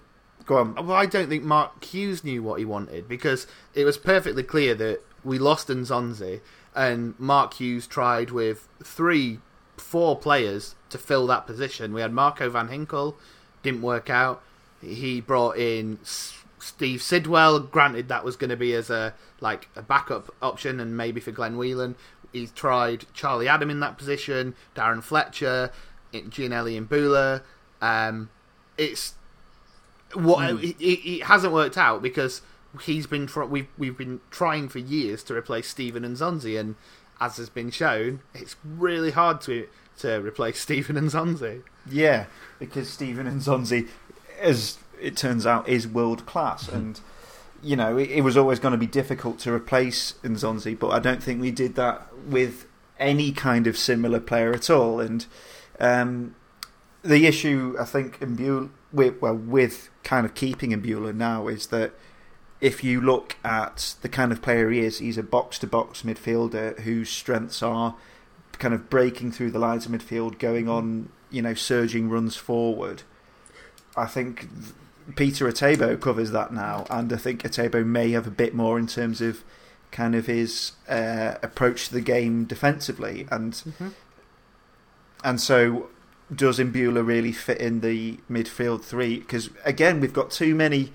go 0.49 0.57
on. 0.57 0.75
Well, 0.75 0.97
I 0.97 1.05
don't 1.05 1.29
think 1.29 1.43
Mark 1.43 1.83
Hughes 1.83 2.23
knew 2.23 2.41
what 2.41 2.59
he 2.59 2.65
wanted 2.65 3.07
because 3.07 3.47
it 3.73 3.85
was 3.85 3.97
perfectly 3.97 4.43
clear 4.43 4.73
that 4.75 5.01
we 5.23 5.37
lost 5.37 5.67
Nzonzi 5.67 6.41
and 6.75 7.17
Mark 7.19 7.53
Hughes 7.55 7.85
tried 7.85 8.31
with 8.31 8.67
three, 8.83 9.39
four 9.77 10.17
players 10.17 10.75
to 10.89 10.97
fill 10.97 11.27
that 11.27 11.45
position. 11.45 11.93
We 11.93 12.01
had 12.01 12.11
Marco 12.11 12.49
Van 12.49 12.67
Ginkel, 12.67 13.15
didn't 13.61 13.81
work 13.81 14.09
out. 14.09 14.41
He 14.81 15.21
brought 15.21 15.57
in 15.57 15.99
Steve 16.03 17.01
Sidwell. 17.01 17.59
Granted, 17.59 18.07
that 18.07 18.23
was 18.25 18.35
going 18.35 18.49
to 18.49 18.57
be 18.57 18.73
as 18.73 18.89
a 18.89 19.13
like 19.41 19.69
a 19.75 19.81
backup 19.81 20.33
option 20.41 20.79
and 20.79 20.97
maybe 20.97 21.21
for 21.21 21.31
Glenn 21.31 21.57
Whelan 21.57 21.95
he's 22.31 22.51
tried 22.51 23.05
Charlie 23.13 23.47
Adam 23.47 23.69
in 23.69 23.79
that 23.79 23.97
position, 23.97 24.55
Darren 24.75 25.01
Fletcher, 25.01 25.71
Giannelli 26.13 26.79
Imbula. 26.79 27.41
Um, 27.81 28.29
it's 28.77 29.15
what 30.13 30.39
mm. 30.39 30.63
it, 30.63 30.83
it, 30.83 31.23
hasn't 31.23 31.53
worked 31.53 31.77
out 31.77 32.01
because 32.01 32.41
he's 32.81 33.07
been 33.07 33.27
tr- 33.27 33.43
we've 33.43 33.67
we've 33.77 33.97
been 33.97 34.21
trying 34.31 34.69
for 34.69 34.79
years 34.79 35.23
to 35.23 35.35
replace 35.35 35.67
Steven 35.67 36.03
Nzonzi, 36.03 36.59
and 36.59 36.75
as 37.19 37.37
has 37.37 37.49
been 37.49 37.71
shown, 37.71 38.21
it's 38.33 38.55
really 38.63 39.11
hard 39.11 39.41
to 39.41 39.67
to 39.99 40.21
replace 40.21 40.59
Steven 40.61 40.95
Nzonzi. 40.95 41.63
Yeah, 41.89 42.25
because 42.57 42.89
Steven 42.89 43.27
Nzonzi, 43.27 43.87
as 44.39 44.77
it 45.01 45.15
turns 45.15 45.45
out, 45.45 45.67
is 45.67 45.87
world 45.87 46.25
class 46.25 46.67
and 46.67 46.99
you 47.61 47.75
know, 47.75 47.97
it, 47.97 48.09
it 48.09 48.21
was 48.21 48.37
always 48.37 48.59
going 48.59 48.71
to 48.71 48.77
be 48.77 48.87
difficult 48.87 49.39
to 49.39 49.53
replace 49.53 50.13
Nzonzi, 50.23 50.77
but 50.77 50.89
I 50.89 50.99
don't 50.99 51.21
think 51.21 51.41
we 51.41 51.51
did 51.51 51.75
that 51.75 52.07
with 52.25 52.65
any 52.99 53.31
kind 53.31 53.67
of 53.67 53.77
similar 53.77 54.19
player 54.19 54.53
at 54.53 54.69
all. 54.69 54.99
And 54.99 55.25
um, 55.79 56.35
the 57.01 57.25
issue, 57.25 57.75
I 57.79 57.85
think, 57.85 58.21
in 58.21 58.35
with, 58.91 59.21
well, 59.21 59.35
with 59.35 59.89
kind 60.03 60.25
of 60.25 60.33
keeping 60.33 60.71
Imbula 60.71 61.13
now 61.13 61.47
is 61.47 61.67
that 61.67 61.93
if 62.61 62.83
you 62.83 62.99
look 62.99 63.37
at 63.43 63.95
the 64.01 64.09
kind 64.09 64.31
of 64.31 64.41
player 64.41 64.69
he 64.69 64.79
is, 64.79 64.99
he's 64.99 65.17
a 65.17 65.23
box 65.23 65.59
to 65.59 65.67
box 65.67 66.01
midfielder 66.01 66.79
whose 66.81 67.09
strengths 67.09 67.63
are 67.63 67.95
kind 68.53 68.73
of 68.73 68.89
breaking 68.89 69.31
through 69.31 69.51
the 69.51 69.59
lines 69.59 69.85
of 69.85 69.91
midfield, 69.91 70.37
going 70.37 70.67
on, 70.67 71.09
you 71.29 71.41
know, 71.41 71.53
surging 71.53 72.09
runs 72.09 72.35
forward. 72.35 73.03
I 73.95 74.05
think 74.05 74.47
Peter 75.15 75.45
Etebo 75.45 75.99
covers 75.99 76.31
that 76.31 76.53
now, 76.53 76.85
and 76.89 77.11
I 77.11 77.17
think 77.17 77.43
Etebo 77.43 77.85
may 77.85 78.11
have 78.11 78.27
a 78.27 78.31
bit 78.31 78.53
more 78.53 78.77
in 78.77 78.87
terms 78.87 79.21
of 79.21 79.43
kind 79.91 80.13
of 80.13 80.27
his 80.27 80.73
uh, 80.87 81.35
approach 81.41 81.87
to 81.87 81.93
the 81.93 82.01
game 82.01 82.45
defensively, 82.45 83.27
and 83.31 83.53
mm-hmm. 83.53 83.89
and 85.23 85.41
so 85.41 85.89
does 86.33 86.59
Imbula 86.59 87.05
really 87.05 87.31
fit 87.31 87.59
in 87.59 87.81
the 87.81 88.19
midfield 88.29 88.83
three? 88.83 89.19
Because 89.19 89.49
again, 89.65 89.99
we've 89.99 90.13
got 90.13 90.31
too 90.31 90.53
many. 90.53 90.91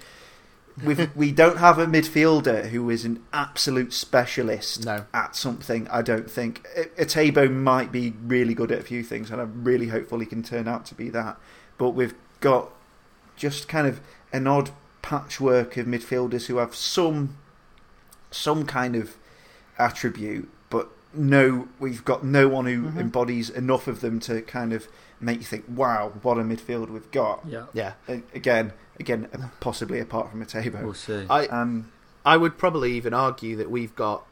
we 0.84 0.94
we 1.14 1.32
don't 1.32 1.58
have 1.58 1.78
a 1.78 1.86
midfielder 1.86 2.70
who 2.70 2.88
is 2.90 3.04
an 3.04 3.22
absolute 3.32 3.92
specialist 3.92 4.84
no. 4.84 5.06
at 5.12 5.34
something. 5.34 5.88
I 5.88 6.02
don't 6.02 6.30
think 6.30 6.66
Etebo 6.96 7.50
might 7.52 7.90
be 7.90 8.14
really 8.24 8.54
good 8.54 8.70
at 8.70 8.80
a 8.80 8.84
few 8.84 9.02
things, 9.02 9.30
and 9.30 9.40
I'm 9.40 9.64
really 9.64 9.88
hopeful 9.88 10.20
he 10.20 10.26
can 10.26 10.42
turn 10.42 10.68
out 10.68 10.86
to 10.86 10.94
be 10.94 11.10
that. 11.10 11.38
But 11.78 11.90
we've 11.90 12.14
got 12.40 12.70
just 13.36 13.68
kind 13.68 13.86
of 13.86 14.00
an 14.32 14.46
odd 14.46 14.70
patchwork 15.02 15.76
of 15.76 15.86
midfielders 15.86 16.46
who 16.46 16.56
have 16.58 16.74
some 16.74 17.36
some 18.30 18.66
kind 18.66 18.96
of 18.96 19.16
attribute, 19.78 20.48
but 20.70 20.88
no, 21.12 21.68
we've 21.78 22.04
got 22.04 22.24
no 22.24 22.48
one 22.48 22.66
who 22.66 22.82
mm-hmm. 22.82 22.98
embodies 22.98 23.50
enough 23.50 23.86
of 23.86 24.00
them 24.00 24.18
to 24.20 24.42
kind 24.42 24.72
of 24.72 24.88
make 25.20 25.38
you 25.38 25.44
think, 25.44 25.64
"Wow, 25.68 26.12
what 26.22 26.38
a 26.38 26.42
midfield 26.42 26.90
we've 26.90 27.10
got." 27.10 27.44
Yeah, 27.46 27.66
yeah. 27.72 27.94
Again, 28.34 28.72
again, 28.98 29.28
possibly 29.60 30.00
apart 30.00 30.30
from 30.30 30.44
Etebo. 30.44 30.82
We'll 30.82 30.94
see. 30.94 31.26
I, 31.28 31.46
um, 31.46 31.90
I 32.24 32.36
would 32.36 32.58
probably 32.58 32.92
even 32.92 33.14
argue 33.14 33.56
that 33.56 33.70
we've 33.70 33.94
got 33.94 34.26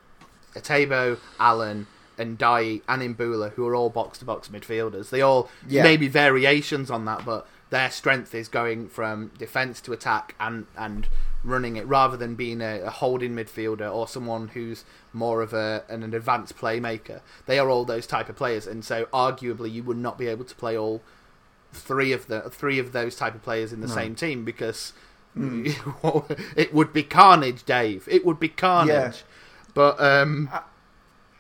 Etebo, 0.55 1.18
Allen, 1.38 1.87
Ndiaye 2.18 2.83
and 2.88 3.03
Imbula, 3.03 3.53
who 3.53 3.66
are 3.66 3.75
all 3.75 3.90
box 3.90 4.18
to 4.18 4.25
box 4.25 4.49
midfielders. 4.49 5.11
They 5.11 5.21
all 5.21 5.51
yeah. 5.68 5.83
maybe 5.83 6.09
variations 6.09 6.90
on 6.90 7.05
that, 7.07 7.25
but 7.25 7.47
their 7.71 7.90
strength 7.90 8.35
is 8.35 8.49
going 8.49 8.88
from 8.88 9.33
defence 9.38 9.81
to 9.83 9.92
attack 9.92 10.35
and 10.38 10.66
and 10.77 11.09
running 11.44 11.76
it 11.76 11.87
rather 11.87 12.16
than 12.16 12.35
being 12.35 12.61
a, 12.61 12.83
a, 12.83 12.90
holding 12.90 13.35
midfielder 13.35 13.92
or 13.92 14.07
someone 14.07 14.48
who's 14.48 14.85
more 15.12 15.42
of 15.42 15.52
a 15.52 15.85
an, 15.88 16.02
an 16.02 16.14
advanced 16.14 16.57
playmaker. 16.57 17.20
They 17.46 17.59
are 17.59 17.68
all 17.68 17.85
those 17.85 18.07
type 18.07 18.28
of 18.28 18.37
players, 18.37 18.66
and 18.66 18.85
so 18.85 19.07
arguably 19.07 19.72
you 19.72 19.83
would 19.83 19.96
not 19.96 20.18
be 20.18 20.28
able 20.28 20.44
to 20.44 20.55
play 20.55 20.76
all 20.76 21.02
three 21.72 22.12
of 22.12 22.26
the 22.26 22.42
three 22.50 22.78
of 22.78 22.92
those 22.92 23.16
type 23.16 23.35
of 23.35 23.42
players 23.42 23.72
in 23.72 23.81
the 23.81 23.88
no. 23.88 23.94
same 23.94 24.14
team 24.14 24.44
because 24.44 24.92
mm. 25.37 25.74
it 26.57 26.72
would 26.72 26.92
be 26.92 27.02
carnage, 27.02 27.64
Dave. 27.64 28.07
It 28.11 28.24
would 28.24 28.38
be 28.38 28.48
carnage. 28.48 28.90
Yeah. 28.90 29.12
But 29.74 30.00
um, 30.00 30.50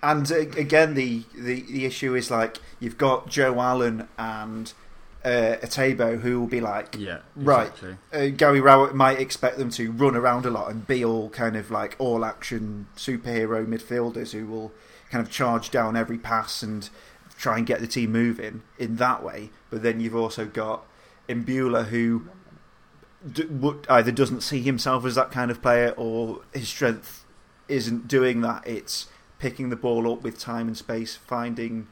and 0.02 0.30
again, 0.30 0.94
the, 0.94 1.22
the 1.34 1.62
the 1.62 1.84
issue 1.84 2.14
is 2.14 2.30
like 2.30 2.58
you've 2.80 2.98
got 2.98 3.28
Joe 3.28 3.60
Allen 3.60 4.08
and 4.18 4.72
uh, 5.24 5.56
Etebo 5.62 6.20
who 6.20 6.40
will 6.40 6.48
be 6.48 6.60
like, 6.60 6.96
yeah, 6.98 7.20
exactly. 7.36 7.96
right. 8.12 8.22
Uh, 8.22 8.28
Gary 8.30 8.60
Rowett 8.60 8.94
might 8.94 9.20
expect 9.20 9.58
them 9.58 9.70
to 9.70 9.92
run 9.92 10.16
around 10.16 10.46
a 10.46 10.50
lot 10.50 10.70
and 10.70 10.86
be 10.86 11.04
all 11.04 11.30
kind 11.30 11.56
of 11.56 11.70
like 11.70 11.94
all 11.98 12.24
action 12.24 12.86
superhero 12.96 13.64
midfielders 13.66 14.32
who 14.32 14.46
will 14.46 14.72
kind 15.10 15.24
of 15.24 15.30
charge 15.30 15.70
down 15.70 15.96
every 15.96 16.18
pass 16.18 16.62
and 16.62 16.88
try 17.38 17.58
and 17.58 17.66
get 17.66 17.80
the 17.80 17.86
team 17.86 18.12
moving 18.12 18.62
in 18.78 18.96
that 18.96 19.22
way. 19.22 19.50
But 19.70 19.82
then 19.82 20.00
you've 20.00 20.16
also 20.16 20.46
got 20.46 20.84
Imbula 21.28 21.86
who 21.86 22.28
d- 23.30 23.46
either 23.88 24.12
doesn't 24.12 24.40
see 24.42 24.62
himself 24.62 25.04
as 25.04 25.14
that 25.14 25.30
kind 25.30 25.50
of 25.50 25.62
player 25.62 25.90
or 25.96 26.40
his 26.52 26.68
strength 26.68 27.24
isn't 27.68 28.08
doing 28.08 28.40
that. 28.40 28.66
It's 28.66 29.06
picking 29.38 29.70
the 29.70 29.76
ball 29.76 30.10
up 30.12 30.22
with 30.22 30.38
time 30.38 30.68
and 30.68 30.76
space, 30.76 31.16
finding 31.16 31.88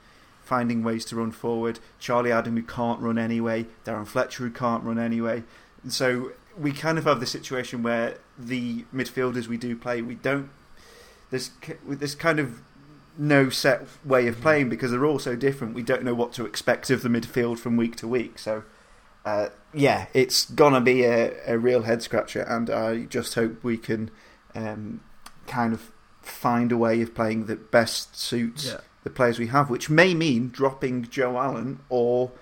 finding 0.51 0.82
ways 0.82 1.05
to 1.05 1.14
run 1.14 1.30
forward. 1.30 1.78
Charlie 2.01 2.32
Adam, 2.32 2.57
who 2.57 2.62
can't 2.64 2.98
run 3.01 3.18
anyway. 3.18 3.66
Darren 3.84 4.05
Fletcher, 4.05 4.42
who 4.42 4.51
can't 4.51 4.82
run 4.82 4.98
anyway. 4.98 5.44
And 5.84 5.92
so 5.92 6.32
we 6.59 6.72
kind 6.72 6.98
of 6.98 7.05
have 7.05 7.20
the 7.20 7.26
situation 7.26 7.84
where 7.84 8.16
the 8.36 8.84
midfielders 8.92 9.46
we 9.46 9.57
do 9.57 9.76
play, 9.76 10.03
we 10.03 10.16
don't. 10.16 10.51
There's, 11.30 11.53
there's 11.86 12.16
kind 12.16 12.40
of 12.40 12.62
no 13.16 13.48
set 13.48 13.86
way 14.05 14.26
of 14.26 14.40
playing 14.40 14.68
because 14.68 14.90
they're 14.90 15.07
all 15.07 15.20
so 15.20 15.36
different. 15.36 15.72
We 15.72 15.84
don't 15.84 16.03
know 16.03 16.14
what 16.14 16.32
to 16.32 16.44
expect 16.44 16.90
of 16.90 17.03
the 17.03 17.09
midfield 17.09 17.61
from 17.61 17.76
week 17.76 17.94
to 17.96 18.09
week. 18.09 18.36
So, 18.40 18.64
uh, 19.24 19.51
yeah, 19.72 20.07
it's 20.14 20.51
gonna 20.51 20.80
be 20.80 21.05
a, 21.05 21.32
a 21.46 21.59
real 21.59 21.82
head 21.82 22.03
scratcher, 22.03 22.42
and 22.42 22.68
I 22.70 23.05
just 23.05 23.36
hope 23.36 23.62
we 23.62 23.78
can 23.78 24.11
um, 24.57 25.01
kind 25.46 25.72
of 25.72 25.92
find 26.22 26.72
a 26.72 26.76
way 26.76 27.01
of 27.03 27.14
playing 27.14 27.46
that 27.46 27.70
best 27.70 28.16
suits 28.16 28.64
Yeah. 28.66 28.80
The 29.03 29.11
players 29.11 29.38
we 29.38 29.46
have, 29.46 29.70
which 29.70 29.88
may 29.88 30.12
mean 30.14 30.51
dropping 30.51 31.05
Joe 31.05 31.38
Allen 31.38 31.80
or 31.88 32.32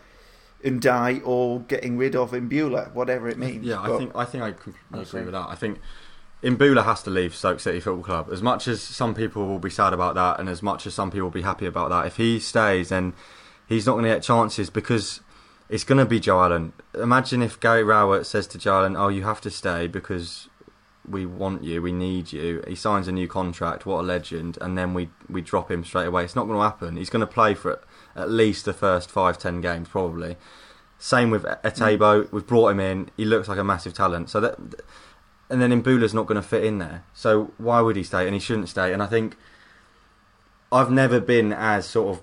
Ndiaye 0.64 1.22
or 1.24 1.60
getting 1.60 1.96
rid 1.96 2.16
of 2.16 2.32
Imbula, 2.32 2.92
whatever 2.92 3.28
it 3.28 3.38
means. 3.38 3.64
Yeah, 3.64 3.80
I 3.80 3.96
think 3.96 4.12
I 4.14 4.24
think 4.24 4.42
I 4.42 4.52
completely 4.52 5.02
agree 5.02 5.22
with 5.22 5.32
that. 5.32 5.48
I 5.48 5.54
think 5.54 5.78
Imbula 6.42 6.84
has 6.84 7.02
to 7.04 7.10
leave 7.10 7.34
Stoke 7.34 7.60
City 7.60 7.80
Football 7.80 8.02
Club. 8.02 8.28
As 8.32 8.42
much 8.42 8.66
as 8.66 8.82
some 8.82 9.14
people 9.14 9.46
will 9.46 9.58
be 9.58 9.70
sad 9.70 9.92
about 9.92 10.14
that, 10.16 10.40
and 10.40 10.48
as 10.48 10.62
much 10.62 10.86
as 10.86 10.94
some 10.94 11.10
people 11.10 11.26
will 11.26 11.32
be 11.32 11.42
happy 11.42 11.66
about 11.66 11.90
that, 11.90 12.06
if 12.06 12.16
he 12.16 12.40
stays, 12.40 12.88
then 12.88 13.12
he's 13.68 13.86
not 13.86 13.92
going 13.92 14.04
to 14.04 14.10
get 14.10 14.22
chances 14.22 14.68
because 14.68 15.20
it's 15.68 15.84
going 15.84 15.98
to 15.98 16.06
be 16.06 16.18
Joe 16.18 16.42
Allen. 16.42 16.72
Imagine 16.94 17.42
if 17.42 17.60
Gary 17.60 17.84
Rowett 17.84 18.26
says 18.26 18.46
to 18.48 18.58
Joe 18.58 18.78
Allen, 18.78 18.96
"Oh, 18.96 19.08
you 19.08 19.22
have 19.22 19.40
to 19.42 19.50
stay 19.50 19.86
because 19.86 20.48
we 21.10 21.26
want 21.26 21.64
you, 21.64 21.82
we 21.82 21.92
need 21.92 22.32
you." 22.32 22.62
He 22.66 22.74
signs 22.74 23.08
a 23.08 23.12
new 23.12 23.28
contract. 23.28 23.86
What 23.86 24.00
a 24.00 24.02
legend! 24.02 24.58
And 24.60 24.76
then 24.76 24.94
we 24.94 25.10
we 25.28 25.40
drop 25.40 25.70
him 25.70 25.84
straight 25.84 26.06
away. 26.06 26.24
It's 26.24 26.36
not 26.36 26.46
going 26.46 26.58
to 26.58 26.62
happen. 26.62 26.96
He's 26.96 27.10
going 27.10 27.20
to 27.20 27.26
play 27.26 27.54
for 27.54 27.80
at 28.14 28.30
least 28.30 28.64
the 28.64 28.72
first 28.72 29.10
five, 29.10 29.38
ten 29.38 29.60
games, 29.60 29.88
probably. 29.88 30.36
Same 30.98 31.30
with 31.30 31.44
Etebo. 31.44 32.24
Mm. 32.24 32.32
We've 32.32 32.46
brought 32.46 32.70
him 32.70 32.80
in. 32.80 33.10
He 33.16 33.24
looks 33.24 33.48
like 33.48 33.58
a 33.58 33.64
massive 33.64 33.94
talent. 33.94 34.30
So 34.30 34.40
that, 34.40 34.58
and 35.48 35.62
then 35.62 35.70
Imbula's 35.70 36.14
not 36.14 36.26
going 36.26 36.40
to 36.40 36.46
fit 36.46 36.64
in 36.64 36.78
there. 36.78 37.04
So 37.14 37.52
why 37.58 37.80
would 37.80 37.96
he 37.96 38.02
stay? 38.02 38.24
And 38.24 38.34
he 38.34 38.40
shouldn't 38.40 38.68
stay. 38.68 38.92
And 38.92 39.02
I 39.02 39.06
think 39.06 39.36
I've 40.72 40.90
never 40.90 41.20
been 41.20 41.52
as 41.52 41.86
sort 41.86 42.16
of 42.16 42.22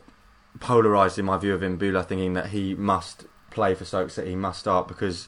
polarised 0.59 1.17
in 1.17 1.25
my 1.25 1.37
view 1.37 1.53
of 1.53 1.61
Imbula, 1.61 2.05
thinking 2.05 2.33
that 2.33 2.47
he 2.47 2.75
must 2.75 3.25
play 3.49 3.73
for 3.73 3.85
Stoke 3.85 4.11
City, 4.11 4.31
he 4.31 4.35
must 4.35 4.59
start 4.59 4.87
because 4.87 5.27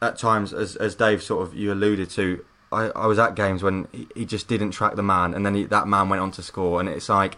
at 0.00 0.18
times, 0.18 0.52
as 0.52 0.74
as 0.76 0.94
Dave 0.96 1.22
sort 1.22 1.46
of 1.46 1.54
you 1.54 1.72
alluded 1.72 2.10
to, 2.10 2.44
I, 2.72 2.86
I 2.88 3.06
was 3.06 3.18
at 3.18 3.34
games 3.34 3.62
when 3.62 3.88
he, 3.92 4.08
he 4.14 4.24
just 4.24 4.48
didn't 4.48 4.72
track 4.72 4.96
the 4.96 5.02
man, 5.02 5.34
and 5.34 5.44
then 5.44 5.54
he, 5.54 5.64
that 5.64 5.86
man 5.86 6.08
went 6.08 6.22
on 6.22 6.30
to 6.32 6.42
score, 6.42 6.80
and 6.80 6.88
it's 6.88 7.08
like 7.08 7.36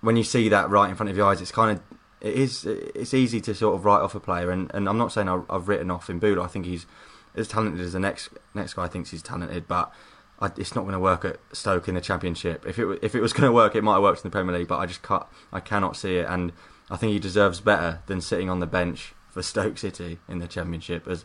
when 0.00 0.16
you 0.16 0.24
see 0.24 0.48
that 0.48 0.68
right 0.68 0.90
in 0.90 0.96
front 0.96 1.10
of 1.10 1.16
your 1.16 1.26
eyes, 1.26 1.40
it's 1.40 1.52
kind 1.52 1.78
of 1.78 1.98
it 2.20 2.34
is 2.34 2.64
it's 2.66 3.14
easy 3.14 3.40
to 3.40 3.54
sort 3.54 3.74
of 3.74 3.84
write 3.84 4.00
off 4.00 4.14
a 4.14 4.20
player, 4.20 4.50
and, 4.50 4.70
and 4.74 4.88
I'm 4.88 4.98
not 4.98 5.12
saying 5.12 5.28
I've, 5.28 5.68
written 5.68 5.90
off 5.90 6.06
Imbula. 6.06 6.44
I 6.44 6.46
think 6.46 6.66
he's 6.66 6.86
as 7.34 7.48
talented 7.48 7.80
as 7.80 7.94
the 7.94 8.00
next 8.00 8.30
next 8.54 8.74
guy 8.74 8.86
thinks 8.86 9.10
he's 9.10 9.22
talented, 9.22 9.66
but 9.66 9.92
I, 10.40 10.50
it's 10.56 10.74
not 10.74 10.82
going 10.82 10.92
to 10.92 11.00
work 11.00 11.24
at 11.24 11.38
Stoke 11.52 11.88
in 11.88 11.94
the 11.94 12.00
Championship. 12.00 12.64
If 12.66 12.78
it 12.78 12.98
if 13.02 13.14
it 13.14 13.20
was 13.20 13.32
going 13.32 13.48
to 13.48 13.52
work, 13.52 13.74
it 13.74 13.82
might 13.82 13.94
have 13.94 14.02
worked 14.02 14.20
in 14.20 14.30
the 14.30 14.34
Premier 14.34 14.56
League, 14.56 14.68
but 14.68 14.78
I 14.78 14.86
just 14.86 15.02
can't, 15.02 15.24
I 15.52 15.60
cannot 15.60 15.96
see 15.96 16.16
it, 16.16 16.26
and 16.28 16.52
I 16.90 16.96
think 16.96 17.12
he 17.12 17.18
deserves 17.18 17.60
better 17.60 18.02
than 18.06 18.20
sitting 18.20 18.48
on 18.48 18.60
the 18.60 18.66
bench 18.66 19.14
for 19.30 19.42
Stoke 19.42 19.78
City 19.78 20.18
in 20.28 20.38
the 20.38 20.46
Championship. 20.46 21.08
As 21.08 21.24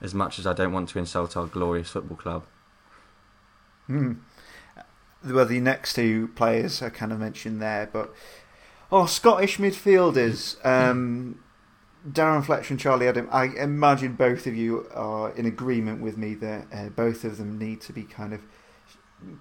as 0.00 0.14
much 0.14 0.38
as 0.38 0.46
I 0.46 0.52
don't 0.52 0.72
want 0.72 0.88
to 0.90 0.98
insult 0.98 1.36
our 1.36 1.46
glorious 1.46 1.90
football 1.90 2.16
club. 2.16 2.44
Hmm. 3.88 4.12
Well, 5.24 5.46
the 5.46 5.60
next 5.60 5.94
two 5.94 6.28
players 6.28 6.80
I 6.80 6.90
kind 6.90 7.12
of 7.12 7.18
mentioned 7.18 7.60
there, 7.60 7.88
but 7.92 8.14
oh, 8.92 9.06
Scottish 9.06 9.58
midfielders, 9.58 10.64
um, 10.64 11.42
Darren 12.08 12.44
Fletcher 12.44 12.74
and 12.74 12.80
Charlie 12.80 13.08
Adam. 13.08 13.28
I 13.32 13.46
imagine 13.46 14.14
both 14.14 14.46
of 14.46 14.54
you 14.54 14.86
are 14.94 15.30
in 15.32 15.44
agreement 15.44 16.00
with 16.00 16.16
me 16.16 16.34
that 16.34 16.66
uh, 16.72 16.88
both 16.90 17.24
of 17.24 17.38
them 17.38 17.58
need 17.58 17.80
to 17.82 17.92
be 17.92 18.04
kind 18.04 18.32
of 18.32 18.42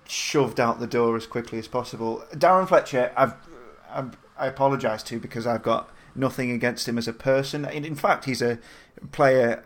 shoved 0.07 0.59
out 0.59 0.79
the 0.79 0.87
door 0.87 1.15
as 1.15 1.27
quickly 1.27 1.59
as 1.59 1.67
possible. 1.67 2.23
Darren 2.33 2.67
Fletcher, 2.67 3.11
I've, 3.15 3.35
I've 3.89 4.17
I 4.39 4.47
apologise 4.47 5.03
to 5.03 5.19
because 5.19 5.45
I've 5.45 5.63
got 5.63 5.89
nothing 6.15 6.51
against 6.51 6.87
him 6.87 6.97
as 6.97 7.07
a 7.07 7.13
person. 7.13 7.65
In, 7.65 7.85
in 7.85 7.95
fact, 7.95 8.25
he's 8.25 8.41
a 8.41 8.59
player. 9.11 9.63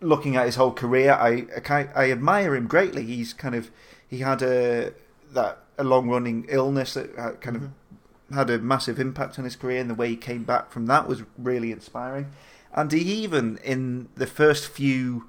Looking 0.00 0.36
at 0.36 0.46
his 0.46 0.54
whole 0.54 0.72
career, 0.72 1.12
I, 1.12 1.46
I 1.68 1.88
I 1.94 2.10
admire 2.12 2.54
him 2.54 2.68
greatly. 2.68 3.04
He's 3.04 3.32
kind 3.32 3.56
of 3.56 3.70
he 4.08 4.18
had 4.18 4.42
a 4.42 4.92
that 5.32 5.58
a 5.76 5.84
long 5.84 6.08
running 6.08 6.46
illness 6.48 6.94
that 6.94 7.40
kind 7.40 7.56
of 7.56 7.62
mm-hmm. 7.62 8.34
had 8.34 8.50
a 8.50 8.58
massive 8.58 8.98
impact 8.98 9.38
on 9.38 9.44
his 9.44 9.56
career, 9.56 9.80
and 9.80 9.90
the 9.90 9.94
way 9.94 10.10
he 10.10 10.16
came 10.16 10.44
back 10.44 10.70
from 10.70 10.86
that 10.86 11.06
was 11.06 11.22
really 11.36 11.70
inspiring. 11.70 12.32
And 12.74 12.90
he 12.92 13.00
even 13.00 13.58
in 13.58 14.08
the 14.14 14.26
first 14.26 14.68
few 14.68 15.28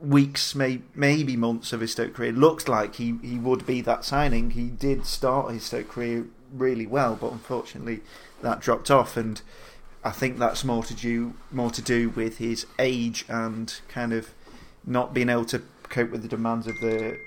weeks, 0.00 0.54
may, 0.54 0.82
maybe 0.94 1.36
months 1.36 1.72
of 1.72 1.80
his 1.80 1.92
Stoke 1.92 2.14
career, 2.14 2.32
looked 2.32 2.68
like 2.68 2.96
he, 2.96 3.16
he 3.22 3.38
would 3.38 3.66
be 3.66 3.80
that 3.80 4.04
signing. 4.04 4.50
He 4.50 4.64
did 4.64 5.06
start 5.06 5.52
his 5.52 5.64
Stoke 5.64 5.88
career 5.88 6.26
really 6.52 6.86
well, 6.86 7.16
but 7.20 7.32
unfortunately 7.32 8.00
that 8.42 8.60
dropped 8.60 8.90
off, 8.90 9.16
and 9.16 9.40
I 10.04 10.10
think 10.10 10.38
that's 10.38 10.64
more 10.64 10.84
to 10.84 10.94
do 10.94 11.34
more 11.50 11.70
to 11.70 11.82
do 11.82 12.10
with 12.10 12.38
his 12.38 12.66
age 12.78 13.24
and 13.28 13.74
kind 13.88 14.12
of 14.12 14.34
not 14.84 15.14
being 15.14 15.30
able 15.30 15.46
to 15.46 15.62
cope 15.84 16.10
with 16.10 16.22
the 16.22 16.28
demands 16.28 16.66
of 16.66 16.78
the 16.80 17.18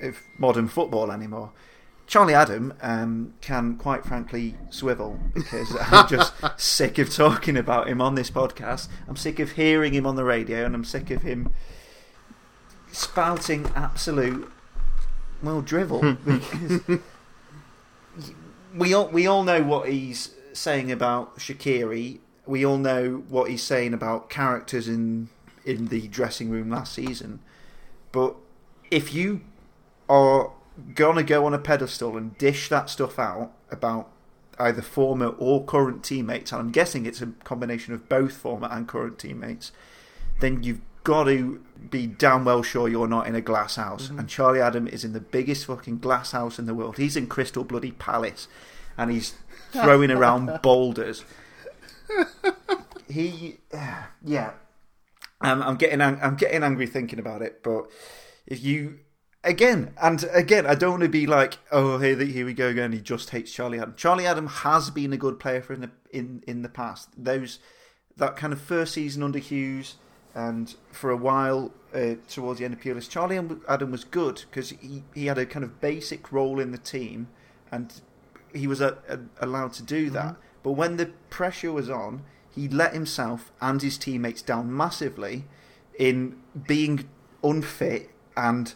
of 0.00 0.20
modern 0.38 0.68
football 0.68 1.10
anymore. 1.10 1.52
Charlie 2.06 2.34
Adam 2.34 2.72
um, 2.82 3.34
can 3.40 3.76
quite 3.76 4.04
frankly 4.04 4.54
swivel 4.70 5.18
because 5.34 5.76
I'm 5.80 6.08
just 6.08 6.32
sick 6.56 6.98
of 6.98 7.12
talking 7.12 7.56
about 7.56 7.88
him 7.88 8.00
on 8.00 8.14
this 8.14 8.30
podcast. 8.30 8.88
I'm 9.08 9.16
sick 9.16 9.40
of 9.40 9.52
hearing 9.52 9.92
him 9.92 10.06
on 10.06 10.14
the 10.14 10.24
radio, 10.24 10.64
and 10.64 10.74
I'm 10.74 10.84
sick 10.84 11.10
of 11.10 11.22
him 11.22 11.52
spouting 12.92 13.70
absolute 13.74 14.50
well 15.42 15.62
drivel. 15.62 16.16
because 16.24 17.00
we 18.74 18.94
all 18.94 19.08
we 19.08 19.26
all 19.26 19.42
know 19.42 19.62
what 19.62 19.88
he's 19.88 20.34
saying 20.52 20.92
about 20.92 21.38
Shaqiri. 21.38 22.20
We 22.46 22.64
all 22.64 22.78
know 22.78 23.24
what 23.28 23.50
he's 23.50 23.62
saying 23.62 23.94
about 23.94 24.30
characters 24.30 24.86
in 24.86 25.28
in 25.64 25.88
the 25.88 26.06
dressing 26.08 26.50
room 26.50 26.70
last 26.70 26.92
season. 26.92 27.40
But 28.12 28.36
if 28.90 29.12
you 29.12 29.40
are 30.08 30.52
gonna 30.94 31.22
go 31.22 31.46
on 31.46 31.54
a 31.54 31.58
pedestal 31.58 32.16
and 32.16 32.36
dish 32.38 32.68
that 32.68 32.90
stuff 32.90 33.18
out 33.18 33.52
about 33.70 34.10
either 34.58 34.82
former 34.82 35.28
or 35.38 35.64
current 35.64 36.02
teammates, 36.02 36.52
and 36.52 36.60
I'm 36.60 36.70
guessing 36.70 37.06
it's 37.06 37.20
a 37.22 37.26
combination 37.44 37.92
of 37.94 38.08
both 38.08 38.32
former 38.34 38.68
and 38.70 38.88
current 38.88 39.18
teammates, 39.18 39.72
then 40.40 40.62
you've 40.62 40.80
got 41.04 41.24
to 41.24 41.62
be 41.90 42.06
damn 42.06 42.44
well 42.44 42.62
sure 42.62 42.88
you're 42.88 43.06
not 43.06 43.26
in 43.26 43.34
a 43.34 43.40
glass 43.40 43.76
house. 43.76 44.08
And 44.10 44.28
Charlie 44.28 44.60
Adam 44.60 44.88
is 44.88 45.04
in 45.04 45.12
the 45.12 45.20
biggest 45.20 45.66
fucking 45.66 45.98
glass 45.98 46.32
house 46.32 46.58
in 46.58 46.66
the 46.66 46.74
world. 46.74 46.96
He's 46.96 47.16
in 47.16 47.26
Crystal 47.26 47.64
Bloody 47.64 47.92
Palace, 47.92 48.48
and 48.98 49.10
he's 49.10 49.34
throwing 49.72 50.10
around 50.10 50.58
boulders. 50.62 51.24
He, 53.08 53.58
yeah, 54.22 54.52
um, 55.40 55.62
I'm 55.62 55.76
getting 55.76 56.00
ang- 56.00 56.18
I'm 56.22 56.34
getting 56.36 56.62
angry 56.62 56.86
thinking 56.86 57.18
about 57.18 57.42
it. 57.42 57.62
But 57.62 57.86
if 58.46 58.62
you 58.64 58.98
again 59.46 59.94
and 60.00 60.24
again, 60.32 60.66
I 60.66 60.74
don't 60.74 60.90
want 60.90 61.02
to 61.04 61.08
be 61.08 61.26
like, 61.26 61.58
oh, 61.72 61.98
here, 61.98 62.16
here 62.18 62.44
we 62.44 62.52
go 62.52 62.68
again. 62.68 62.92
He 62.92 63.00
just 63.00 63.30
hates 63.30 63.52
Charlie 63.52 63.78
Adam. 63.78 63.94
Charlie 63.96 64.26
Adam 64.26 64.46
has 64.46 64.90
been 64.90 65.12
a 65.12 65.16
good 65.16 65.40
player 65.40 65.62
for 65.62 65.72
in 65.72 65.80
the 65.80 65.90
in 66.10 66.42
in 66.46 66.62
the 66.62 66.68
past. 66.68 67.08
Those 67.16 67.58
that 68.16 68.36
kind 68.36 68.52
of 68.52 68.60
first 68.60 68.94
season 68.94 69.22
under 69.22 69.38
Hughes 69.38 69.96
and 70.34 70.74
for 70.90 71.10
a 71.10 71.16
while 71.16 71.72
uh, 71.94 72.14
towards 72.28 72.58
the 72.58 72.64
end 72.66 72.74
of 72.74 72.80
Pulis, 72.80 73.08
Charlie 73.08 73.40
Adam 73.68 73.90
was 73.90 74.04
good 74.04 74.44
because 74.50 74.70
he, 74.70 75.02
he 75.14 75.26
had 75.26 75.38
a 75.38 75.46
kind 75.46 75.64
of 75.64 75.80
basic 75.80 76.30
role 76.30 76.60
in 76.60 76.72
the 76.72 76.78
team 76.78 77.28
and 77.70 78.00
he 78.52 78.66
was 78.66 78.82
uh, 78.82 78.96
uh, 79.08 79.16
allowed 79.40 79.72
to 79.74 79.82
do 79.82 80.10
that. 80.10 80.36
But 80.62 80.72
when 80.72 80.96
the 80.96 81.06
pressure 81.30 81.72
was 81.72 81.88
on, 81.88 82.22
he 82.50 82.68
let 82.68 82.92
himself 82.92 83.52
and 83.60 83.80
his 83.80 83.96
teammates 83.96 84.42
down 84.42 84.74
massively 84.74 85.44
in 85.98 86.36
being 86.66 87.08
unfit 87.42 88.10
and 88.36 88.74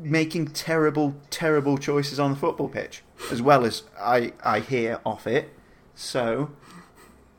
making 0.00 0.48
terrible, 0.48 1.14
terrible 1.30 1.78
choices 1.78 2.18
on 2.18 2.30
the 2.32 2.36
football 2.36 2.68
pitch, 2.68 3.02
as 3.30 3.40
well 3.42 3.64
as 3.64 3.82
I, 4.00 4.32
I 4.42 4.60
hear 4.60 5.00
off 5.04 5.26
it. 5.26 5.50
So, 5.94 6.50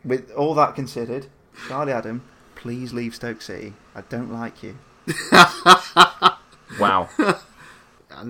with 0.06 0.32
all 0.32 0.54
that 0.56 0.76
considered, 0.76 1.28
Charlie 1.68 1.92
Adam, 1.94 2.24
please 2.56 2.94
leave 2.94 3.16
Stoke 3.16 3.42
City. 3.42 3.74
I 3.96 4.02
don't 4.02 4.32
like 4.32 4.62
you. 4.64 4.78
Wow. 6.80 7.10
I, 7.20 7.36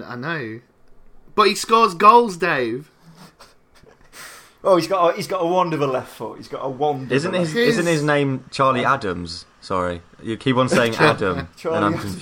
I 0.03 0.15
know, 0.15 0.61
but 1.35 1.43
he 1.47 1.53
scores 1.53 1.93
goals, 1.93 2.37
Dave. 2.37 2.89
Oh, 4.63 4.77
he's 4.77 4.87
got 4.87 5.13
a, 5.13 5.15
he's 5.15 5.27
got 5.27 5.43
a 5.43 5.45
wonderful 5.45 5.87
left 5.87 6.09
foot. 6.11 6.37
He's 6.37 6.47
got 6.47 6.65
a 6.65 6.69
wonderful. 6.69 7.15
isn't 7.15 7.33
his 7.33 7.51
His- 7.53 7.77
isn't 7.77 7.85
his 7.85 8.03
name 8.03 8.45
Charlie 8.51 8.83
Adams? 8.83 9.45
Sorry, 9.61 10.01
you 10.23 10.37
keep 10.37 10.55
on 10.57 10.69
saying 10.69 10.95
Adam, 10.99 11.49
and 11.65 11.85
I'm 11.85 11.93
Adams. 11.93 12.15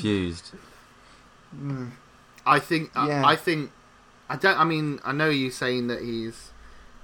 Confused. 1.49 1.91
I 2.45 2.59
think. 2.59 2.91
Yeah. 2.95 3.23
I, 3.25 3.31
I 3.31 3.35
think. 3.35 3.71
I 4.29 4.35
don't. 4.35 4.59
I 4.59 4.63
mean, 4.63 4.99
I 5.03 5.11
know 5.11 5.29
you 5.29 5.51
saying 5.51 5.87
that 5.87 6.01
he's 6.01 6.51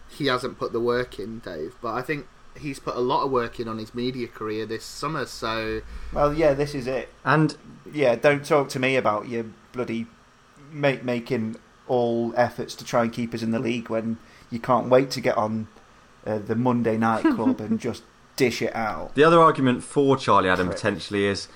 he 0.10 0.28
hasn't 0.28 0.58
put 0.58 0.72
the 0.72 0.80
work 0.80 1.20
in, 1.20 1.40
Dave, 1.40 1.76
but 1.82 1.94
I 1.94 2.02
think 2.02 2.28
he's 2.58 2.80
put 2.80 2.96
a 2.96 3.00
lot 3.00 3.24
of 3.24 3.32
work 3.32 3.60
in 3.60 3.68
on 3.68 3.78
his 3.78 3.94
media 3.94 4.28
career 4.28 4.66
this 4.66 4.86
summer. 4.86 5.26
So 5.26 5.82
Well, 6.14 6.34
yeah, 6.34 6.54
this 6.54 6.74
is 6.76 6.88
it. 6.88 7.10
And 7.24 7.56
Yeah, 7.92 8.16
don't 8.16 8.46
talk 8.46 8.70
to 8.70 8.80
me 8.80 8.96
about 8.96 9.28
your 9.28 9.46
bloody 9.72 10.08
make 10.72 11.04
making 11.04 11.58
all 11.88 12.34
efforts 12.36 12.76
to 12.76 12.86
try 12.86 13.04
and 13.04 13.14
keep 13.14 13.34
us 13.34 13.42
in 13.42 13.52
the 13.52 13.60
league 13.60 13.90
when 13.90 14.18
you 14.50 14.60
can't 14.60 14.90
wait 14.90 15.12
to 15.12 15.22
get 15.22 15.38
on 15.38 15.68
uh, 16.26 16.40
the 16.40 16.56
Monday 16.56 16.98
Night 16.98 17.24
Club 17.24 17.60
and 17.62 17.80
just 17.90 18.04
dish 18.36 18.62
it 18.62 18.76
out. 18.76 19.16
The 19.16 19.24
other 19.24 19.40
argument 19.40 19.84
for 19.84 20.18
Charlie 20.18 20.50
Adam 20.50 20.68
Correct. 20.68 20.82
potentially 20.82 21.26
is 21.26 21.48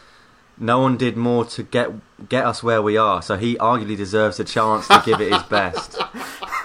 no 0.59 0.79
one 0.79 0.97
did 0.97 1.15
more 1.17 1.45
to 1.45 1.63
get 1.63 1.89
get 2.29 2.45
us 2.45 2.61
where 2.61 2.81
we 2.81 2.97
are, 2.97 3.21
so 3.21 3.37
he 3.37 3.55
arguably 3.55 3.95
deserves 3.97 4.39
a 4.39 4.43
chance 4.43 4.87
to 4.87 5.01
give 5.05 5.21
it 5.21 5.31
his 5.33 5.43
best. 5.49 5.97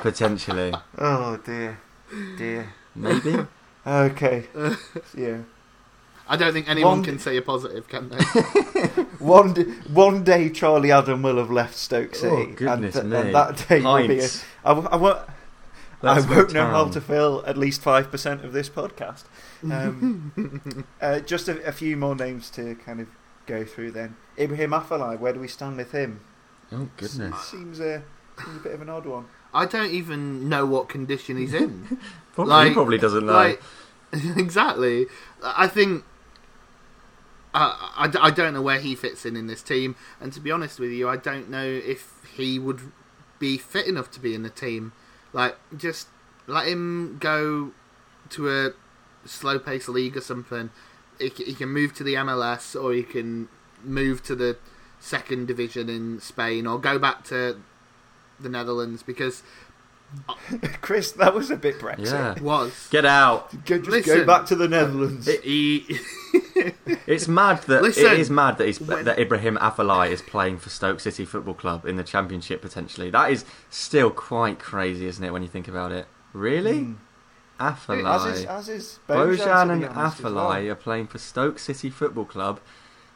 Potentially, 0.01 0.73
Oh 0.99 1.37
dear, 1.45 1.79
dear. 2.37 2.73
maybe. 2.95 3.47
Okay, 3.87 4.45
yeah. 5.17 5.39
I 6.27 6.37
don't 6.37 6.53
think 6.55 6.69
anyone 6.71 6.99
One- 6.99 7.05
can 7.05 7.19
say 7.19 7.37
a 7.37 7.43
positive, 7.43 7.87
can 7.89 8.09
they? 8.09 8.19
One 9.19 9.53
d- 9.53 9.65
one 9.93 10.25
day 10.25 10.49
Charlie 10.51 10.91
Adam 10.91 11.23
will 11.23 11.37
have 11.37 11.51
left 11.51 11.77
Stoke 11.77 12.15
City, 12.15 12.35
Oh, 12.35 12.47
goodness 12.57 12.97
and, 12.97 13.11
me! 13.11 13.17
and 13.19 13.35
that 13.35 13.67
day 13.69 13.81
will 13.83 13.99
be. 13.99 14.17
A, 14.17 14.19
Pints. 14.21 14.45
I, 14.65 14.69
w- 14.71 14.89
I 14.91 14.97
won't. 14.97 15.19
I 16.03 16.21
won't 16.21 16.53
know 16.53 16.67
how 16.67 16.89
to 16.89 17.01
fill 17.01 17.43
at 17.47 17.57
least 17.59 17.81
five 17.83 18.11
percent 18.11 18.43
of 18.45 18.53
this 18.53 18.69
podcast. 18.71 19.25
Um, 19.71 20.85
uh, 21.01 21.21
just 21.21 21.49
a, 21.49 21.63
a 21.67 21.73
few 21.73 21.97
more 21.97 22.15
names 22.15 22.51
to 22.51 22.75
kind 22.77 23.01
of 23.01 23.09
go 23.47 23.65
through. 23.65 23.93
Then 23.93 24.17
Ibrahim 24.39 24.71
Afellay, 24.71 25.19
where 25.19 25.33
do 25.33 25.41
we 25.41 25.49
stand 25.49 25.77
with 25.77 25.93
him? 25.93 26.21
Oh 26.73 26.89
goodness! 26.97 27.41
Seems 27.45 27.81
a, 27.81 28.03
seems 28.43 28.57
a 28.57 28.61
bit 28.61 28.73
of 28.73 28.83
an 28.83 28.89
odd 28.89 29.07
one. 29.07 29.27
I 29.53 29.67
don't 29.67 29.91
even 29.93 30.49
know 30.49 30.67
what 30.67 30.89
condition 30.89 31.37
he's 31.37 31.55
in. 31.55 31.99
Probably, 32.35 32.53
Like- 32.53 32.69
he 32.69 32.75
probably 32.75 32.99
doesn't 32.99 33.25
know. 33.27 33.33
Like, 33.33 33.63
exactly. 34.37 35.07
I 35.43 35.69
think. 35.69 36.05
I, 37.57 38.09
I, 38.13 38.27
I 38.27 38.31
don't 38.33 38.53
know 38.53 38.63
where 38.63 38.81
he 38.81 38.97
fits 38.97 39.25
in 39.25 39.37
in 39.37 39.47
this 39.47 39.63
team, 39.63 39.95
and 40.21 40.33
to 40.33 40.41
be 40.41 40.51
honest 40.51 40.81
with 40.81 40.91
you, 40.91 41.09
I 41.09 41.17
don't 41.17 41.49
know 41.49 41.65
if 41.65 42.13
he 42.37 42.59
would 42.59 42.81
be 43.39 43.57
fit 43.59 43.87
enough 43.87 44.11
to 44.13 44.21
be 44.21 44.35
in 44.35 44.43
the 44.43 44.51
team. 44.51 44.93
Like, 45.33 45.57
just 45.77 46.09
let 46.49 46.67
him 46.67 47.19
go 47.21 47.71
to 48.31 48.51
a 48.51 48.71
slow 49.25 49.61
paced 49.61 49.89
league 49.89 50.17
or 50.17 50.21
something. 50.21 50.71
He, 51.19 51.29
he 51.31 51.55
can 51.55 51.69
move 51.71 51.95
to 51.95 52.05
the 52.05 52.15
MLS, 52.15 52.81
or 52.81 52.93
he 52.93 53.03
can 53.03 53.49
move 53.83 54.23
to 54.25 54.35
the 54.35 54.57
second 55.01 55.47
division 55.47 55.89
in 55.89 56.21
Spain, 56.21 56.67
or 56.67 56.79
go 56.79 56.99
back 56.99 57.25
to 57.25 57.61
the 58.41 58.49
Netherlands 58.49 59.03
because 59.03 59.43
Chris, 60.81 61.13
that 61.13 61.35
was 61.35 61.51
a 61.51 61.57
bit 61.57 61.79
Brexit. 61.79 62.11
yeah, 62.13 62.41
was 62.43 62.89
get 62.91 63.05
out. 63.05 63.51
Go, 63.65 63.79
just 63.79 64.07
go 64.07 64.25
back 64.25 64.47
to 64.47 64.55
the 64.55 64.69
Netherlands. 64.69 65.29
he. 65.43 65.99
It's 67.07 67.29
mad 67.29 67.63
that 67.65 67.83
Listen, 67.83 68.07
it 68.07 68.19
is 68.21 68.31
mad 68.31 68.57
that 68.59 68.67
he's, 68.67 68.81
when- 68.81 69.05
that 69.05 69.19
Ibrahim 69.19 69.57
Afellay 69.57 70.11
is 70.11 70.23
playing 70.23 70.59
for 70.59 70.71
Stoke 70.71 71.01
City 71.01 71.25
Football 71.25 71.55
Club 71.55 71.85
in 71.85 71.97
the 71.97 72.05
Championship 72.05 72.63
potentially. 72.63 73.11
That 73.11 73.31
is 73.31 73.45
still 73.71 74.11
quite 74.11 74.59
crazy, 74.59 75.07
isn't 75.07 75.23
it? 75.23 75.33
When 75.33 75.43
you 75.43 75.49
think 75.49 75.69
about 75.69 75.93
it, 75.93 76.07
really, 76.33 76.81
Mm. 76.81 76.97
Afellay. 77.61 78.05
as 78.29 78.39
is, 78.41 78.45
as 78.47 78.69
is 78.69 78.99
Bojan, 79.09 79.37
Bojan 79.39 79.71
and 79.73 79.81
be 79.83 79.87
well. 79.87 79.93
Are 80.71 80.75
playing 80.75 81.07
for 81.07 81.19
Stoke 81.19 81.59
City 81.59 81.89
Football 81.91 82.25
Club 82.25 82.61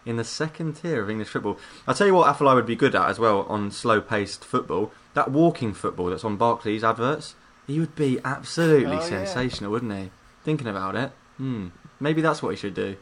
in 0.07 0.16
the 0.16 0.24
second 0.24 0.74
tier 0.74 1.03
of 1.03 1.11
English 1.11 1.28
football. 1.28 1.59
I'll 1.86 1.95
tell 1.95 2.07
you 2.07 2.14
what 2.14 2.34
Afellay 2.34 2.55
would 2.55 2.64
be 2.66 2.76
good 2.76 2.95
at 2.95 3.09
as 3.11 3.18
well 3.18 3.43
on 3.49 3.70
slow 3.70 4.01
paced 4.01 4.45
football. 4.45 4.93
That 5.14 5.30
walking 5.30 5.74
football 5.74 6.07
that's 6.11 6.24
on 6.24 6.36
Barclays 6.36 6.84
adverts. 6.84 7.34
He 7.66 7.78
would 7.80 7.95
be 7.97 8.18
absolutely 8.24 8.86
Oh, 8.97 9.01
yeah. 9.01 9.24
sensational, 9.24 9.70
wouldn't 9.72 9.93
he? 9.93 10.11
Thinking 10.45 10.68
about 10.68 10.95
it. 10.97 11.12
Hmm. 11.36 11.68
Maybe 12.01 12.22
that's 12.22 12.43
what 12.43 12.51
he 12.51 12.57
should 12.57 12.74
do. 12.74 12.97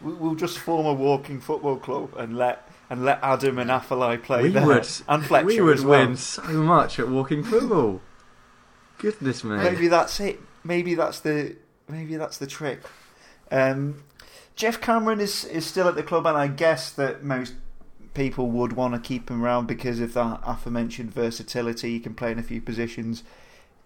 We- 0.00 0.12
We'll 0.12 0.34
just 0.34 0.58
form 0.58 0.86
a 0.86 0.92
walking 0.92 1.40
football 1.40 1.76
club 1.76 2.14
and 2.16 2.36
let 2.36 2.68
and 2.90 3.04
let 3.04 3.18
Adam 3.22 3.58
and 3.58 3.70
Afellay 3.70 4.22
play 4.22 4.42
we 4.42 4.48
there. 4.50 4.66
would 4.66 4.86
and 5.08 5.24
Fletcher 5.24 5.46
we 5.46 5.60
would 5.60 5.80
well. 5.80 6.06
win 6.06 6.16
so 6.16 6.42
much 6.42 6.98
at 6.98 7.08
walking 7.08 7.42
football. 7.42 8.00
Goodness 9.04 9.44
me. 9.44 9.56
Maybe 9.58 9.88
that's 9.88 10.18
it. 10.18 10.40
Maybe 10.64 10.94
that's 10.94 11.20
the 11.20 11.56
maybe 11.88 12.16
that's 12.16 12.38
the 12.38 12.46
trick. 12.46 12.80
Um, 13.50 14.02
Geoff 14.56 14.80
Cameron 14.80 15.20
is 15.20 15.44
is 15.44 15.66
still 15.66 15.88
at 15.88 15.94
the 15.94 16.02
club, 16.02 16.26
and 16.26 16.38
I 16.38 16.46
guess 16.46 16.90
that 16.92 17.22
most 17.22 17.52
people 18.14 18.48
would 18.48 18.72
want 18.72 18.94
to 18.94 19.00
keep 19.00 19.30
him 19.30 19.44
around 19.44 19.66
because 19.66 20.00
of 20.00 20.14
that 20.14 20.40
aforementioned 20.46 21.12
versatility. 21.12 21.90
He 21.90 22.00
can 22.00 22.14
play 22.14 22.32
in 22.32 22.38
a 22.38 22.42
few 22.42 22.62
positions 22.62 23.24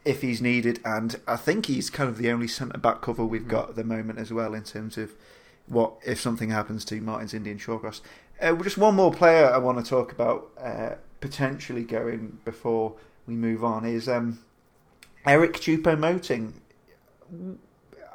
if 0.05 0.23
he's 0.23 0.41
needed, 0.41 0.79
and 0.85 1.19
I 1.27 1.35
think 1.35 1.67
he's 1.67 1.91
kind 1.91 2.09
of 2.09 2.19
the 2.19 2.31
only 2.31 2.47
centre 2.47 2.79
back 2.79 3.03
cover 3.03 3.25
we've 3.25 3.49
got 3.49 3.71
at 3.71 3.75
the 3.75 3.83
moment 3.83 4.21
as 4.21 4.33
well 4.33 4.55
in 4.55 4.63
terms 4.63 4.97
of 4.97 5.17
what 5.67 5.95
if 6.07 6.21
something 6.21 6.51
happens 6.51 6.85
to 6.85 7.01
Martins 7.01 7.35
Indi 7.35 7.51
and 7.51 7.61
Shawcross. 7.61 8.03
Uh, 8.41 8.55
just 8.63 8.79
one 8.79 8.95
more 8.95 9.13
player 9.13 9.47
I 9.47 9.59
want 9.59 9.85
to 9.85 9.91
talk 9.91 10.13
about 10.13 10.49
uh, 10.63 10.91
potentially 11.21 11.83
going 11.83 12.39
before 12.45 12.95
we 13.27 13.35
move 13.35 13.65
on 13.65 13.85
is 13.85 14.09
um, 14.09 14.39
Eric 15.27 15.55
Choupo-Moting. 15.55 16.55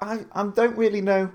I 0.02 0.26
I 0.32 0.48
don't 0.48 0.78
really 0.78 1.02
know 1.02 1.32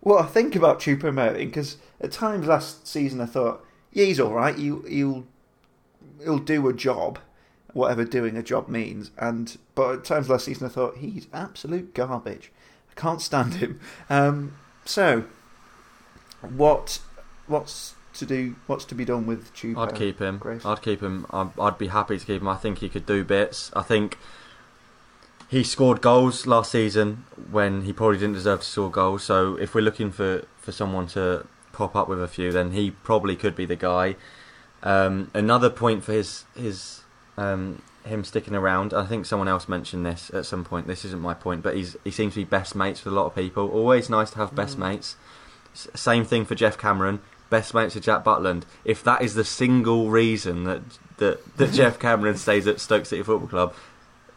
what 0.00 0.24
I 0.24 0.26
think 0.26 0.56
about 0.56 0.80
Choupo-Moting 0.80 1.48
because 1.48 1.76
at 2.00 2.12
times 2.12 2.46
last 2.46 2.86
season 2.86 3.20
I 3.20 3.26
thought, 3.26 3.64
yeah, 3.92 4.04
he's 4.04 4.20
all 4.20 4.32
right. 4.32 4.56
You 4.56 4.82
he'll 4.88 5.26
he'll 6.22 6.38
do 6.38 6.68
a 6.68 6.72
job, 6.72 7.18
whatever 7.72 8.04
doing 8.04 8.36
a 8.36 8.42
job 8.42 8.68
means. 8.68 9.10
And 9.18 9.56
but 9.74 9.94
at 9.94 10.04
times 10.04 10.28
last 10.28 10.44
season 10.44 10.66
I 10.66 10.70
thought 10.70 10.98
he's 10.98 11.26
absolute 11.32 11.94
garbage. 11.94 12.50
I 12.90 13.00
can't 13.00 13.22
stand 13.22 13.54
him. 13.54 13.80
Um, 14.10 14.56
so 14.84 15.24
what 16.40 17.00
what's 17.46 17.94
to 18.14 18.26
do? 18.26 18.56
What's 18.66 18.84
to 18.86 18.94
be 18.94 19.04
done 19.04 19.26
with 19.26 19.54
Choupo? 19.54 19.88
I'd 19.88 19.94
keep 19.94 20.18
him. 20.18 20.38
Grace? 20.38 20.64
I'd 20.64 20.82
keep 20.82 21.00
him. 21.00 21.26
I'd, 21.30 21.58
I'd 21.58 21.78
be 21.78 21.88
happy 21.88 22.18
to 22.18 22.26
keep 22.26 22.40
him. 22.40 22.48
I 22.48 22.56
think 22.56 22.78
he 22.78 22.88
could 22.88 23.06
do 23.06 23.24
bits. 23.24 23.70
I 23.74 23.82
think 23.82 24.18
he 25.52 25.62
scored 25.62 26.00
goals 26.00 26.46
last 26.46 26.72
season 26.72 27.24
when 27.50 27.82
he 27.82 27.92
probably 27.92 28.16
didn't 28.16 28.32
deserve 28.32 28.60
to 28.60 28.66
score 28.66 28.90
goals. 28.90 29.22
So 29.22 29.56
if 29.56 29.74
we're 29.74 29.82
looking 29.82 30.10
for, 30.10 30.46
for 30.56 30.72
someone 30.72 31.06
to 31.08 31.46
pop 31.74 31.94
up 31.94 32.08
with 32.08 32.22
a 32.22 32.26
few, 32.26 32.50
then 32.50 32.72
he 32.72 32.90
probably 32.90 33.36
could 33.36 33.54
be 33.54 33.66
the 33.66 33.76
guy. 33.76 34.16
Um, 34.82 35.30
another 35.34 35.68
point 35.68 36.04
for 36.04 36.12
his 36.12 36.44
his 36.56 37.02
um, 37.36 37.82
him 38.04 38.24
sticking 38.24 38.54
around. 38.54 38.94
I 38.94 39.04
think 39.04 39.26
someone 39.26 39.46
else 39.46 39.68
mentioned 39.68 40.06
this 40.06 40.30
at 40.32 40.46
some 40.46 40.64
point. 40.64 40.86
This 40.86 41.04
isn't 41.04 41.20
my 41.20 41.34
point, 41.34 41.62
but 41.62 41.76
he's 41.76 41.96
he 42.02 42.10
seems 42.10 42.32
to 42.32 42.40
be 42.40 42.44
best 42.44 42.74
mates 42.74 43.04
with 43.04 43.12
a 43.12 43.16
lot 43.16 43.26
of 43.26 43.34
people. 43.34 43.68
Always 43.70 44.08
nice 44.08 44.30
to 44.30 44.38
have 44.38 44.54
best 44.54 44.76
Mm. 44.78 44.88
mates. 44.88 45.16
S- 45.74 45.88
same 45.94 46.24
thing 46.24 46.46
for 46.46 46.54
Geoff 46.54 46.78
Cameron. 46.78 47.20
Best 47.50 47.74
mates 47.74 47.94
with 47.94 48.04
Jack 48.04 48.24
Butland. 48.24 48.62
If 48.86 49.04
that 49.04 49.20
is 49.20 49.34
the 49.34 49.44
single 49.44 50.08
reason 50.08 50.64
that 50.64 50.80
that, 51.18 51.56
that 51.58 51.72
Geoff 51.78 51.98
Cameron 51.98 52.38
stays 52.38 52.66
at 52.66 52.80
Stoke 52.80 53.04
City 53.06 53.22
Football 53.22 53.48
Club, 53.48 53.74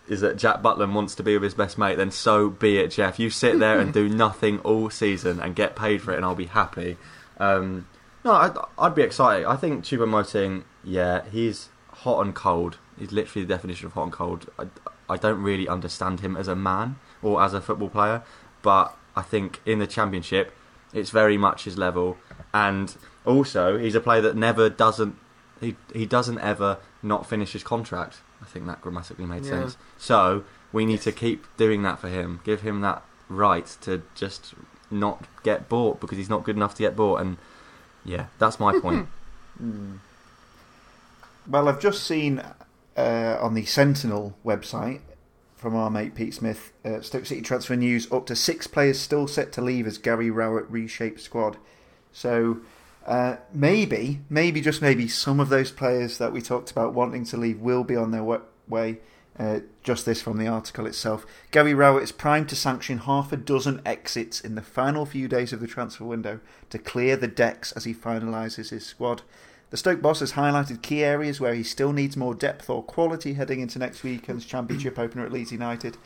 is 0.08 0.22
that 0.22 0.38
Jack 0.38 0.62
Butland 0.62 0.94
wants 0.94 1.16
to 1.16 1.24
be 1.24 1.34
with 1.34 1.44
his 1.44 1.54
best 1.54 1.78
mate, 1.78 1.96
then 1.96 2.12
so 2.12 2.50
be 2.50 2.78
it, 2.78 2.92
Geoff. 2.92 3.20
You 3.20 3.30
sit 3.30 3.60
there 3.60 3.80
and 3.80 3.94
do 3.94 4.08
nothing 4.26 4.60
all 4.60 4.90
season 4.90 5.40
and 5.40 5.56
get 5.56 5.76
paid 5.76 6.02
for 6.02 6.14
it, 6.14 6.18
and 6.18 6.26
I'll 6.26 6.36
be 6.36 6.46
happy. 6.46 6.98
Um, 7.40 7.88
no, 8.24 8.34
I'd, 8.34 8.56
I'd 8.78 8.96
be 8.96 9.02
excited. 9.02 9.46
I 9.46 9.56
think 9.56 9.84
Choupo-Moting, 9.84 10.64
yeah, 10.84 11.24
he's 11.32 11.70
hot 11.90 12.26
and 12.26 12.36
cold. 12.36 12.78
He's 12.98 13.12
literally 13.12 13.46
the 13.46 13.54
definition 13.54 13.88
of 13.88 13.94
hot 13.94 14.04
and 14.04 14.12
cold. 14.12 14.50
I, 14.58 14.68
I 15.10 15.18
don't 15.18 15.42
really 15.42 15.68
understand 15.68 16.22
him 16.22 16.36
as 16.36 16.48
a 16.48 16.56
man 16.56 16.98
or 17.22 17.42
as 17.44 17.54
a 17.54 17.62
football 17.62 17.90
player, 17.90 18.24
but 18.62 18.96
I 19.16 19.22
think 19.22 19.62
in 19.66 19.80
the 19.80 19.88
Championship, 19.88 20.54
it's 20.94 21.10
very 21.10 21.38
much 21.38 21.66
his 21.66 21.78
level. 21.78 22.18
And 22.54 22.96
also, 23.26 23.78
he's 23.78 23.96
a 23.96 24.00
player 24.00 24.22
that 24.22 24.36
never 24.36 24.70
doesn't 24.70 25.18
he 25.60 25.76
he 25.94 26.06
doesn't 26.06 26.40
ever 26.40 26.78
not 27.02 27.26
finish 27.26 27.54
his 27.54 27.64
contract. 27.64 28.22
I 28.42 28.46
think 28.46 28.66
that 28.68 28.82
grammatically 28.82 29.26
made 29.26 29.44
Yeah. 29.46 29.52
sense. 29.52 29.78
So 29.98 30.44
we 30.72 30.86
need 30.86 31.02
to 31.02 31.12
keep 31.12 31.46
doing 31.58 31.84
that 31.84 32.00
for 32.00 32.10
him. 32.10 32.42
Give 32.44 32.62
him 32.62 32.82
that 32.82 33.04
right 33.30 33.66
to 33.82 34.04
just 34.14 34.54
not 34.92 35.26
get 35.44 35.68
bought 35.68 36.00
because 36.00 36.18
he's 36.18 36.30
not 36.30 36.44
good 36.44 36.56
enough 36.56 36.76
to 36.76 36.84
get 36.84 36.96
bought. 36.96 37.22
And 37.22 37.38
yeah, 38.04 38.28
that's 38.40 38.60
my 38.60 38.80
point. 38.80 39.08
Hmm. 39.58 39.96
Well, 41.48 41.70
I've 41.70 41.80
just 41.80 42.04
seen 42.04 42.42
uh, 42.98 43.38
on 43.40 43.54
the 43.54 43.66
Sentinel 43.66 44.36
website 44.44 45.02
from 45.56 45.76
our 45.76 45.90
mate 45.92 46.16
Pete 46.16 46.34
Smith, 46.34 46.74
uh, 46.84 47.02
Stoke 47.02 47.26
City 47.28 47.42
transfer 47.42 47.76
news 47.76 48.12
up 48.12 48.26
to 48.28 48.36
six 48.36 48.66
players 48.68 49.00
still 49.00 49.28
set 49.28 49.52
to 49.54 49.62
leave 49.62 49.86
as 49.86 49.98
Gary 50.00 50.32
Rowett 50.32 50.66
reshaped 50.70 51.20
squad. 51.22 51.58
So 52.12 52.58
uh, 53.06 53.38
maybe, 53.54 54.22
maybe 54.30 54.62
just 54.62 54.82
maybe 54.82 55.08
some 55.08 55.40
of 55.40 55.50
those 55.50 55.72
players 55.72 56.18
that 56.18 56.34
we 56.34 56.42
talked 56.42 56.72
about 56.72 56.94
wanting 56.94 57.26
to 57.26 57.38
leave 57.38 57.60
will 57.60 57.84
be 57.84 57.96
on 57.96 58.12
their 58.12 58.24
wa- 58.24 58.42
way. 58.68 59.00
Uh, 59.38 59.60
just 59.84 60.06
this 60.06 60.22
from 60.22 60.38
the 60.38 60.48
article 60.48 60.86
itself. 60.86 61.26
Gary 61.52 61.74
Rowett 61.74 62.04
is 62.04 62.14
primed 62.14 62.48
to 62.48 62.56
sanction 62.56 63.00
half 63.00 63.34
a 63.34 63.38
dozen 63.38 63.82
exits 63.86 64.40
in 64.40 64.56
the 64.56 64.62
final 64.62 65.06
few 65.06 65.28
days 65.28 65.52
of 65.52 65.60
the 65.60 65.68
transfer 65.68 66.06
window 66.06 66.40
to 66.70 66.80
clear 66.80 67.18
the 67.18 67.28
decks 67.28 67.74
as 67.74 67.84
he 67.84 67.94
finalises 67.94 68.70
his 68.70 68.86
squad. 68.86 69.24
The 69.72 69.78
Stoke 69.78 70.02
boss 70.02 70.22
has 70.22 70.34
highlighted 70.34 70.82
key 70.82 71.04
areas 71.04 71.42
where 71.42 71.54
he 71.54 71.64
still 71.64 71.92
needs 71.92 72.16
more 72.16 72.34
depth 72.34 72.70
or 72.70 72.82
quality 72.82 73.34
heading 73.34 73.60
into 73.60 73.78
next 73.78 74.04
weekend's 74.04 74.46
Championship 74.46 74.98
opener 74.98 75.26
at 75.26 75.34
Leeds 75.34 75.52
United. 75.52 75.98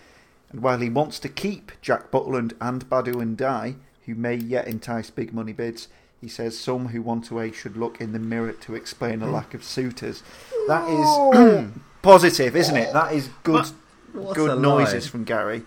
And 0.50 0.62
while 0.62 0.80
he 0.80 0.90
wants 0.90 1.20
to 1.20 1.30
keep 1.30 1.72
Jack 1.84 2.10
Butland 2.10 2.54
and 2.60 2.90
Badou 2.90 3.14
Ndiaye, 3.14 3.76
who 4.08 4.16
may 4.16 4.34
yet 4.34 4.68
entice 4.68 5.12
big 5.12 5.34
money 5.34 5.54
bids, 5.54 5.88
he 6.22 6.28
says 6.28 6.58
some 6.60 6.88
who 6.90 7.02
want 7.02 7.26
to 7.26 7.36
away 7.36 7.52
should 7.52 7.78
look 7.78 8.00
in 8.02 8.12
the 8.14 8.20
mirror 8.20 8.52
to 8.54 8.76
explain 8.76 9.22
a 9.22 9.30
lack 9.30 9.54
of 9.54 9.64
suitors. 9.64 10.22
That 10.68 10.88
is 10.90 11.72
positive, 12.02 12.56
isn't 12.56 12.76
it? 12.78 12.94
That 12.94 13.14
is 13.14 13.30
good, 13.44 13.66
What's 14.14 14.36
good 14.36 14.60
noises 14.62 15.06
lie? 15.06 15.10
from 15.12 15.24
Gary. 15.24 15.64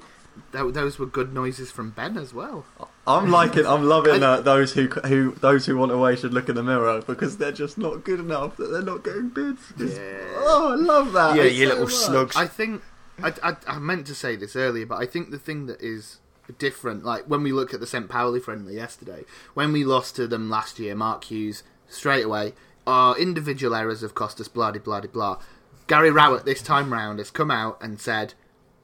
Tho- 0.53 0.70
Those 0.70 0.98
were 0.98 1.07
good 1.07 1.32
noises 1.34 1.70
from 1.70 1.90
Ben 1.90 2.16
as 2.18 2.32
well. 2.34 2.64
I'm 3.07 3.30
liking. 3.30 3.66
I'm 3.66 3.84
loving 3.84 4.22
uh, 4.22 4.40
those 4.42 4.72
who 4.74 4.86
who 4.88 5.32
those 5.40 5.66
who 5.66 5.76
want 5.76 5.90
away 5.92 6.14
should 6.16 6.32
look 6.32 6.48
in 6.48 6.55
the 6.55 6.62
mirror 6.62 7.03
because 7.07 7.36
they're 7.38 7.50
just 7.53 7.76
not 7.76 8.05
good 8.05 8.20
enough. 8.20 8.57
That 8.57 8.68
they're 8.70 8.82
not 8.82 9.03
getting 9.05 9.28
bids. 9.30 9.61
Just- 9.76 9.96
Yeah. 10.00 10.18
Oh, 10.36 10.72
I 10.72 10.74
love 10.76 11.12
that. 11.12 11.36
Yeah, 11.36 11.42
It's 11.44 11.57
you 11.57 11.66
so 11.66 11.70
little 11.70 11.84
much. 11.86 11.94
slugs. 11.94 12.36
I 12.36 12.46
think 12.46 12.82
I, 13.22 13.32
I, 13.42 13.57
I 13.66 13.78
meant 13.78 14.07
to 14.07 14.14
say 14.14 14.36
this 14.36 14.55
earlier, 14.57 14.86
but 14.86 14.96
I 15.03 15.07
think 15.07 15.30
the 15.30 15.38
thing 15.38 15.66
that 15.66 15.80
is 15.82 16.18
different, 16.59 17.05
like 17.05 17.24
when 17.24 17.42
we 17.42 17.53
look 17.53 17.72
at 17.74 17.80
the 17.80 17.86
St. 17.86 18.09
Pauli 18.09 18.40
friendly 18.40 18.74
yesterday, 18.74 19.24
when 19.55 19.72
we 19.72 19.84
lost 19.84 20.16
to 20.16 20.26
them 20.26 20.50
last 20.50 20.78
year, 20.78 20.94
Mark 20.94 21.24
Hughes 21.24 21.62
straight 21.88 22.24
away, 22.24 22.55
our 22.86 23.16
individual 23.18 23.74
errors 23.74 24.00
have 24.00 24.14
cost 24.14 24.40
us 24.40 24.48
blah 24.48 24.70
de 24.70 24.80
blah 24.80 25.00
blah. 25.00 25.38
Gary 25.86 26.11
Rowett 26.11 26.44
this 26.44 26.62
time 26.62 26.92
round 26.92 27.18
has 27.18 27.30
come 27.30 27.50
out 27.50 27.78
and 27.82 28.00
said. 28.00 28.34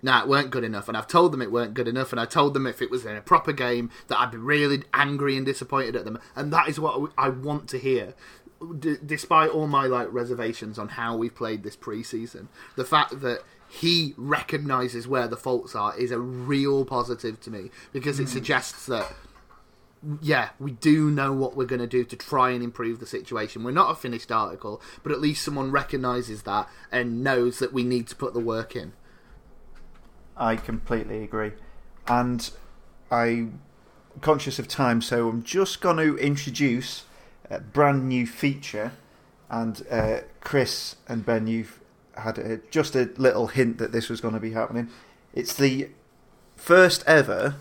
Nah, 0.00 0.22
it 0.22 0.28
weren't 0.28 0.52
good 0.52 0.62
enough, 0.62 0.86
and 0.86 0.96
I've 0.96 1.08
told 1.08 1.32
them 1.32 1.42
it 1.42 1.50
weren't 1.50 1.74
good 1.74 1.88
enough, 1.88 2.12
and 2.12 2.20
I 2.20 2.24
told 2.24 2.54
them 2.54 2.68
if 2.68 2.80
it 2.80 2.88
was 2.88 3.04
in 3.04 3.16
a 3.16 3.20
proper 3.20 3.52
game 3.52 3.90
that 4.06 4.20
I'd 4.20 4.30
be 4.30 4.36
really 4.36 4.84
angry 4.94 5.36
and 5.36 5.44
disappointed 5.44 5.96
at 5.96 6.04
them, 6.04 6.20
and 6.36 6.52
that 6.52 6.68
is 6.68 6.78
what 6.78 7.10
I 7.18 7.30
want 7.30 7.68
to 7.70 7.78
hear 7.80 8.14
d- 8.78 8.96
despite 9.04 9.50
all 9.50 9.66
my 9.66 9.86
like 9.86 10.12
reservations 10.12 10.78
on 10.78 10.90
how 10.90 11.16
we've 11.16 11.34
played 11.34 11.62
this 11.62 11.76
preseason, 11.76 12.48
the 12.76 12.84
fact 12.84 13.20
that 13.20 13.42
he 13.68 14.14
recognizes 14.16 15.06
where 15.06 15.28
the 15.28 15.36
faults 15.36 15.74
are 15.74 15.96
is 15.98 16.10
a 16.10 16.18
real 16.18 16.84
positive 16.84 17.40
to 17.40 17.50
me 17.50 17.70
because 17.92 18.18
it 18.18 18.28
suggests 18.28 18.86
that 18.86 19.12
yeah, 20.20 20.50
we 20.58 20.72
do 20.72 21.10
know 21.10 21.32
what 21.32 21.56
we're 21.56 21.66
going 21.66 21.80
to 21.80 21.86
do 21.86 22.04
to 22.04 22.16
try 22.16 22.50
and 22.50 22.62
improve 22.62 23.00
the 23.00 23.06
situation. 23.06 23.64
We're 23.64 23.72
not 23.72 23.90
a 23.90 23.94
finished 23.94 24.30
article, 24.30 24.80
but 25.02 25.12
at 25.12 25.20
least 25.20 25.44
someone 25.44 25.70
recognizes 25.70 26.42
that 26.42 26.68
and 26.92 27.24
knows 27.24 27.58
that 27.58 27.72
we 27.72 27.82
need 27.82 28.06
to 28.08 28.16
put 28.16 28.32
the 28.32 28.40
work 28.40 28.76
in. 28.76 28.92
I 30.36 30.54
completely 30.54 31.24
agree, 31.24 31.52
and 32.06 32.48
I'm 33.10 33.60
conscious 34.20 34.58
of 34.58 34.68
time, 34.68 35.02
so 35.02 35.28
I'm 35.28 35.42
just 35.42 35.80
going 35.80 35.96
to 35.96 36.16
introduce 36.16 37.04
a 37.50 37.60
brand 37.60 38.08
new 38.08 38.26
feature. 38.26 38.92
And 39.50 39.84
uh, 39.90 40.20
Chris 40.40 40.96
and 41.08 41.24
Ben, 41.24 41.46
you've 41.46 41.80
had 42.20 42.38
a, 42.38 42.58
just 42.70 42.94
a 42.94 43.10
little 43.16 43.48
hint 43.48 43.78
that 43.78 43.92
this 43.92 44.08
was 44.08 44.20
going 44.20 44.34
to 44.34 44.40
be 44.40 44.52
happening. 44.52 44.88
It's 45.34 45.54
the 45.54 45.88
first 46.56 47.04
ever 47.06 47.56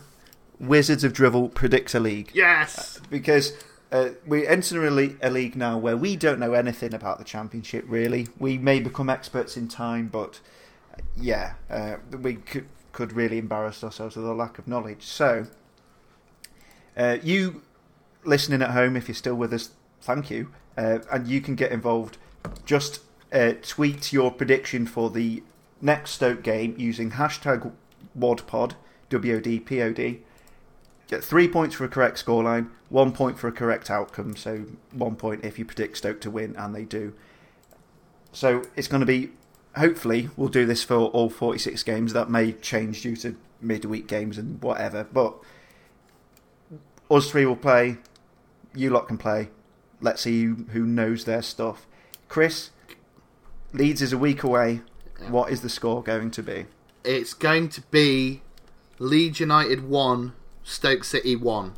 Wizards 0.59 1.03
of 1.03 1.13
Drivel 1.13 1.49
Predictor 1.49 1.99
League. 1.99 2.31
Yes. 2.33 2.99
because 3.09 3.53
uh, 3.91 4.09
we 4.25 4.45
enter 4.45 4.85
a 4.85 4.91
league, 4.91 5.17
a 5.21 5.29
league 5.29 5.55
now 5.55 5.77
where 5.77 5.95
we 5.95 6.15
don't 6.15 6.39
know 6.39 6.53
anything 6.53 6.93
about 6.93 7.19
the 7.19 7.23
championship. 7.23 7.85
Really, 7.87 8.27
we 8.37 8.57
may 8.57 8.79
become 8.79 9.09
experts 9.09 9.55
in 9.55 9.67
time, 9.67 10.07
but 10.07 10.39
uh, 10.93 11.01
yeah, 11.15 11.53
uh, 11.69 11.97
we 12.21 12.35
could 12.35 12.67
could 12.91 13.13
really 13.13 13.37
embarrass 13.37 13.83
ourselves 13.83 14.15
with 14.15 14.25
a 14.25 14.33
lack 14.33 14.57
of 14.57 14.67
knowledge. 14.67 15.03
So, 15.03 15.45
uh, 16.97 17.17
you 17.21 17.61
listening 18.25 18.61
at 18.61 18.71
home, 18.71 18.97
if 18.97 19.07
you're 19.07 19.15
still 19.15 19.35
with 19.35 19.53
us, 19.53 19.69
thank 20.01 20.31
you, 20.31 20.51
uh, 20.75 20.99
and 21.11 21.27
you 21.27 21.39
can 21.39 21.55
get 21.55 21.71
involved. 21.71 22.17
Just 22.65 23.01
uh, 23.31 23.53
tweet 23.61 24.13
your 24.13 24.31
prediction 24.31 24.85
for 24.85 25.09
the 25.09 25.43
next 25.81 26.11
Stoke 26.11 26.43
game 26.43 26.75
using 26.77 27.11
hashtag 27.11 27.71
WODPOD, 28.17 28.73
W 29.09 29.35
O 29.35 29.39
D 29.39 29.59
P 29.59 29.81
O 29.81 29.91
D. 29.91 30.21
Get 31.07 31.23
three 31.23 31.47
points 31.47 31.75
for 31.75 31.85
a 31.85 31.89
correct 31.89 32.23
scoreline, 32.23 32.69
one 32.89 33.11
point 33.13 33.39
for 33.39 33.47
a 33.47 33.51
correct 33.51 33.89
outcome. 33.89 34.35
So 34.35 34.65
one 34.91 35.15
point 35.15 35.45
if 35.45 35.57
you 35.57 35.65
predict 35.65 35.97
Stoke 35.97 36.19
to 36.21 36.31
win, 36.31 36.55
and 36.57 36.75
they 36.75 36.83
do. 36.83 37.13
So 38.31 38.63
it's 38.75 38.87
going 38.87 39.01
to 39.01 39.05
be. 39.05 39.31
Hopefully, 39.77 40.29
we'll 40.35 40.49
do 40.49 40.65
this 40.65 40.83
for 40.83 40.95
all 40.95 41.29
46 41.29 41.83
games. 41.83 42.13
That 42.13 42.31
may 42.31 42.51
change 42.51 43.03
due 43.03 43.15
to 43.17 43.35
midweek 43.61 44.07
games 44.07 44.37
and 44.37 44.61
whatever. 44.61 45.03
But 45.03 45.35
us 47.09 47.29
three 47.29 47.45
will 47.45 47.55
play. 47.55 47.97
You 48.73 48.89
lot 48.89 49.07
can 49.07 49.17
play. 49.17 49.49
Let's 50.01 50.21
see 50.21 50.45
who 50.45 50.85
knows 50.85 51.25
their 51.25 51.41
stuff. 51.41 51.87
Chris, 52.27 52.71
Leeds 53.77 54.01
is 54.01 54.11
a 54.11 54.17
week 54.17 54.41
away. 54.41 54.81
What 55.29 55.51
is 55.51 55.61
the 55.61 55.69
score 55.69 56.01
going 56.01 56.31
to 56.31 56.41
be? 56.41 56.65
It's 57.03 57.35
going 57.35 57.69
to 57.69 57.81
be 57.91 58.41
Leeds 58.97 59.39
United 59.39 59.87
1, 59.87 60.33
Stoke 60.63 61.03
City 61.03 61.35
1. 61.35 61.73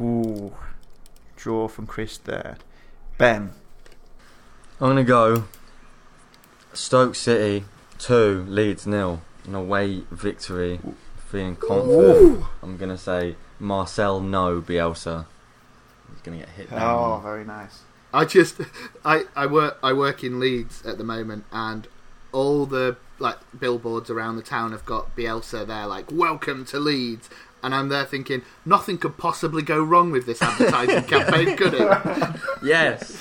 Ooh, 0.00 0.54
draw 1.34 1.66
from 1.66 1.88
Chris 1.88 2.16
there. 2.16 2.58
Ben, 3.18 3.54
I'm 4.80 4.90
gonna 4.90 5.02
go. 5.02 5.44
Stoke 6.72 7.16
City 7.16 7.64
two, 7.98 8.44
Leeds 8.48 8.86
nil, 8.86 9.20
an 9.44 9.56
away 9.56 10.02
victory. 10.12 10.78
Feeling 11.28 11.56
confident. 11.56 12.44
I'm 12.62 12.76
gonna 12.76 12.98
say 12.98 13.34
Marcelo 13.58 14.20
Bielsa. 14.60 15.26
He's 16.10 16.20
gonna 16.22 16.38
get 16.38 16.48
hit 16.50 16.72
oh, 16.72 17.20
very 17.22 17.44
nice. 17.44 17.82
I 18.12 18.24
just 18.24 18.60
I, 19.04 19.24
I 19.34 19.46
work 19.46 19.78
I 19.82 19.92
work 19.92 20.22
in 20.22 20.38
Leeds 20.38 20.84
at 20.84 20.98
the 20.98 21.04
moment 21.04 21.44
and 21.52 21.88
all 22.32 22.66
the 22.66 22.96
like 23.18 23.38
billboards 23.58 24.10
around 24.10 24.36
the 24.36 24.42
town 24.42 24.72
have 24.72 24.84
got 24.84 25.14
Bielsa 25.16 25.66
there 25.66 25.86
like 25.86 26.10
welcome 26.10 26.64
to 26.66 26.80
Leeds 26.80 27.30
and 27.62 27.74
I'm 27.74 27.88
there 27.88 28.04
thinking 28.04 28.42
nothing 28.64 28.98
could 28.98 29.16
possibly 29.16 29.62
go 29.62 29.82
wrong 29.82 30.10
with 30.10 30.26
this 30.26 30.42
advertising 30.42 31.04
campaign 31.08 31.56
could 31.56 31.74
it 31.74 32.40
yes. 32.62 33.18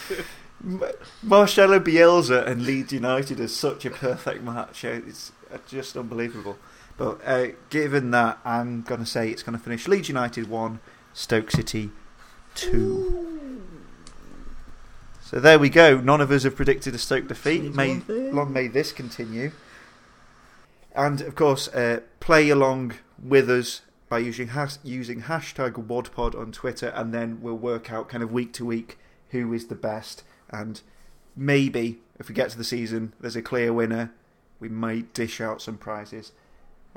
Marcelo 1.24 1.80
Bielsa 1.80 2.46
and 2.46 2.66
Leeds 2.66 2.94
United 2.94 3.40
is 3.40 3.56
such 3.56 3.84
a 3.86 3.90
perfect 3.90 4.44
match. 4.44 4.86
Uh, 4.86 4.90
It's 5.08 5.32
uh, 5.52 5.58
just 5.68 5.98
unbelievable. 5.98 6.58
But 6.98 7.20
uh, 7.26 7.48
given 7.72 8.12
that, 8.12 8.38
I'm 8.46 8.84
going 8.84 9.00
to 9.00 9.08
say 9.08 9.30
it's 9.30 9.42
going 9.42 9.58
to 9.58 9.64
finish 9.64 9.88
Leeds 9.88 10.10
United 10.10 10.48
1, 10.50 10.80
Stoke 11.14 11.50
City 11.50 11.90
2. 12.54 13.41
So 15.32 15.40
there 15.40 15.58
we 15.58 15.70
go. 15.70 15.98
None 15.98 16.20
of 16.20 16.30
us 16.30 16.44
have 16.44 16.58
predicted 16.58 16.94
a 16.94 16.98
Stoke 16.98 17.30
defeat. 17.30 17.74
May, 17.74 18.02
long 18.10 18.52
may 18.52 18.68
this 18.68 18.92
continue. 18.92 19.54
And 20.94 21.22
of 21.22 21.36
course, 21.36 21.70
uh, 21.70 22.02
play 22.20 22.50
along 22.50 22.96
with 23.18 23.50
us 23.50 23.82
by 24.10 24.20
using 24.20 24.50
has- 24.50 24.80
using 24.84 25.22
hashtag 25.22 25.88
WODPOD 25.88 26.38
on 26.38 26.52
Twitter, 26.52 26.90
and 26.90 27.14
then 27.14 27.40
we'll 27.40 27.58
work 27.58 27.94
out 27.94 28.10
kind 28.10 28.22
of 28.22 28.34
week 28.34 28.52
to 28.56 28.66
week 28.66 29.00
who 29.30 29.54
is 29.54 29.68
the 29.68 29.76
best. 29.76 30.24
And 30.50 30.82
maybe 31.34 32.02
if 32.20 32.28
we 32.28 32.36
get 32.36 32.50
to 32.50 32.58
the 32.58 32.66
season, 32.66 33.14
there's 33.22 33.38
a 33.38 33.42
clear 33.42 33.72
winner. 33.72 34.12
We 34.60 34.68
might 34.68 35.14
dish 35.14 35.40
out 35.40 35.62
some 35.62 35.78
prizes. 35.78 36.34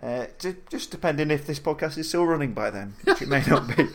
Uh, 0.03 0.27
ju- 0.41 0.57
just 0.69 0.91
depending 0.91 1.31
if 1.31 1.47
this 1.47 1.61
podcast 1.61 1.97
is 1.99 2.09
still 2.09 2.27
running 2.27 2.53
by 2.53 2.71
then, 2.71 2.95
which 3.05 3.23
it 3.23 3.29
may 3.29 3.45
not 3.47 3.77
be. 3.77 3.87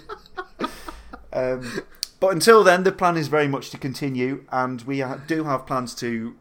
um, 1.33 1.81
but 2.19 2.31
until 2.31 2.63
then, 2.63 2.83
the 2.83 2.91
plan 2.91 3.17
is 3.17 3.27
very 3.27 3.47
much 3.47 3.69
to 3.71 3.77
continue, 3.77 4.45
and 4.51 4.81
we 4.83 5.03
do 5.27 5.43
have 5.45 5.65
plans 5.65 5.95
to 5.95 6.35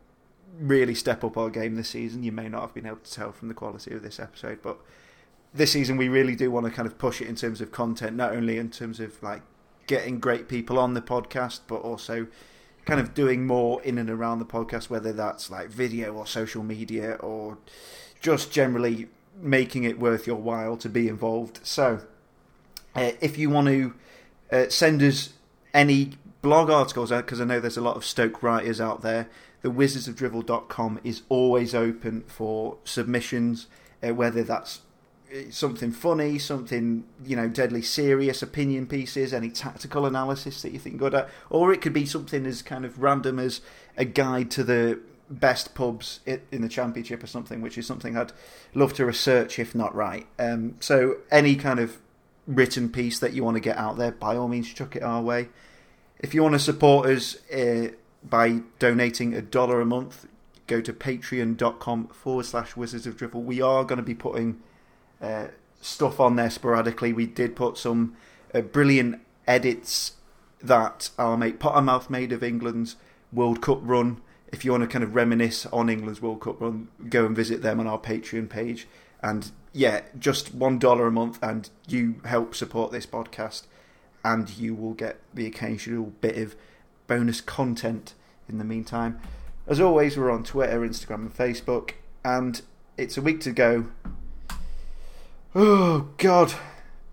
really 0.58 0.94
step 0.94 1.22
up 1.22 1.36
our 1.36 1.50
game 1.50 1.76
this 1.76 1.90
season. 1.90 2.22
You 2.22 2.32
may 2.32 2.48
not 2.48 2.62
have 2.62 2.74
been 2.74 2.86
able 2.86 2.96
to 2.96 3.12
tell 3.12 3.32
from 3.32 3.48
the 3.48 3.54
quality 3.54 3.94
of 3.94 4.02
this 4.02 4.18
episode, 4.18 4.60
but 4.62 4.78
this 5.54 5.72
season 5.72 5.96
we 5.96 6.08
really 6.08 6.34
do 6.34 6.50
want 6.50 6.66
to 6.66 6.72
kind 6.72 6.86
of 6.86 6.98
push 6.98 7.20
it 7.20 7.28
in 7.28 7.36
terms 7.36 7.60
of 7.60 7.72
content, 7.72 8.16
not 8.16 8.32
only 8.32 8.58
in 8.58 8.70
terms 8.70 9.00
of 9.00 9.22
like 9.22 9.42
getting 9.86 10.18
great 10.18 10.48
people 10.48 10.78
on 10.78 10.94
the 10.94 11.00
podcast, 11.00 11.60
but 11.66 11.76
also 11.76 12.26
kind 12.84 13.00
of 13.00 13.14
doing 13.14 13.46
more 13.46 13.82
in 13.82 13.98
and 13.98 14.10
around 14.10 14.38
the 14.38 14.44
podcast, 14.44 14.90
whether 14.90 15.12
that's 15.12 15.50
like 15.50 15.68
video 15.68 16.14
or 16.14 16.26
social 16.26 16.62
media 16.62 17.12
or 17.14 17.58
just 18.20 18.50
generally 18.50 19.08
making 19.40 19.84
it 19.84 19.98
worth 19.98 20.26
your 20.26 20.36
while 20.36 20.76
to 20.76 20.88
be 20.88 21.08
involved. 21.08 21.60
So, 21.62 22.00
uh, 22.94 23.12
if 23.20 23.38
you 23.38 23.50
want 23.50 23.68
to 23.68 23.94
uh, 24.50 24.68
send 24.68 25.02
us 25.02 25.34
any 25.74 26.12
blog 26.42 26.70
articles, 26.70 27.10
because 27.10 27.40
I 27.40 27.44
know 27.44 27.60
there's 27.60 27.76
a 27.76 27.82
lot 27.82 27.96
of 27.96 28.04
Stoke 28.04 28.42
writers 28.42 28.80
out 28.80 29.02
there, 29.02 29.28
the 29.62 29.70
Wizards 29.70 30.06
of 30.06 30.16
wizardsofdrivel.com 30.16 31.00
is 31.02 31.22
always 31.28 31.74
open 31.74 32.22
for 32.26 32.78
submissions, 32.84 33.66
uh, 34.06 34.14
whether 34.14 34.42
that's 34.42 34.82
uh, 35.34 35.50
something 35.50 35.90
funny, 35.90 36.38
something 36.38 37.04
you 37.24 37.34
know, 37.34 37.48
deadly 37.48 37.82
serious 37.82 38.40
opinion 38.40 38.86
pieces, 38.86 39.34
any 39.34 39.50
tactical 39.50 40.06
analysis 40.06 40.62
that 40.62 40.72
you 40.72 40.78
think 40.78 40.98
good 40.98 41.14
at, 41.14 41.28
or 41.50 41.72
it 41.72 41.80
could 41.80 41.92
be 41.92 42.06
something 42.06 42.46
as 42.46 42.62
kind 42.62 42.84
of 42.84 43.02
random 43.02 43.38
as 43.38 43.60
a 43.96 44.04
guide 44.04 44.50
to 44.52 44.62
the 44.62 45.00
best 45.28 45.74
pubs 45.74 46.20
in 46.24 46.62
the 46.62 46.68
championship 46.68 47.22
or 47.22 47.26
something, 47.26 47.60
which 47.60 47.76
is 47.76 47.86
something 47.86 48.16
I'd 48.16 48.32
love 48.74 48.94
to 48.94 49.04
research 49.04 49.58
if 49.58 49.74
not 49.74 49.94
right. 49.94 50.26
Um, 50.38 50.76
so 50.80 51.18
any 51.30 51.56
kind 51.56 51.80
of 51.80 51.98
written 52.48 52.88
piece 52.88 53.20
that 53.20 53.32
you 53.32 53.44
want 53.44 53.56
to 53.56 53.60
get 53.60 53.76
out 53.76 53.96
there, 53.96 54.10
by 54.10 54.36
all 54.36 54.48
means, 54.48 54.72
chuck 54.72 54.96
it 54.96 55.02
our 55.02 55.22
way. 55.22 55.48
If 56.18 56.34
you 56.34 56.42
want 56.42 56.54
to 56.54 56.58
support 56.58 57.08
us 57.08 57.36
uh, 57.50 57.90
by 58.28 58.62
donating 58.80 59.34
a 59.34 59.42
dollar 59.42 59.80
a 59.80 59.86
month, 59.86 60.26
go 60.66 60.80
to 60.80 60.92
patreon.com 60.92 62.08
forward 62.08 62.46
slash 62.46 62.74
wizards 62.74 63.06
of 63.06 63.16
drivel. 63.16 63.42
We 63.42 63.60
are 63.60 63.84
going 63.84 63.98
to 63.98 64.02
be 64.02 64.14
putting 64.14 64.60
uh, 65.22 65.48
stuff 65.80 66.18
on 66.18 66.34
there 66.34 66.50
sporadically. 66.50 67.12
We 67.12 67.26
did 67.26 67.54
put 67.54 67.78
some 67.78 68.16
uh, 68.52 68.62
brilliant 68.62 69.20
edits 69.46 70.14
that 70.60 71.10
our 71.18 71.36
mate 71.36 71.60
Pottermouth 71.60 72.10
made 72.10 72.32
of 72.32 72.42
England's 72.42 72.96
World 73.32 73.62
Cup 73.62 73.78
run 73.82 74.20
if 74.52 74.64
you 74.64 74.70
want 74.70 74.82
to 74.82 74.88
kind 74.88 75.04
of 75.04 75.14
reminisce 75.14 75.66
on 75.66 75.90
England's 75.90 76.22
World 76.22 76.40
Cup 76.40 76.60
run, 76.60 76.88
go 77.08 77.26
and 77.26 77.36
visit 77.36 77.62
them 77.62 77.80
on 77.80 77.86
our 77.86 77.98
Patreon 77.98 78.48
page. 78.48 78.86
And 79.22 79.50
yeah, 79.72 80.02
just 80.18 80.54
one 80.54 80.78
dollar 80.78 81.06
a 81.06 81.10
month, 81.12 81.38
and 81.42 81.68
you 81.86 82.20
help 82.24 82.54
support 82.54 82.92
this 82.92 83.06
podcast, 83.06 83.64
and 84.24 84.50
you 84.56 84.74
will 84.74 84.94
get 84.94 85.18
the 85.32 85.46
occasional 85.46 86.12
bit 86.20 86.36
of 86.36 86.56
bonus 87.06 87.40
content 87.40 88.14
in 88.48 88.58
the 88.58 88.64
meantime. 88.64 89.20
As 89.66 89.80
always, 89.80 90.16
we're 90.16 90.30
on 90.30 90.44
Twitter, 90.44 90.80
Instagram, 90.80 91.16
and 91.16 91.36
Facebook, 91.36 91.92
and 92.24 92.62
it's 92.96 93.16
a 93.16 93.22
week 93.22 93.40
to 93.42 93.52
go. 93.52 93.88
Oh 95.54 96.08
God, 96.18 96.54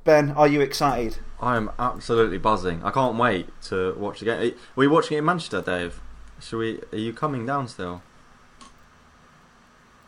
Ben, 0.04 0.32
are 0.32 0.48
you 0.48 0.62
excited? 0.62 1.18
I 1.42 1.58
am 1.58 1.72
absolutely 1.78 2.38
buzzing. 2.38 2.84
I 2.84 2.92
can't 2.92 3.18
wait 3.18 3.50
to 3.64 3.94
watch 3.96 4.20
the 4.20 4.26
game. 4.26 4.52
Are 4.52 4.56
we 4.76 4.88
watching 4.88 5.16
it 5.16 5.20
in 5.20 5.26
Manchester, 5.26 5.62
Dave? 5.62 6.00
Should 6.40 6.58
we? 6.58 6.80
Are 6.92 6.98
you 6.98 7.14
coming 7.14 7.46
down 7.46 7.68
still? 7.68 8.02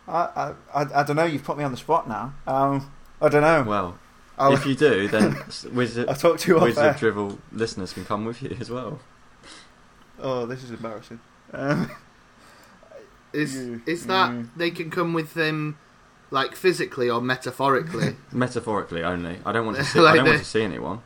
I 0.07 0.53
I, 0.73 0.85
I 1.01 1.03
don't 1.03 1.15
know. 1.15 1.25
You've 1.25 1.43
put 1.43 1.57
me 1.57 1.63
on 1.63 1.71
the 1.71 1.77
spot 1.77 2.07
now. 2.07 2.33
Um, 2.45 2.91
I 3.21 3.29
don't 3.29 3.41
know. 3.41 3.63
Well, 3.63 3.99
I'll, 4.37 4.53
if 4.53 4.65
you 4.65 4.75
do, 4.75 5.07
then 5.07 5.35
Wizard, 5.73 6.07
I'll 6.07 6.15
talk 6.15 6.39
to 6.39 6.51
you 6.55 6.59
Wizard 6.59 6.83
air. 6.85 6.93
Drivel 6.93 7.37
listeners 7.51 7.93
can 7.93 8.05
come 8.05 8.25
with 8.25 8.41
you 8.41 8.55
as 8.59 8.69
well. 8.69 8.99
Oh, 10.19 10.45
this 10.45 10.63
is 10.63 10.71
embarrassing. 10.71 11.19
Um, 11.53 11.91
Is 13.33 13.55
Mm, 13.55 13.87
is 13.87 14.07
that 14.07 14.31
mm. 14.31 14.49
they 14.55 14.71
can 14.71 14.89
come 14.89 15.13
with 15.13 15.33
them, 15.33 15.77
like 16.31 16.55
physically 16.55 17.09
or 17.09 17.21
metaphorically? 17.21 18.15
Metaphorically 18.31 19.03
only. 19.03 19.37
I 19.45 19.51
don't 19.51 19.65
want 19.65 19.77
to 19.77 19.83
see. 19.83 19.99
Like 19.99 20.13
I 20.13 20.17
don't 20.17 20.27
want 20.27 20.39
to 20.39 20.45
see 20.45 20.63
anyone. 20.63 21.01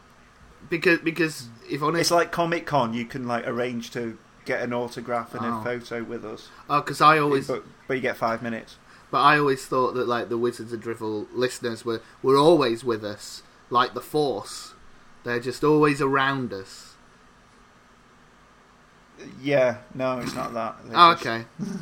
because 0.69 0.99
because 0.99 1.49
if 1.69 1.81
honest, 1.81 2.01
it's 2.01 2.11
like 2.11 2.31
Comic 2.31 2.65
Con. 2.67 2.93
You 2.93 3.05
can 3.05 3.27
like 3.27 3.45
arrange 3.47 3.89
to 3.91 4.17
get 4.45 4.61
an 4.61 4.71
autograph 4.71 5.33
and 5.33 5.43
Oh. 5.45 5.59
a 5.59 5.63
photo 5.63 6.03
with 6.03 6.23
us, 6.23 6.49
oh, 6.69 6.79
because 6.81 7.01
I 7.01 7.17
always 7.17 7.47
but, 7.47 7.63
but 7.87 7.95
you 7.95 8.01
get 8.01 8.17
five 8.17 8.41
minutes. 8.43 8.77
But 9.11 9.19
I 9.19 9.37
always 9.37 9.65
thought 9.65 9.93
that 9.95 10.07
like 10.07 10.29
the 10.29 10.37
Wizards 10.37 10.71
of 10.73 10.79
Drivel 10.81 11.27
listeners 11.33 11.83
were, 11.85 12.01
were 12.23 12.37
always 12.37 12.83
with 12.83 13.03
us, 13.03 13.43
like 13.69 13.93
the 13.93 14.01
Force. 14.01 14.73
They're 15.23 15.39
just 15.39 15.63
always 15.63 16.01
around 16.01 16.53
us. 16.53 16.93
Yeah, 19.41 19.77
no, 19.93 20.19
it's 20.19 20.33
not 20.33 20.53
that. 20.53 20.75
Oh, 20.93 21.13
just- 21.13 21.25
okay. 21.25 21.45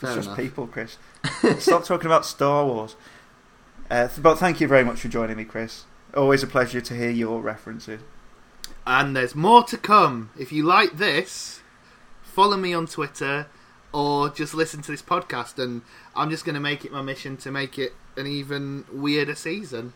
It's 0.00 0.16
just 0.16 0.26
enough. 0.26 0.36
people, 0.36 0.66
Chris. 0.66 0.98
Stop 1.60 1.84
talking 1.84 2.06
about 2.06 2.26
Star 2.26 2.66
Wars. 2.66 2.96
Uh, 3.88 4.08
but 4.18 4.34
thank 4.34 4.60
you 4.60 4.66
very 4.66 4.82
much 4.84 4.98
for 5.00 5.06
joining 5.06 5.36
me, 5.36 5.44
Chris. 5.44 5.84
Always 6.12 6.42
a 6.42 6.48
pleasure 6.48 6.80
to 6.80 6.94
hear 6.94 7.10
your 7.10 7.40
references. 7.40 8.00
And 8.84 9.14
there's 9.14 9.36
more 9.36 9.62
to 9.62 9.76
come. 9.78 10.30
If 10.36 10.50
you 10.50 10.64
like 10.64 10.96
this, 10.96 11.60
follow 12.20 12.56
me 12.56 12.74
on 12.74 12.88
Twitter 12.88 13.46
or 13.92 14.28
just 14.30 14.54
listen 14.54 14.82
to 14.82 14.90
this 14.90 15.02
podcast 15.02 15.62
and 15.62 15.82
I'm 16.16 16.30
just 16.30 16.44
going 16.44 16.54
to 16.54 16.60
make 16.60 16.84
it 16.84 16.92
my 16.92 17.02
mission 17.02 17.36
to 17.38 17.50
make 17.50 17.78
it 17.78 17.92
an 18.16 18.26
even 18.26 18.84
weirder 18.92 19.34
season. 19.34 19.92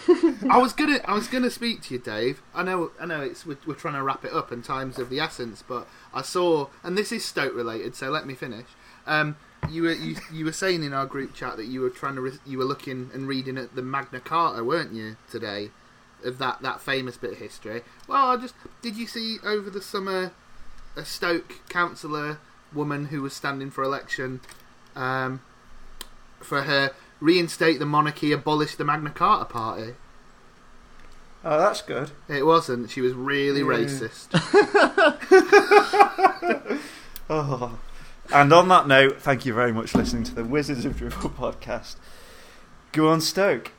I 0.50 0.58
was 0.58 0.72
gonna, 0.72 0.98
I 1.04 1.14
was 1.14 1.28
gonna 1.28 1.50
speak 1.50 1.82
to 1.82 1.94
you, 1.94 2.00
Dave. 2.00 2.42
I 2.52 2.64
know, 2.64 2.90
I 3.00 3.06
know. 3.06 3.20
It's 3.20 3.46
we're, 3.46 3.58
we're 3.64 3.74
trying 3.74 3.94
to 3.94 4.02
wrap 4.02 4.24
it 4.24 4.32
up 4.32 4.50
in 4.50 4.60
times 4.60 4.98
of 4.98 5.08
the 5.08 5.20
essence, 5.20 5.62
but 5.66 5.86
I 6.12 6.22
saw, 6.22 6.66
and 6.82 6.98
this 6.98 7.12
is 7.12 7.24
Stoke 7.24 7.54
related, 7.54 7.94
so 7.94 8.10
let 8.10 8.26
me 8.26 8.34
finish. 8.34 8.66
Um, 9.06 9.36
you 9.70 9.82
were 9.82 9.92
you, 9.92 10.16
you 10.32 10.44
were 10.44 10.52
saying 10.52 10.82
in 10.82 10.92
our 10.92 11.06
group 11.06 11.34
chat 11.34 11.56
that 11.56 11.66
you 11.66 11.80
were 11.80 11.90
trying 11.90 12.16
to 12.16 12.20
re- 12.20 12.38
you 12.44 12.58
were 12.58 12.64
looking 12.64 13.10
and 13.14 13.28
reading 13.28 13.56
at 13.56 13.74
the 13.74 13.82
Magna 13.82 14.20
Carta, 14.20 14.64
weren't 14.64 14.92
you 14.92 15.16
today? 15.30 15.70
Of 16.24 16.38
that 16.38 16.62
that 16.62 16.80
famous 16.80 17.16
bit 17.16 17.32
of 17.32 17.38
history. 17.38 17.82
Well, 18.08 18.26
I 18.26 18.36
just 18.36 18.54
did 18.82 18.96
you 18.96 19.06
see 19.06 19.38
over 19.44 19.70
the 19.70 19.82
summer 19.82 20.32
a 20.96 21.04
Stoke 21.04 21.68
councillor 21.68 22.38
woman 22.74 23.06
who 23.06 23.22
was 23.22 23.32
standing 23.32 23.70
for 23.70 23.82
election 23.84 24.40
um, 24.96 25.40
for 26.40 26.62
her 26.62 26.90
reinstate 27.20 27.78
the 27.78 27.86
monarchy, 27.86 28.32
abolish 28.32 28.74
the 28.76 28.84
Magna 28.84 29.10
Carta 29.10 29.44
party. 29.46 29.94
Oh, 31.44 31.58
that's 31.58 31.82
good. 31.82 32.10
It 32.28 32.46
wasn't. 32.46 32.90
She 32.90 33.00
was 33.02 33.12
really 33.12 33.60
Yeah. 33.60 33.66
racist. 33.66 34.30
Oh. 37.30 37.78
And 38.32 38.52
on 38.52 38.68
that 38.68 38.86
note, 38.86 39.20
thank 39.20 39.46
you 39.46 39.54
very 39.54 39.72
much 39.72 39.90
for 39.90 39.98
listening 39.98 40.24
to 40.24 40.34
the 40.34 40.44
Wizards 40.44 40.84
of 40.84 40.96
Dribble 40.96 41.30
podcast. 41.30 41.96
Go 42.92 43.08
on, 43.08 43.20
Stoke. 43.20 43.72